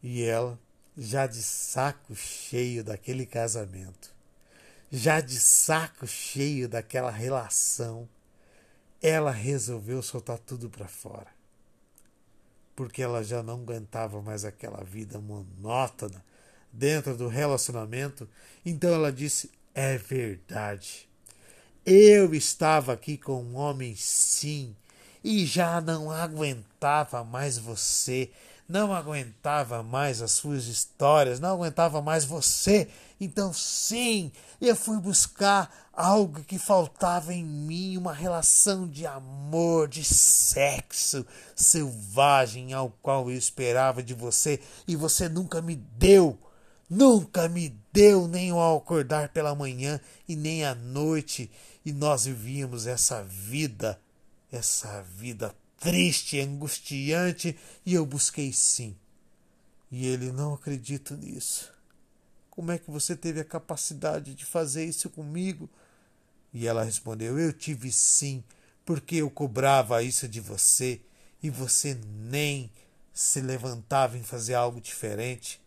E 0.02 0.22
ela, 0.22 0.58
já 0.96 1.26
de 1.26 1.42
saco 1.42 2.14
cheio 2.14 2.82
daquele 2.82 3.26
casamento, 3.26 4.14
já 4.90 5.20
de 5.20 5.38
saco 5.38 6.06
cheio 6.06 6.68
daquela 6.68 7.10
relação, 7.10 8.08
ela 9.02 9.30
resolveu 9.30 10.02
soltar 10.02 10.38
tudo 10.38 10.68
para 10.68 10.88
fora. 10.88 11.28
Porque 12.74 13.02
ela 13.02 13.22
já 13.22 13.42
não 13.42 13.60
aguentava 13.60 14.20
mais 14.22 14.44
aquela 14.44 14.82
vida 14.82 15.18
monótona 15.18 16.24
dentro 16.72 17.16
do 17.16 17.28
relacionamento. 17.28 18.28
Então 18.64 18.92
ela 18.92 19.12
disse: 19.12 19.50
É 19.74 19.98
verdade. 19.98 21.08
Eu 21.84 22.34
estava 22.34 22.92
aqui 22.92 23.16
com 23.16 23.42
um 23.42 23.56
homem, 23.56 23.94
sim, 23.96 24.76
e 25.22 25.44
já 25.44 25.80
não 25.80 26.10
aguentava 26.10 27.22
mais 27.24 27.58
você, 27.58 28.30
não 28.68 28.92
aguentava 28.92 29.82
mais 29.82 30.22
as 30.22 30.30
suas 30.30 30.66
histórias, 30.66 31.40
não 31.40 31.50
aguentava 31.50 32.00
mais 32.00 32.24
você. 32.24 32.88
Então, 33.20 33.52
sim, 33.52 34.30
eu 34.60 34.76
fui 34.76 34.98
buscar 34.98 35.90
algo 35.92 36.42
que 36.44 36.58
faltava 36.58 37.34
em 37.34 37.44
mim, 37.44 37.96
uma 37.96 38.12
relação 38.12 38.88
de 38.88 39.06
amor, 39.06 39.88
de 39.88 40.04
sexo 40.04 41.26
selvagem 41.54 42.72
ao 42.72 42.90
qual 43.02 43.30
eu 43.30 43.36
esperava 43.36 44.02
de 44.02 44.14
você 44.14 44.60
e 44.86 44.96
você 44.96 45.28
nunca 45.28 45.60
me 45.60 45.76
deu. 45.76 46.38
Nunca 46.88 47.48
me 47.48 47.68
deu 47.92 48.26
nem 48.26 48.50
ao 48.50 48.78
acordar 48.78 49.28
pela 49.28 49.54
manhã 49.54 50.00
e 50.26 50.34
nem 50.34 50.64
à 50.64 50.74
noite, 50.74 51.48
e 51.84 51.92
nós 51.92 52.24
vivíamos 52.24 52.86
essa 52.86 53.22
vida, 53.22 54.00
essa 54.50 55.02
vida 55.02 55.54
triste, 55.78 56.38
angustiante, 56.40 57.58
e 57.84 57.94
eu 57.94 58.04
busquei 58.04 58.52
sim. 58.52 58.96
E 59.90 60.06
ele 60.06 60.30
não 60.30 60.54
acredita 60.54 61.16
nisso. 61.16 61.72
Como 62.50 62.70
é 62.70 62.78
que 62.78 62.90
você 62.90 63.16
teve 63.16 63.40
a 63.40 63.44
capacidade 63.44 64.34
de 64.34 64.44
fazer 64.44 64.84
isso 64.84 65.08
comigo? 65.08 65.68
E 66.52 66.66
ela 66.66 66.84
respondeu: 66.84 67.38
Eu 67.38 67.52
tive 67.52 67.90
sim, 67.90 68.44
porque 68.84 69.16
eu 69.16 69.30
cobrava 69.30 70.02
isso 70.02 70.28
de 70.28 70.40
você 70.40 71.00
e 71.42 71.48
você 71.48 71.94
nem 71.94 72.70
se 73.12 73.40
levantava 73.40 74.18
em 74.18 74.22
fazer 74.22 74.54
algo 74.54 74.80
diferente. 74.80 75.60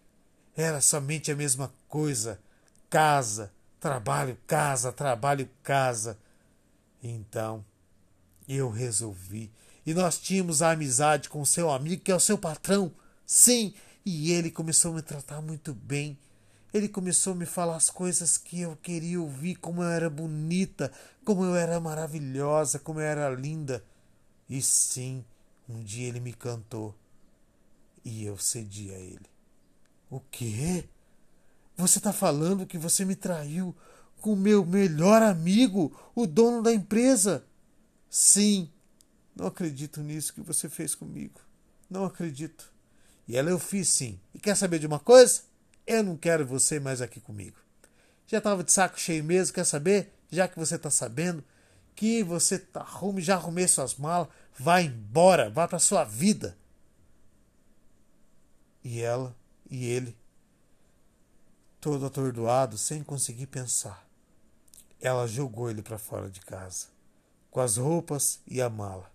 Era 0.55 0.81
somente 0.81 1.31
a 1.31 1.35
mesma 1.35 1.73
coisa: 1.87 2.39
casa, 2.89 3.51
trabalho, 3.79 4.37
casa, 4.45 4.91
trabalho, 4.91 5.49
casa. 5.63 6.17
Então, 7.01 7.65
eu 8.47 8.69
resolvi 8.69 9.51
e 9.85 9.93
nós 9.93 10.17
tínhamos 10.17 10.61
a 10.61 10.71
amizade 10.71 11.29
com 11.29 11.43
seu 11.43 11.69
amigo, 11.69 12.01
que 12.01 12.11
é 12.11 12.15
o 12.15 12.19
seu 12.19 12.37
patrão. 12.37 12.91
Sim, 13.25 13.73
e 14.05 14.31
ele 14.31 14.49
começou 14.49 14.91
a 14.91 14.95
me 14.95 15.01
tratar 15.01 15.41
muito 15.41 15.73
bem. 15.73 16.17
Ele 16.73 16.87
começou 16.87 17.33
a 17.33 17.35
me 17.35 17.45
falar 17.45 17.75
as 17.75 17.89
coisas 17.89 18.37
que 18.37 18.61
eu 18.61 18.75
queria 18.77 19.21
ouvir, 19.21 19.55
como 19.55 19.83
eu 19.83 19.89
era 19.89 20.09
bonita, 20.09 20.91
como 21.23 21.43
eu 21.43 21.55
era 21.55 21.79
maravilhosa, 21.79 22.79
como 22.79 22.99
eu 22.99 23.05
era 23.05 23.29
linda. 23.29 23.83
E 24.49 24.61
sim, 24.61 25.23
um 25.67 25.83
dia 25.83 26.07
ele 26.07 26.19
me 26.19 26.33
cantou 26.33 26.95
e 28.03 28.25
eu 28.25 28.37
cedi 28.37 28.91
a 28.91 28.97
ele. 28.97 29.25
O 30.09 30.19
quê? 30.19 30.85
Você 31.77 31.97
está 31.97 32.13
falando 32.13 32.65
que 32.65 32.77
você 32.77 33.03
me 33.03 33.15
traiu 33.15 33.75
com 34.21 34.33
o 34.33 34.37
meu 34.37 34.65
melhor 34.65 35.21
amigo, 35.21 35.91
o 36.15 36.25
dono 36.25 36.63
da 36.63 36.73
empresa? 36.73 37.45
Sim, 38.15 38.69
não 39.35 39.47
acredito 39.47 39.99
nisso 39.99 40.35
que 40.35 40.41
você 40.41 40.69
fez 40.69 40.93
comigo. 40.93 41.41
Não 41.89 42.05
acredito. 42.05 42.71
E 43.27 43.35
ela 43.35 43.49
eu 43.49 43.57
fiz 43.57 43.89
sim. 43.89 44.19
E 44.35 44.37
quer 44.39 44.55
saber 44.55 44.77
de 44.77 44.85
uma 44.85 44.99
coisa? 44.99 45.41
Eu 45.87 46.03
não 46.03 46.15
quero 46.15 46.45
você 46.45 46.79
mais 46.79 47.01
aqui 47.01 47.19
comigo. 47.19 47.57
Já 48.27 48.37
estava 48.37 48.63
de 48.63 48.71
saco 48.71 48.99
cheio 48.99 49.23
mesmo, 49.23 49.55
quer 49.55 49.63
saber? 49.63 50.13
Já 50.29 50.47
que 50.47 50.59
você 50.59 50.75
está 50.75 50.91
sabendo 50.91 51.43
que 51.95 52.21
você 52.21 52.59
tá 52.59 52.81
arrume, 52.81 53.19
já 53.19 53.33
arrumei 53.33 53.67
suas 53.67 53.95
malas, 53.95 54.27
vá 54.59 54.79
embora, 54.79 55.49
vá 55.49 55.67
para 55.67 55.79
sua 55.79 56.03
vida. 56.03 56.55
E 58.83 59.01
ela 59.01 59.35
e 59.71 59.85
ele, 59.85 60.15
todo 61.81 62.05
atordoado, 62.05 62.77
sem 62.77 63.03
conseguir 63.03 63.47
pensar, 63.47 64.07
ela 65.01 65.25
jogou 65.25 65.67
ele 65.67 65.81
para 65.81 65.97
fora 65.97 66.29
de 66.29 66.41
casa, 66.41 66.93
com 67.53 67.61
as 67.61 67.77
roupas 67.77 68.39
e 68.47 68.59
a 68.59 68.67
mala. 68.67 69.09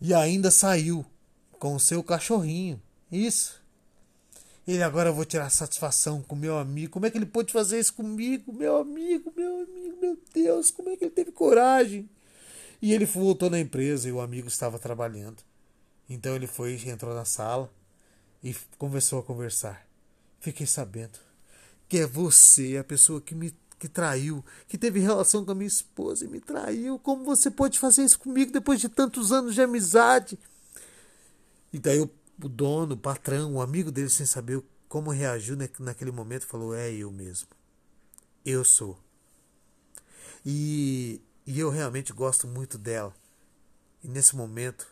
E 0.00 0.12
ainda 0.12 0.50
saiu 0.50 1.06
com 1.52 1.76
o 1.76 1.80
seu 1.80 2.02
cachorrinho. 2.02 2.82
Isso. 3.12 3.62
Ele 4.66 4.82
agora 4.82 5.10
eu 5.10 5.14
vou 5.14 5.24
tirar 5.24 5.48
satisfação 5.50 6.20
com 6.20 6.34
meu 6.34 6.58
amigo. 6.58 6.92
Como 6.92 7.06
é 7.06 7.10
que 7.10 7.16
ele 7.16 7.24
pôde 7.24 7.52
fazer 7.52 7.78
isso 7.78 7.94
comigo? 7.94 8.52
Meu 8.52 8.76
amigo, 8.78 9.32
meu 9.36 9.62
amigo, 9.62 9.96
meu 10.00 10.18
Deus, 10.34 10.72
como 10.72 10.90
é 10.90 10.96
que 10.96 11.04
ele 11.04 11.12
teve 11.12 11.30
coragem? 11.30 12.10
E 12.82 12.92
ele 12.92 13.06
voltou 13.06 13.48
na 13.48 13.60
empresa 13.60 14.08
e 14.08 14.12
o 14.12 14.20
amigo 14.20 14.48
estava 14.48 14.80
trabalhando. 14.80 15.44
Então 16.10 16.34
ele 16.34 16.48
foi, 16.48 16.74
entrou 16.88 17.14
na 17.14 17.24
sala 17.24 17.72
e 18.42 18.52
começou 18.78 19.20
a 19.20 19.22
conversar. 19.22 19.86
Fiquei 20.40 20.66
sabendo 20.66 21.20
que 21.88 21.98
é 21.98 22.06
você 22.06 22.78
a 22.78 22.84
pessoa 22.84 23.20
que 23.20 23.34
me 23.34 23.52
que 23.78 23.88
traiu, 23.88 24.44
que 24.68 24.78
teve 24.78 25.00
relação 25.00 25.44
com 25.44 25.52
a 25.52 25.54
minha 25.54 25.68
esposa 25.68 26.24
e 26.24 26.28
me 26.28 26.40
traiu. 26.40 26.98
Como 26.98 27.24
você 27.24 27.50
pode 27.50 27.78
fazer 27.78 28.04
isso 28.04 28.18
comigo 28.18 28.52
depois 28.52 28.80
de 28.80 28.88
tantos 28.88 29.32
anos 29.32 29.54
de 29.54 29.62
amizade? 29.62 30.38
E 31.72 31.78
daí 31.78 32.00
o, 32.00 32.10
o 32.42 32.48
dono, 32.48 32.94
o 32.94 32.98
patrão, 32.98 33.54
o 33.54 33.60
amigo 33.60 33.90
dele, 33.90 34.08
sem 34.08 34.26
saber 34.26 34.62
como 34.88 35.10
reagiu 35.10 35.56
naquele 35.80 36.12
momento, 36.12 36.46
falou: 36.46 36.74
É 36.74 36.92
eu 36.92 37.10
mesmo. 37.10 37.48
Eu 38.44 38.64
sou. 38.64 38.98
E, 40.46 41.20
e 41.46 41.58
eu 41.58 41.70
realmente 41.70 42.12
gosto 42.12 42.46
muito 42.46 42.78
dela. 42.78 43.14
E 44.02 44.08
nesse 44.08 44.36
momento, 44.36 44.86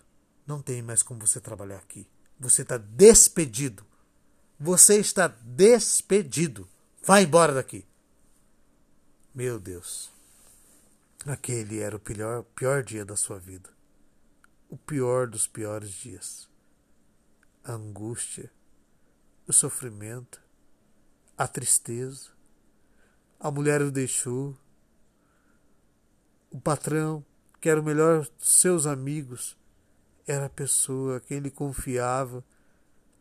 não 0.46 0.60
tem 0.60 0.82
mais 0.82 1.02
como 1.02 1.20
você 1.20 1.40
trabalhar 1.40 1.76
aqui. 1.76 2.06
Você 2.40 2.62
está 2.62 2.78
despedido. 2.78 3.84
Você 4.58 4.96
está 4.96 5.28
despedido. 5.28 6.68
Vai 7.04 7.24
embora 7.24 7.52
daqui. 7.52 7.84
Meu 9.34 9.58
Deus, 9.58 10.12
aquele 11.24 11.80
era 11.80 11.96
o 11.96 11.98
pior, 11.98 12.42
pior 12.54 12.82
dia 12.82 13.02
da 13.02 13.16
sua 13.16 13.38
vida. 13.38 13.70
O 14.68 14.76
pior 14.76 15.26
dos 15.26 15.46
piores 15.46 15.90
dias. 15.90 16.50
A 17.64 17.72
angústia, 17.72 18.52
o 19.48 19.52
sofrimento, 19.52 20.38
a 21.38 21.48
tristeza. 21.48 22.28
A 23.40 23.50
mulher 23.50 23.80
o 23.80 23.90
deixou. 23.90 24.54
O 26.50 26.60
patrão, 26.60 27.24
que 27.58 27.70
era 27.70 27.80
o 27.80 27.84
melhor 27.84 28.28
dos 28.38 28.60
seus 28.60 28.84
amigos, 28.84 29.56
era 30.26 30.44
a 30.44 30.50
pessoa 30.50 31.16
a 31.16 31.20
quem 31.20 31.38
ele 31.38 31.50
confiava, 31.50 32.44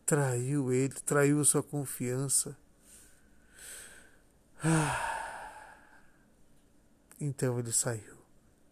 traiu 0.05 0.73
ele, 0.73 0.93
traiu 1.05 1.43
sua 1.45 1.63
confiança. 1.63 2.57
Ah. 4.61 5.21
Então 7.23 7.59
ele 7.59 7.71
saiu, 7.71 8.17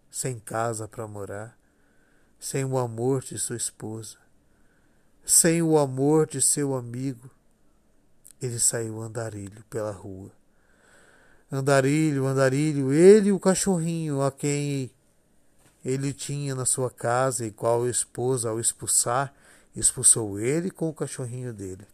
sem 0.09 0.39
casa 0.39 0.87
para 0.87 1.07
morar, 1.07 1.55
sem 2.39 2.65
o 2.65 2.79
amor 2.79 3.21
de 3.21 3.37
sua 3.37 3.55
esposa, 3.55 4.17
sem 5.23 5.61
o 5.61 5.77
amor 5.77 6.25
de 6.25 6.41
seu 6.41 6.73
amigo. 6.73 7.29
Ele 8.41 8.57
saiu 8.57 8.99
andarilho 9.03 9.63
pela 9.69 9.91
rua. 9.91 10.31
Andarilho, 11.51 12.25
andarilho, 12.25 12.91
ele 12.91 13.29
e 13.29 13.31
o 13.31 13.39
cachorrinho 13.39 14.19
a 14.23 14.31
quem 14.31 14.89
ele 15.85 16.11
tinha 16.11 16.55
na 16.55 16.65
sua 16.65 16.89
casa 16.89 17.45
e 17.45 17.51
qual 17.51 17.83
a 17.83 17.89
esposa, 17.89 18.49
ao 18.49 18.59
expulsar, 18.59 19.31
expulsou 19.75 20.39
ele 20.39 20.71
com 20.71 20.89
o 20.89 20.93
cachorrinho 20.93 21.53
dele. 21.53 21.85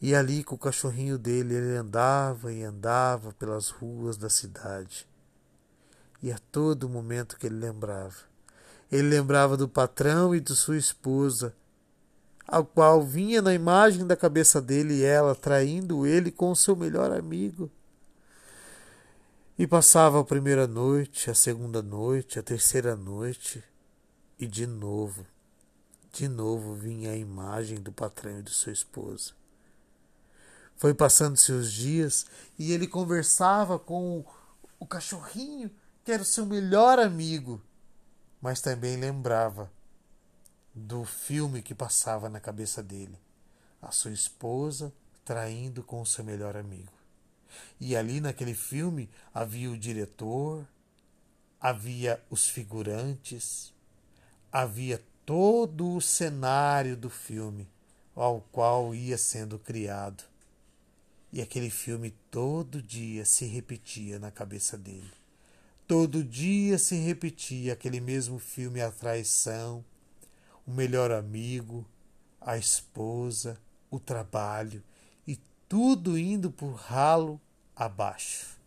E 0.00 0.14
ali 0.14 0.44
com 0.44 0.54
o 0.54 0.58
cachorrinho 0.58 1.18
dele 1.18 1.54
ele 1.54 1.76
andava 1.76 2.52
e 2.52 2.62
andava 2.62 3.32
pelas 3.32 3.70
ruas 3.70 4.16
da 4.16 4.28
cidade. 4.28 5.08
E 6.22 6.30
a 6.30 6.38
todo 6.50 6.88
momento 6.88 7.38
que 7.38 7.46
ele 7.46 7.56
lembrava, 7.56 8.16
ele 8.90 9.08
lembrava 9.08 9.56
do 9.56 9.68
patrão 9.68 10.34
e 10.34 10.40
de 10.40 10.54
sua 10.54 10.76
esposa, 10.76 11.54
ao 12.46 12.64
qual 12.64 13.02
vinha 13.02 13.42
na 13.42 13.52
imagem 13.52 14.06
da 14.06 14.16
cabeça 14.16 14.60
dele 14.60 15.02
ela 15.02 15.34
traindo 15.34 16.06
ele 16.06 16.30
com 16.30 16.50
o 16.50 16.56
seu 16.56 16.76
melhor 16.76 17.10
amigo. 17.10 17.70
E 19.58 19.66
passava 19.66 20.20
a 20.20 20.24
primeira 20.24 20.66
noite, 20.66 21.30
a 21.30 21.34
segunda 21.34 21.82
noite, 21.82 22.38
a 22.38 22.42
terceira 22.42 22.94
noite, 22.94 23.64
e 24.38 24.46
de 24.46 24.66
novo, 24.66 25.26
de 26.12 26.28
novo 26.28 26.74
vinha 26.74 27.10
a 27.10 27.16
imagem 27.16 27.80
do 27.80 27.90
patrão 27.90 28.38
e 28.38 28.42
de 28.42 28.50
sua 28.50 28.72
esposa. 28.72 29.35
Foi 30.76 30.92
passando-se 30.92 31.52
os 31.52 31.72
dias 31.72 32.26
e 32.58 32.72
ele 32.72 32.86
conversava 32.86 33.78
com 33.78 34.24
o 34.78 34.86
cachorrinho, 34.86 35.70
que 36.04 36.12
era 36.12 36.22
o 36.22 36.26
seu 36.26 36.44
melhor 36.44 36.98
amigo, 36.98 37.62
mas 38.40 38.60
também 38.60 38.96
lembrava 38.96 39.70
do 40.74 41.04
filme 41.04 41.62
que 41.62 41.74
passava 41.74 42.28
na 42.28 42.38
cabeça 42.38 42.82
dele: 42.82 43.18
a 43.80 43.90
sua 43.90 44.12
esposa 44.12 44.92
traindo 45.24 45.82
com 45.82 46.00
o 46.00 46.06
seu 46.06 46.22
melhor 46.22 46.56
amigo. 46.56 46.92
E 47.80 47.96
ali 47.96 48.20
naquele 48.20 48.54
filme 48.54 49.08
havia 49.32 49.70
o 49.70 49.78
diretor, 49.78 50.66
havia 51.58 52.22
os 52.30 52.48
figurantes, 52.48 53.72
havia 54.52 55.02
todo 55.24 55.96
o 55.96 56.00
cenário 56.00 56.96
do 56.96 57.08
filme 57.08 57.68
ao 58.14 58.40
qual 58.52 58.94
ia 58.94 59.18
sendo 59.18 59.58
criado. 59.58 60.35
E 61.32 61.42
aquele 61.42 61.70
filme 61.70 62.14
todo 62.30 62.80
dia 62.80 63.24
se 63.24 63.44
repetia 63.44 64.18
na 64.18 64.30
cabeça 64.30 64.78
dele. 64.78 65.12
Todo 65.86 66.24
dia 66.24 66.78
se 66.78 66.96
repetia 66.96 67.72
aquele 67.72 68.00
mesmo 68.00 68.38
filme 68.38 68.80
A 68.80 68.90
Traição, 68.90 69.84
o 70.66 70.72
melhor 70.72 71.12
amigo, 71.12 71.86
a 72.40 72.58
esposa, 72.58 73.58
o 73.90 74.00
trabalho 74.00 74.82
e 75.26 75.38
tudo 75.68 76.18
indo 76.18 76.50
por 76.50 76.72
ralo 76.74 77.40
abaixo, 77.74 78.58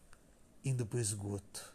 indo 0.64 0.86
para 0.86 0.98
o 0.98 1.02
esgoto. 1.02 1.74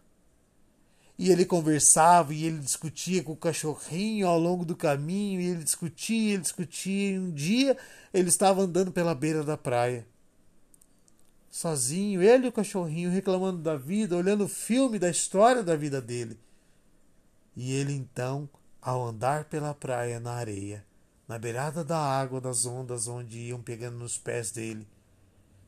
E 1.19 1.31
ele 1.31 1.45
conversava 1.45 2.35
e 2.35 2.45
ele 2.45 2.59
discutia 2.59 3.23
com 3.23 3.33
o 3.33 3.37
cachorrinho 3.37 4.27
ao 4.27 4.39
longo 4.39 4.65
do 4.65 4.75
caminho, 4.75 5.41
e 5.41 5.47
ele 5.47 5.63
discutia, 5.63 6.35
ele 6.35 6.43
discutia, 6.43 7.13
e 7.13 7.19
um 7.19 7.31
dia 7.31 7.77
ele 8.13 8.29
estava 8.29 8.63
andando 8.63 8.91
pela 8.91 9.15
beira 9.15 9.45
da 9.45 9.57
praia. 9.57 10.07
Sozinho, 11.55 12.21
ele 12.21 12.47
e 12.47 12.49
o 12.49 12.53
cachorrinho 12.53 13.13
reclamando 13.13 13.63
da 13.63 13.77
vida, 13.77 14.17
olhando 14.17 14.43
o 14.43 14.49
filme 14.49 14.99
da 14.99 15.09
história 15.09 15.63
da 15.63 15.77
vida 15.77 16.03
dele. 16.03 16.37
E 17.55 17.73
ele 17.75 17.93
então, 17.93 18.49
ao 18.83 19.07
andar 19.07 19.45
pela 19.45 19.73
praia 19.73 20.19
na 20.19 20.33
areia, 20.33 20.85
na 21.29 21.39
beirada 21.39 21.85
da 21.85 21.97
água 21.97 22.41
das 22.41 22.67
ondas 22.67 23.07
onde 23.07 23.39
iam 23.39 23.63
pegando 23.63 23.97
nos 23.97 24.19
pés 24.19 24.51
dele, 24.51 24.85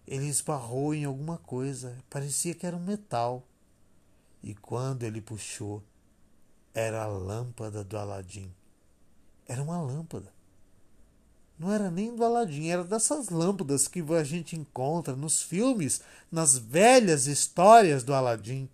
ele 0.08 0.26
esbarrou 0.26 0.92
em 0.92 1.04
alguma 1.04 1.38
coisa, 1.38 1.96
parecia 2.10 2.52
que 2.52 2.66
era 2.66 2.76
um 2.76 2.84
metal. 2.84 3.46
E 4.42 4.56
quando 4.56 5.04
ele 5.04 5.20
puxou, 5.20 5.84
era 6.74 7.04
a 7.04 7.06
lâmpada 7.06 7.84
do 7.84 7.96
Aladim. 7.96 8.52
Era 9.46 9.62
uma 9.62 9.80
lâmpada. 9.80 10.35
Não 11.58 11.72
era 11.72 11.90
nem 11.90 12.14
do 12.14 12.22
Aladim, 12.22 12.68
era 12.68 12.84
dessas 12.84 13.30
lâmpadas 13.30 13.88
que 13.88 14.04
a 14.12 14.22
gente 14.22 14.56
encontra 14.56 15.16
nos 15.16 15.40
filmes, 15.40 16.02
nas 16.30 16.58
velhas 16.58 17.26
histórias 17.26 18.04
do 18.04 18.12
Aladim. 18.12 18.68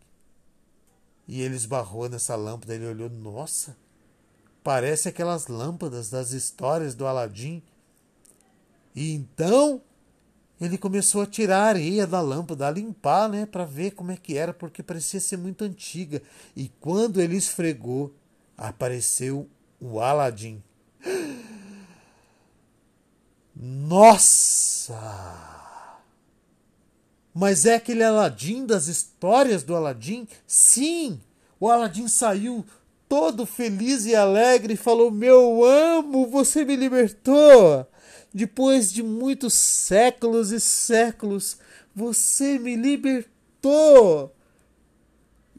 E 1.29 1.41
ele 1.41 1.55
esbarrou 1.55 2.09
nessa 2.09 2.35
lâmpada, 2.35 2.75
ele 2.75 2.87
olhou, 2.87 3.09
nossa, 3.09 3.77
parece 4.65 5.09
aquelas 5.09 5.47
lâmpadas 5.47 6.11
das 6.11 6.33
histórias 6.33 6.95
do 6.95 7.07
Aladim. 7.07 7.63
E 8.95 9.13
então 9.13 9.81
ele 10.61 10.77
começou 10.77 11.23
a 11.23 11.27
tirar 11.27 11.59
a 11.59 11.69
areia 11.69 12.07
da 12.07 12.21
lâmpada, 12.21 12.69
a 12.69 12.71
limpar, 12.71 13.29
né, 13.29 13.47
para 13.47 13.65
ver 13.65 13.93
como 13.93 14.13
é 14.13 14.17
que 14.17 14.37
era, 14.37 14.53
porque 14.53 14.83
parecia 14.83 15.21
ser 15.21 15.37
muito 15.37 15.65
antiga. 15.65 16.21
E 16.55 16.69
quando 16.81 17.21
ele 17.21 17.37
esfregou, 17.37 18.15
apareceu 18.57 19.49
o 19.81 20.01
Aladim. 20.01 20.63
Nossa! 23.65 24.99
Mas 27.33 27.65
é 27.65 27.77
aquele 27.77 28.03
Aladim 28.03 28.67
das 28.67 28.89
histórias 28.89 29.63
do 29.63 29.77
Aladim? 29.77 30.27
Sim! 30.45 31.21
O 31.61 31.71
Aladim 31.71 32.09
saiu 32.09 32.67
todo 33.09 33.47
feliz 33.47 34.05
e 34.05 34.17
alegre 34.17 34.75
e 34.75 34.77
falou: 34.77 35.13
Meu 35.13 35.65
amo, 35.65 36.27
você 36.27 36.65
me 36.65 36.75
libertou! 36.75 37.87
Depois 38.35 38.93
de 38.93 39.01
muitos 39.01 39.55
séculos 39.55 40.51
e 40.51 40.59
séculos, 40.59 41.57
você 41.95 42.59
me 42.59 42.75
libertou. 42.75 44.35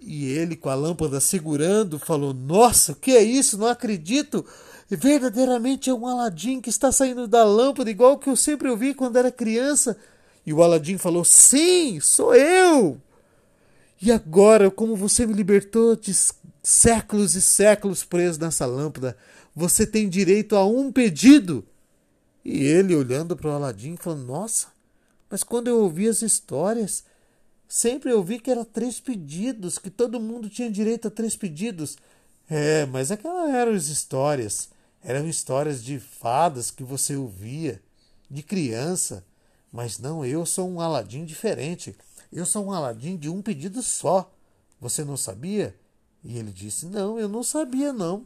E 0.02 0.26
ele, 0.26 0.58
com 0.58 0.68
a 0.68 0.76
lâmpada 0.76 1.22
segurando, 1.22 1.98
falou: 1.98 2.34
Nossa, 2.34 2.92
o 2.92 2.96
que 2.96 3.12
é 3.12 3.24
isso? 3.24 3.58
Não 3.58 3.68
acredito! 3.68 4.46
Verdadeiramente 4.96 5.90
é 5.90 5.94
um 5.94 6.08
Aladim 6.08 6.62
que 6.62 6.70
está 6.70 6.92
saindo 6.92 7.28
da 7.28 7.44
lâmpada, 7.44 7.90
igual 7.90 8.18
que 8.18 8.30
eu 8.30 8.36
sempre 8.36 8.70
ouvi 8.70 8.94
quando 8.94 9.18
era 9.18 9.32
criança. 9.32 9.98
E 10.46 10.54
o 10.54 10.62
Aladim 10.62 10.98
falou: 10.98 11.24
Sim, 11.24 12.00
sou 12.00 12.36
eu! 12.36 13.00
E 14.02 14.12
agora, 14.12 14.70
como 14.70 14.96
você 14.96 15.26
me 15.26 15.34
libertou 15.34 15.96
de 15.96 16.12
séculos 16.62 17.36
e 17.36 17.42
séculos 17.42 18.04
preso 18.04 18.40
nessa 18.40 18.66
lâmpada, 18.66 19.18
você 19.56 19.88
tem 19.88 20.10
direito 20.10 20.56
a 20.56 20.66
um 20.66 20.92
pedido. 20.92 21.66
E 22.44 22.64
ele, 22.64 22.94
olhando 22.96 23.36
para 23.36 23.50
o 23.50 23.54
Aladim, 23.54 23.96
falou: 23.96 24.20
Nossa, 24.20 24.68
mas 25.30 25.44
quando 25.44 25.70
eu 25.70 25.80
ouvi 25.80 26.08
as 26.08 26.22
histórias, 26.22 27.04
sempre 27.68 28.12
ouvi 28.12 28.40
que 28.40 28.52
eram 28.52 28.66
três 28.66 29.00
pedidos, 29.00 29.78
que 29.78 29.90
todo 29.90 30.20
mundo 30.20 30.50
tinha 30.50 30.70
direito 30.70 31.08
a 31.08 31.12
três 31.12 31.36
pedidos. 31.36 31.98
É, 32.50 32.86
mas 32.86 33.10
aquelas 33.10 33.50
eram 33.50 33.72
as 33.74 33.88
histórias. 33.88 34.73
Eram 35.04 35.28
histórias 35.28 35.84
de 35.84 36.00
fadas 36.00 36.72
que 36.72 36.84
você 36.84 37.16
ouvia, 37.16 37.82
de 38.30 38.42
criança. 38.42 39.24
Mas 39.72 40.00
não, 40.00 40.26
eu 40.26 40.46
sou 40.46 40.70
um 40.70 40.80
Aladim 40.80 41.26
diferente. 41.26 41.96
Eu 42.32 42.46
sou 42.46 42.66
um 42.66 42.72
Aladim 42.72 43.18
de 43.18 43.30
um 43.30 43.42
pedido 43.42 43.82
só. 43.82 44.32
Você 44.80 45.04
não 45.04 45.18
sabia? 45.18 45.76
E 46.24 46.38
ele 46.38 46.52
disse: 46.52 46.86
Não, 46.86 47.20
eu 47.20 47.28
não 47.28 47.44
sabia, 47.44 47.92
não 47.92 48.26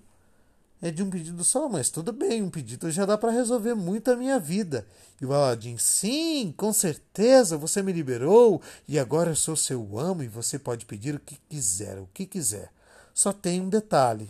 é 0.82 0.92
de 0.92 1.02
um 1.02 1.10
pedido 1.10 1.44
só, 1.44 1.68
mas 1.68 1.90
tudo 1.90 2.14
bem, 2.14 2.44
um 2.44 2.50
pedido 2.50 2.90
já 2.92 3.06
dá 3.06 3.18
para 3.18 3.32
resolver 3.32 3.74
muito 3.74 4.12
a 4.12 4.16
minha 4.16 4.40
vida. 4.40 4.86
E 5.20 5.26
o 5.26 5.34
Aladim, 5.34 5.78
sim, 5.78 6.54
com 6.56 6.72
certeza, 6.72 7.58
você 7.58 7.82
me 7.82 7.92
liberou 7.92 8.62
e 8.88 9.00
agora 9.00 9.32
eu 9.32 9.36
sou 9.36 9.56
seu 9.56 9.98
amo 9.98 10.22
e 10.22 10.28
você 10.28 10.60
pode 10.60 10.86
pedir 10.86 11.16
o 11.16 11.20
que 11.20 11.38
quiser, 11.50 11.98
o 11.98 12.08
que 12.14 12.26
quiser. 12.26 12.72
Só 13.14 13.34
tem 13.34 13.60
um 13.60 13.70
detalhe. 13.70 14.30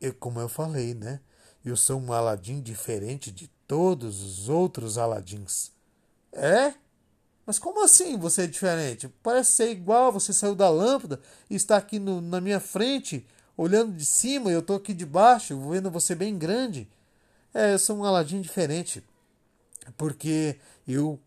Eu, 0.00 0.12
como 0.14 0.40
eu 0.40 0.48
falei, 0.48 0.94
né? 0.94 1.20
Eu 1.64 1.76
sou 1.76 2.00
um 2.00 2.12
Aladim 2.12 2.60
diferente 2.60 3.30
de 3.30 3.48
todos 3.66 4.22
os 4.22 4.48
outros 4.48 4.98
Aladins. 4.98 5.72
É? 6.32 6.74
Mas 7.46 7.58
como 7.58 7.82
assim 7.84 8.18
você 8.18 8.42
é 8.42 8.46
diferente? 8.46 9.08
Parece 9.22 9.52
ser 9.52 9.70
igual, 9.70 10.12
você 10.12 10.32
saiu 10.32 10.54
da 10.54 10.68
lâmpada 10.68 11.20
e 11.48 11.54
está 11.54 11.76
aqui 11.76 11.98
no, 11.98 12.20
na 12.20 12.40
minha 12.40 12.60
frente 12.60 13.26
olhando 13.56 13.92
de 13.92 14.04
cima 14.04 14.50
e 14.50 14.54
eu 14.54 14.60
estou 14.60 14.76
aqui 14.76 14.92
de 14.92 15.06
baixo, 15.06 15.58
vendo 15.70 15.90
você 15.90 16.14
bem 16.14 16.36
grande. 16.36 16.88
É, 17.52 17.74
eu 17.74 17.78
sou 17.78 17.96
um 17.96 18.04
Aladim 18.04 18.40
diferente, 18.40 19.02
porque 19.96 20.58
eu 20.86 21.20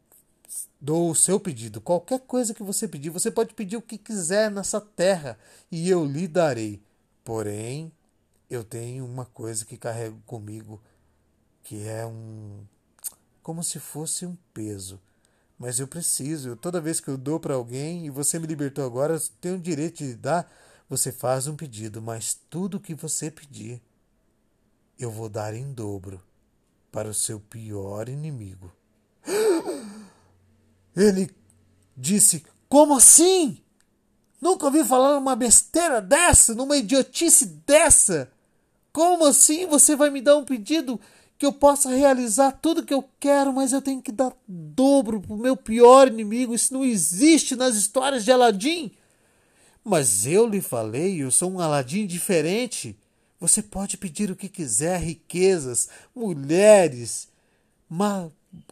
dou 0.79 1.11
o 1.11 1.15
seu 1.15 1.39
pedido. 1.39 1.79
Qualquer 1.79 2.19
coisa 2.19 2.53
que 2.53 2.63
você 2.63 2.87
pedir, 2.87 3.09
você 3.09 3.31
pode 3.31 3.53
pedir 3.53 3.77
o 3.77 3.81
que 3.81 3.97
quiser 3.97 4.51
nessa 4.51 4.81
terra 4.81 5.37
e 5.71 5.89
eu 5.89 6.05
lhe 6.05 6.27
darei. 6.27 6.81
Porém, 7.23 7.91
eu 8.49 8.63
tenho 8.63 9.05
uma 9.05 9.25
coisa 9.25 9.65
que 9.65 9.77
carrego 9.77 10.21
comigo, 10.25 10.81
que 11.63 11.85
é 11.87 12.05
um. 12.05 12.63
como 13.43 13.63
se 13.63 13.79
fosse 13.79 14.25
um 14.25 14.37
peso. 14.53 15.01
mas 15.59 15.79
eu 15.79 15.87
preciso. 15.87 16.55
Toda 16.55 16.81
vez 16.81 16.99
que 16.99 17.09
eu 17.09 17.17
dou 17.17 17.39
para 17.39 17.55
alguém 17.55 18.05
e 18.05 18.09
você 18.09 18.39
me 18.39 18.47
libertou 18.47 18.85
agora, 18.85 19.15
eu 19.15 19.21
tenho 19.41 19.55
o 19.55 19.61
direito 19.61 19.97
de 19.97 20.15
dar. 20.15 20.51
Você 20.89 21.11
faz 21.11 21.47
um 21.47 21.55
pedido, 21.55 22.01
mas 22.01 22.39
tudo 22.49 22.79
que 22.79 22.93
você 22.93 23.29
pedir, 23.29 23.81
eu 24.97 25.11
vou 25.11 25.27
dar 25.27 25.53
em 25.53 25.73
dobro 25.73 26.23
para 26.91 27.09
o 27.09 27.13
seu 27.13 27.39
pior 27.39 28.07
inimigo. 28.07 28.71
Ele 30.95 31.29
disse: 31.95 32.45
Como 32.69 32.95
assim? 32.95 33.61
Nunca 34.39 34.65
ouvi 34.65 34.83
falar 34.85 35.15
numa 35.15 35.35
besteira 35.35 36.01
dessa, 36.01 36.55
numa 36.55 36.77
idiotice 36.77 37.45
dessa. 37.45 38.31
Como 38.91 39.25
assim 39.25 39.65
você 39.65 39.95
vai 39.95 40.09
me 40.09 40.21
dar 40.21 40.37
um 40.37 40.45
pedido 40.45 40.99
que 41.37 41.45
eu 41.45 41.53
possa 41.53 41.89
realizar 41.89 42.51
tudo 42.51 42.83
que 42.83 42.93
eu 42.93 43.03
quero, 43.19 43.53
mas 43.53 43.71
eu 43.71 43.81
tenho 43.81 44.01
que 44.01 44.11
dar 44.11 44.33
dobro 44.47 45.21
pro 45.21 45.37
meu 45.37 45.55
pior 45.55 46.07
inimigo? 46.07 46.55
Isso 46.55 46.73
não 46.73 46.83
existe 46.83 47.55
nas 47.55 47.75
histórias 47.75 48.25
de 48.25 48.31
Aladim. 48.31 48.91
Mas 49.83 50.25
eu 50.25 50.47
lhe 50.47 50.61
falei, 50.61 51.21
eu 51.21 51.31
sou 51.31 51.51
um 51.51 51.59
Aladim 51.59 52.05
diferente. 52.07 52.97
Você 53.39 53.61
pode 53.61 53.97
pedir 53.97 54.31
o 54.31 54.35
que 54.35 54.49
quiser, 54.49 54.99
riquezas, 54.99 55.87
mulheres, 56.15 57.27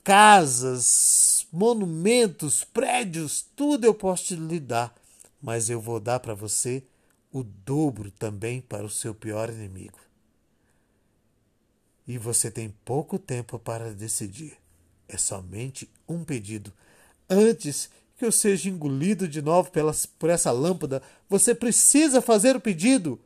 casas, 0.03 1.45
monumentos, 1.51 2.63
prédios, 2.63 3.45
tudo 3.55 3.85
eu 3.85 3.93
posso 3.93 4.33
lhe 4.33 4.59
dar 4.59 4.93
mas 5.45 5.69
eu 5.69 5.79
vou 5.79 5.99
dar 5.99 6.19
para 6.19 6.33
você 6.33 6.83
o 7.31 7.43
dobro 7.43 8.09
também 8.09 8.61
para 8.61 8.83
o 8.83 8.89
seu 8.89 9.13
pior 9.13 9.47
inimigo. 9.51 9.99
E 12.07 12.17
você 12.17 12.51
tem 12.51 12.73
pouco 12.83 13.17
tempo 13.17 13.57
para 13.57 13.93
decidir. 13.93 14.57
É 15.07 15.17
somente 15.17 15.89
um 16.07 16.23
pedido. 16.23 16.71
Antes 17.29 17.89
que 18.17 18.25
eu 18.25 18.31
seja 18.31 18.69
engolido 18.69 19.27
de 19.27 19.41
novo 19.41 19.71
pelas, 19.71 20.05
por 20.05 20.29
essa 20.29 20.51
lâmpada, 20.51 21.01
você 21.29 21.53
precisa 21.53 22.21
fazer 22.21 22.55
o 22.55 22.61
pedido. 22.61 23.19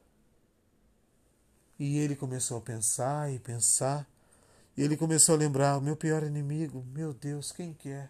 E 1.77 1.97
ele 1.97 2.15
começou 2.15 2.57
a 2.57 2.61
pensar 2.61 3.31
e 3.31 3.39
pensar. 3.39 4.07
E 4.75 4.81
ele 4.81 4.97
começou 4.97 5.35
a 5.35 5.37
lembrar: 5.37 5.77
o 5.77 5.81
meu 5.81 5.95
pior 5.95 6.23
inimigo, 6.23 6.85
meu 6.93 7.13
Deus, 7.13 7.51
quem 7.51 7.73
que 7.73 7.89
é? 7.89 8.09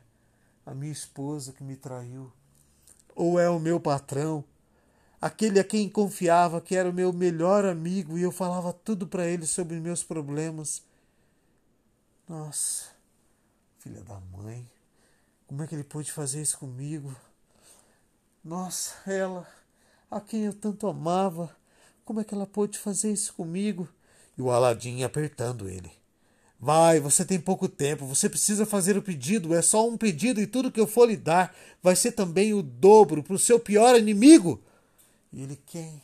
A 0.65 0.73
minha 0.73 0.91
esposa 0.91 1.51
que 1.51 1.63
me 1.63 1.75
traiu 1.75 2.31
ou 3.19 3.37
é 3.37 3.49
o 3.49 3.59
meu 3.59 3.81
patrão, 3.81 4.45
aquele 5.21 5.59
a 5.59 5.63
quem 5.63 5.89
confiava 5.89 6.61
que 6.61 6.75
era 6.75 6.89
o 6.89 6.93
meu 6.93 7.11
melhor 7.11 7.65
amigo 7.65 8.17
e 8.17 8.21
eu 8.21 8.31
falava 8.31 8.71
tudo 8.71 9.07
para 9.07 9.27
ele 9.27 9.45
sobre 9.45 9.79
meus 9.79 10.03
problemas. 10.03 10.83
Nossa, 12.27 12.85
filha 13.79 14.01
da 14.03 14.19
mãe, 14.19 14.69
como 15.47 15.63
é 15.63 15.67
que 15.67 15.75
ele 15.75 15.83
pôde 15.83 16.11
fazer 16.11 16.41
isso 16.41 16.59
comigo? 16.59 17.15
Nossa, 18.43 18.95
ela, 19.09 19.47
a 20.09 20.21
quem 20.21 20.45
eu 20.45 20.53
tanto 20.53 20.87
amava, 20.87 21.55
como 22.05 22.21
é 22.21 22.23
que 22.23 22.33
ela 22.33 22.47
pôde 22.47 22.77
fazer 22.77 23.11
isso 23.11 23.33
comigo? 23.33 23.87
E 24.37 24.41
o 24.41 24.49
Aladim 24.49 25.03
apertando 25.03 25.67
ele. 25.67 25.91
Vai, 26.59 26.99
você 26.99 27.23
tem 27.23 27.39
pouco 27.39 27.69
tempo, 27.69 28.05
você 28.05 28.29
precisa 28.29 28.65
fazer 28.65 28.97
o 28.97 29.01
pedido, 29.01 29.53
é 29.53 29.61
só 29.61 29.87
um 29.87 29.97
pedido 29.97 30.41
e 30.41 30.47
tudo 30.47 30.71
que 30.71 30.79
eu 30.79 30.87
for 30.87 31.07
lhe 31.07 31.15
dar 31.15 31.55
vai 31.81 31.95
ser 31.95 32.11
também 32.11 32.53
o 32.53 32.61
dobro 32.61 33.23
para 33.23 33.33
o 33.33 33.39
seu 33.39 33.59
pior 33.59 33.97
inimigo. 33.97 34.61
E 35.31 35.41
ele, 35.41 35.55
quem? 35.65 36.01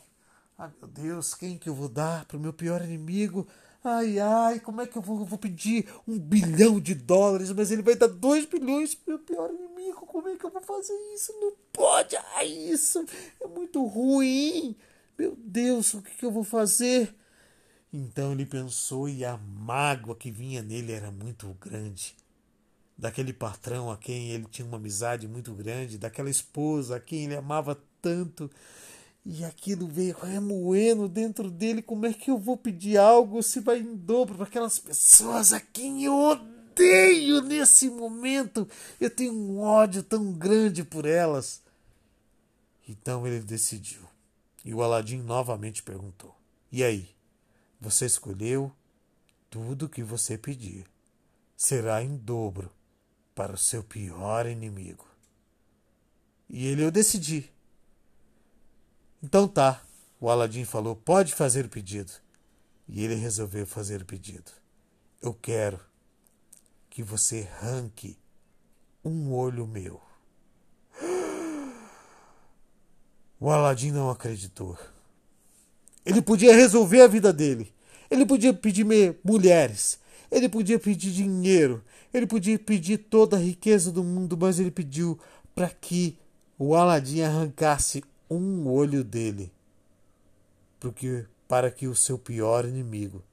Ai 0.57 0.71
meu 0.80 0.89
Deus, 0.89 1.34
quem 1.34 1.57
que 1.57 1.67
eu 1.67 1.76
vou 1.76 1.89
dar 1.89 2.26
para 2.26 2.38
o 2.38 2.39
meu 2.39 2.53
pior 2.53 2.82
inimigo? 2.82 3.47
Ai, 3.84 4.19
ai, 4.19 4.59
como 4.59 4.82
é 4.82 4.88
que 4.88 4.97
eu 4.97 5.01
vou, 5.01 5.19
eu 5.19 5.26
vou 5.26 5.38
pedir 5.38 5.88
um 6.07 6.17
bilhão 6.17 6.80
de 6.80 6.95
dólares, 6.95 7.51
mas 7.51 7.69
ele 7.69 7.84
vai 7.84 7.95
dar 7.95 8.07
dois 8.07 8.45
bilhões 8.45 8.95
para 8.95 9.13
o 9.13 9.17
meu 9.17 9.26
pior 9.26 9.51
inimigo? 9.51 10.05
Como 10.07 10.28
é 10.28 10.36
que 10.36 10.45
eu 10.45 10.49
vou 10.49 10.61
fazer 10.61 10.93
isso? 11.13 11.32
Não 11.39 11.53
pode, 11.71 12.15
ai, 12.36 12.47
isso 12.47 13.05
é 13.39 13.47
muito 13.47 13.86
ruim. 13.86 14.76
Meu 15.17 15.36
Deus, 15.38 15.93
o 15.93 16.01
que, 16.01 16.15
que 16.15 16.26
eu 16.26 16.32
vou 16.32 16.43
fazer? 16.43 17.13
Então 17.93 18.32
ele 18.32 18.45
pensou 18.45 19.07
e 19.07 19.23
a 19.23 19.38
mágoa 19.38 20.15
que 20.15 20.32
vinha 20.32 20.61
nele 20.61 20.91
era 20.91 21.11
muito 21.11 21.47
grande. 21.61 22.15
Daquele 22.97 23.34
patrão 23.34 23.91
a 23.91 23.97
quem 23.97 24.32
ele 24.32 24.45
tinha 24.49 24.67
uma 24.67 24.78
amizade 24.78 25.28
muito 25.28 25.53
grande, 25.53 25.97
daquela 25.97 26.30
esposa 26.30 26.95
a 26.95 26.99
quem 26.99 27.26
ele 27.26 27.36
amava 27.36 27.82
tanto. 28.01 28.49
E 29.26 29.43
aquilo 29.43 29.88
veio 29.88 30.15
remoendo 30.15 31.09
dentro 31.09 31.49
dele. 31.49 31.82
Como 31.82 32.05
é 32.05 32.13
que 32.13 32.30
eu 32.30 32.38
vou 32.38 32.55
pedir 32.55 32.97
algo 32.97 33.41
se 33.41 33.59
vai 33.59 33.80
em 33.80 33.95
dobro 33.95 34.36
para 34.36 34.45
aquelas 34.45 34.78
pessoas 34.78 35.51
a 35.51 35.59
quem 35.59 36.03
eu 36.03 36.13
odeio 36.15 37.41
nesse 37.41 37.89
momento? 37.89 38.67
Eu 39.01 39.09
tenho 39.09 39.34
um 39.34 39.59
ódio 39.59 40.03
tão 40.03 40.32
grande 40.32 40.84
por 40.84 41.05
elas. 41.05 41.63
Então 42.88 43.26
ele 43.26 43.39
decidiu. 43.39 44.01
E 44.63 44.73
o 44.76 44.84
Aladim 44.84 45.17
novamente 45.17 45.82
perguntou: 45.82 46.36
E 46.71 46.84
aí? 46.84 47.09
Você 47.82 48.05
escolheu 48.05 48.71
tudo 49.49 49.89
que 49.89 50.03
você 50.03 50.38
pedir. 50.38 50.86
Será 51.57 52.03
em 52.03 52.15
dobro 52.15 52.71
para 53.34 53.53
o 53.53 53.57
seu 53.57 53.84
pior 53.84 54.45
inimigo. 54.45 55.05
E 56.47 56.67
ele 56.67 56.84
eu 56.84 56.91
decidi. 56.91 57.55
Então 59.26 59.47
tá, 59.47 59.82
o 60.21 60.30
Aladim 60.30 60.63
falou: 60.65 60.95
pode 60.95 61.34
fazer 61.34 61.65
o 61.65 61.69
pedido. 61.69 62.11
E 62.88 63.03
ele 63.03 63.15
resolveu 63.15 63.65
fazer 63.65 64.03
o 64.03 64.05
pedido. 64.05 64.51
Eu 65.19 65.34
quero 65.34 65.80
que 66.91 67.01
você 67.01 67.49
arranque 67.59 68.19
um 69.03 69.34
olho 69.34 69.65
meu. 69.65 69.99
O 73.39 73.49
Aladim 73.49 73.89
não 73.89 74.11
acreditou. 74.11 74.78
Ele 76.05 76.21
podia 76.21 76.55
resolver 76.55 77.01
a 77.01 77.07
vida 77.07 77.34
dele. 77.34 77.73
Ele 78.11 78.28
podia 78.28 78.53
pedir 78.53 78.86
mulheres. 79.23 79.97
Ele 80.30 80.47
podia 80.47 80.78
pedir 80.78 81.11
dinheiro. 81.11 81.84
Ele 82.13 82.28
podia 82.28 82.59
pedir 82.59 82.99
toda 82.99 83.38
a 83.38 83.39
riqueza 83.39 83.91
do 83.91 84.03
mundo, 84.03 84.38
mas 84.38 84.59
ele 84.59 84.69
pediu 84.69 85.19
para 85.55 85.69
que 85.69 86.15
o 86.59 86.76
Aladim 86.76 87.21
arrancasse 87.21 88.03
um 88.30 88.67
olho 88.67 89.03
dele, 89.03 89.51
porque 90.80 91.26
para 91.47 91.69
que 91.69 91.88
o 91.88 91.95
seu 91.95 92.17
pior 92.17 92.65
inimigo 92.65 93.23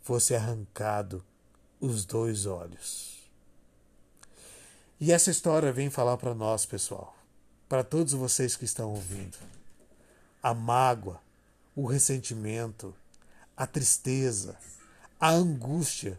fosse 0.00 0.34
arrancado 0.34 1.24
os 1.80 2.04
dois 2.04 2.46
olhos. 2.46 3.22
E 5.00 5.10
essa 5.10 5.30
história 5.30 5.72
vem 5.72 5.90
falar 5.90 6.16
para 6.16 6.34
nós, 6.34 6.64
pessoal, 6.64 7.16
para 7.68 7.82
todos 7.82 8.12
vocês 8.12 8.54
que 8.56 8.64
estão 8.64 8.90
ouvindo. 8.90 9.36
A 10.42 10.54
mágoa, 10.54 11.20
o 11.74 11.86
ressentimento, 11.86 12.94
a 13.56 13.66
tristeza, 13.66 14.56
a 15.18 15.30
angústia, 15.30 16.18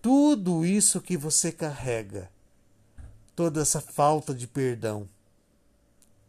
tudo 0.00 0.64
isso 0.64 1.00
que 1.00 1.16
você 1.16 1.50
carrega, 1.50 2.30
toda 3.34 3.62
essa 3.62 3.80
falta 3.80 4.34
de 4.34 4.46
perdão, 4.46 5.08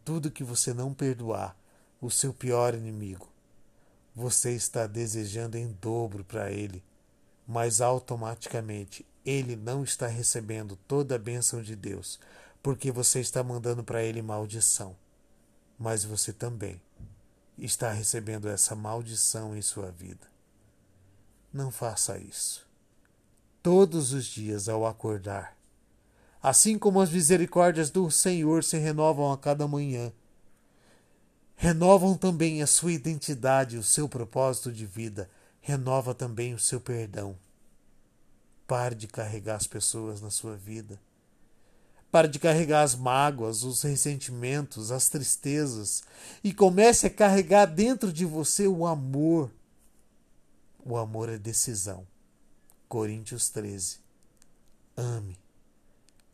tudo 0.03 0.31
que 0.31 0.43
você 0.43 0.73
não 0.73 0.93
perdoar, 0.93 1.55
o 2.01 2.11
seu 2.11 2.33
pior 2.33 2.73
inimigo, 2.73 3.29
você 4.15 4.51
está 4.51 4.85
desejando 4.85 5.57
em 5.57 5.71
dobro 5.81 6.23
para 6.23 6.51
ele, 6.51 6.83
mas 7.47 7.81
automaticamente 7.81 9.05
ele 9.25 9.55
não 9.55 9.83
está 9.83 10.07
recebendo 10.07 10.75
toda 10.87 11.15
a 11.15 11.19
bênção 11.19 11.61
de 11.61 11.75
Deus, 11.75 12.19
porque 12.61 12.91
você 12.91 13.19
está 13.19 13.43
mandando 13.43 13.83
para 13.83 14.03
ele 14.03 14.21
maldição. 14.21 14.95
Mas 15.79 16.03
você 16.03 16.31
também 16.31 16.81
está 17.57 17.91
recebendo 17.91 18.47
essa 18.47 18.75
maldição 18.75 19.55
em 19.55 19.61
sua 19.61 19.91
vida. 19.91 20.27
Não 21.51 21.71
faça 21.71 22.17
isso. 22.17 22.67
Todos 23.61 24.13
os 24.13 24.25
dias 24.25 24.67
ao 24.67 24.85
acordar, 24.85 25.57
assim 26.43 26.77
como 26.77 26.99
as 26.99 27.09
misericórdias 27.09 27.89
do 27.89 28.11
Senhor 28.11 28.65
se 28.65 28.77
renovam 28.77 29.31
a 29.31 29.37
cada 29.37 29.65
manhã, 29.65 30.11
renovam 31.55 32.17
também 32.17 32.61
a 32.61 32.67
sua 32.67 32.91
identidade, 32.91 33.77
o 33.77 33.83
seu 33.83 34.09
propósito 34.09 34.69
de 34.69 34.85
vida, 34.85 35.29
renova 35.61 36.13
também 36.13 36.53
o 36.53 36.59
seu 36.59 36.81
perdão. 36.81 37.37
Pare 38.67 38.93
de 38.93 39.07
carregar 39.07 39.55
as 39.55 39.65
pessoas 39.65 40.19
na 40.19 40.29
sua 40.29 40.57
vida. 40.57 40.99
Pare 42.11 42.27
de 42.27 42.39
carregar 42.39 42.83
as 42.83 42.93
mágoas, 42.93 43.63
os 43.63 43.81
ressentimentos, 43.81 44.91
as 44.91 45.07
tristezas 45.07 46.03
e 46.43 46.53
comece 46.53 47.07
a 47.07 47.09
carregar 47.09 47.65
dentro 47.65 48.11
de 48.11 48.25
você 48.25 48.67
o 48.67 48.85
amor. 48.85 49.49
O 50.85 50.97
amor 50.97 51.29
é 51.29 51.37
decisão. 51.37 52.05
Coríntios 52.89 53.49
13. 53.49 53.97
Ame. 54.95 55.42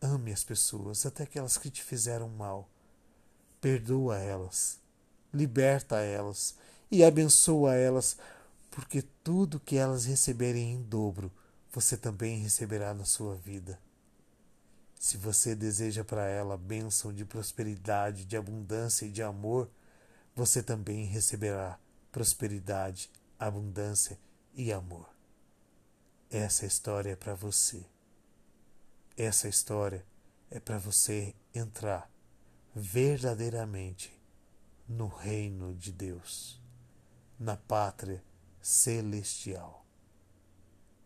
Ame 0.01 0.31
as 0.31 0.43
pessoas, 0.43 1.05
até 1.05 1.23
aquelas 1.23 1.57
que 1.57 1.69
te 1.69 1.83
fizeram 1.83 2.29
mal. 2.29 2.69
Perdoa 3.59 4.17
elas. 4.17 4.79
Liberta 5.33 5.97
elas 5.97 6.55
e 6.89 7.03
abençoa 7.03 7.75
elas, 7.75 8.17
porque 8.71 9.01
tudo 9.23 9.59
que 9.59 9.75
elas 9.75 10.05
receberem 10.05 10.73
em 10.73 10.81
dobro, 10.81 11.31
você 11.71 11.95
também 11.97 12.39
receberá 12.39 12.93
na 12.93 13.05
sua 13.05 13.35
vida. 13.35 13.79
Se 14.99 15.17
você 15.17 15.55
deseja 15.55 16.03
para 16.03 16.27
ela 16.27 16.57
bênção 16.57 17.13
de 17.13 17.23
prosperidade, 17.23 18.25
de 18.25 18.35
abundância 18.35 19.05
e 19.05 19.11
de 19.11 19.21
amor, 19.21 19.69
você 20.35 20.63
também 20.63 21.05
receberá 21.05 21.79
prosperidade, 22.11 23.09
abundância 23.37 24.19
e 24.53 24.73
amor. 24.73 25.07
Essa 26.29 26.65
história 26.65 27.11
é 27.11 27.15
para 27.15 27.33
você. 27.33 27.85
Essa 29.21 29.49
história 29.49 30.05
é 30.49 30.61
para 30.61 30.77
você 30.77 31.35
entrar 31.53 32.09
verdadeiramente 32.73 34.17
no 34.87 35.07
reino 35.07 35.75
de 35.75 35.91
Deus, 35.91 36.57
na 37.37 37.57
pátria 37.57 38.23
celestial. 38.61 39.85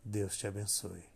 Deus 0.05 0.37
te 0.37 0.45
abençoe. 0.45 1.09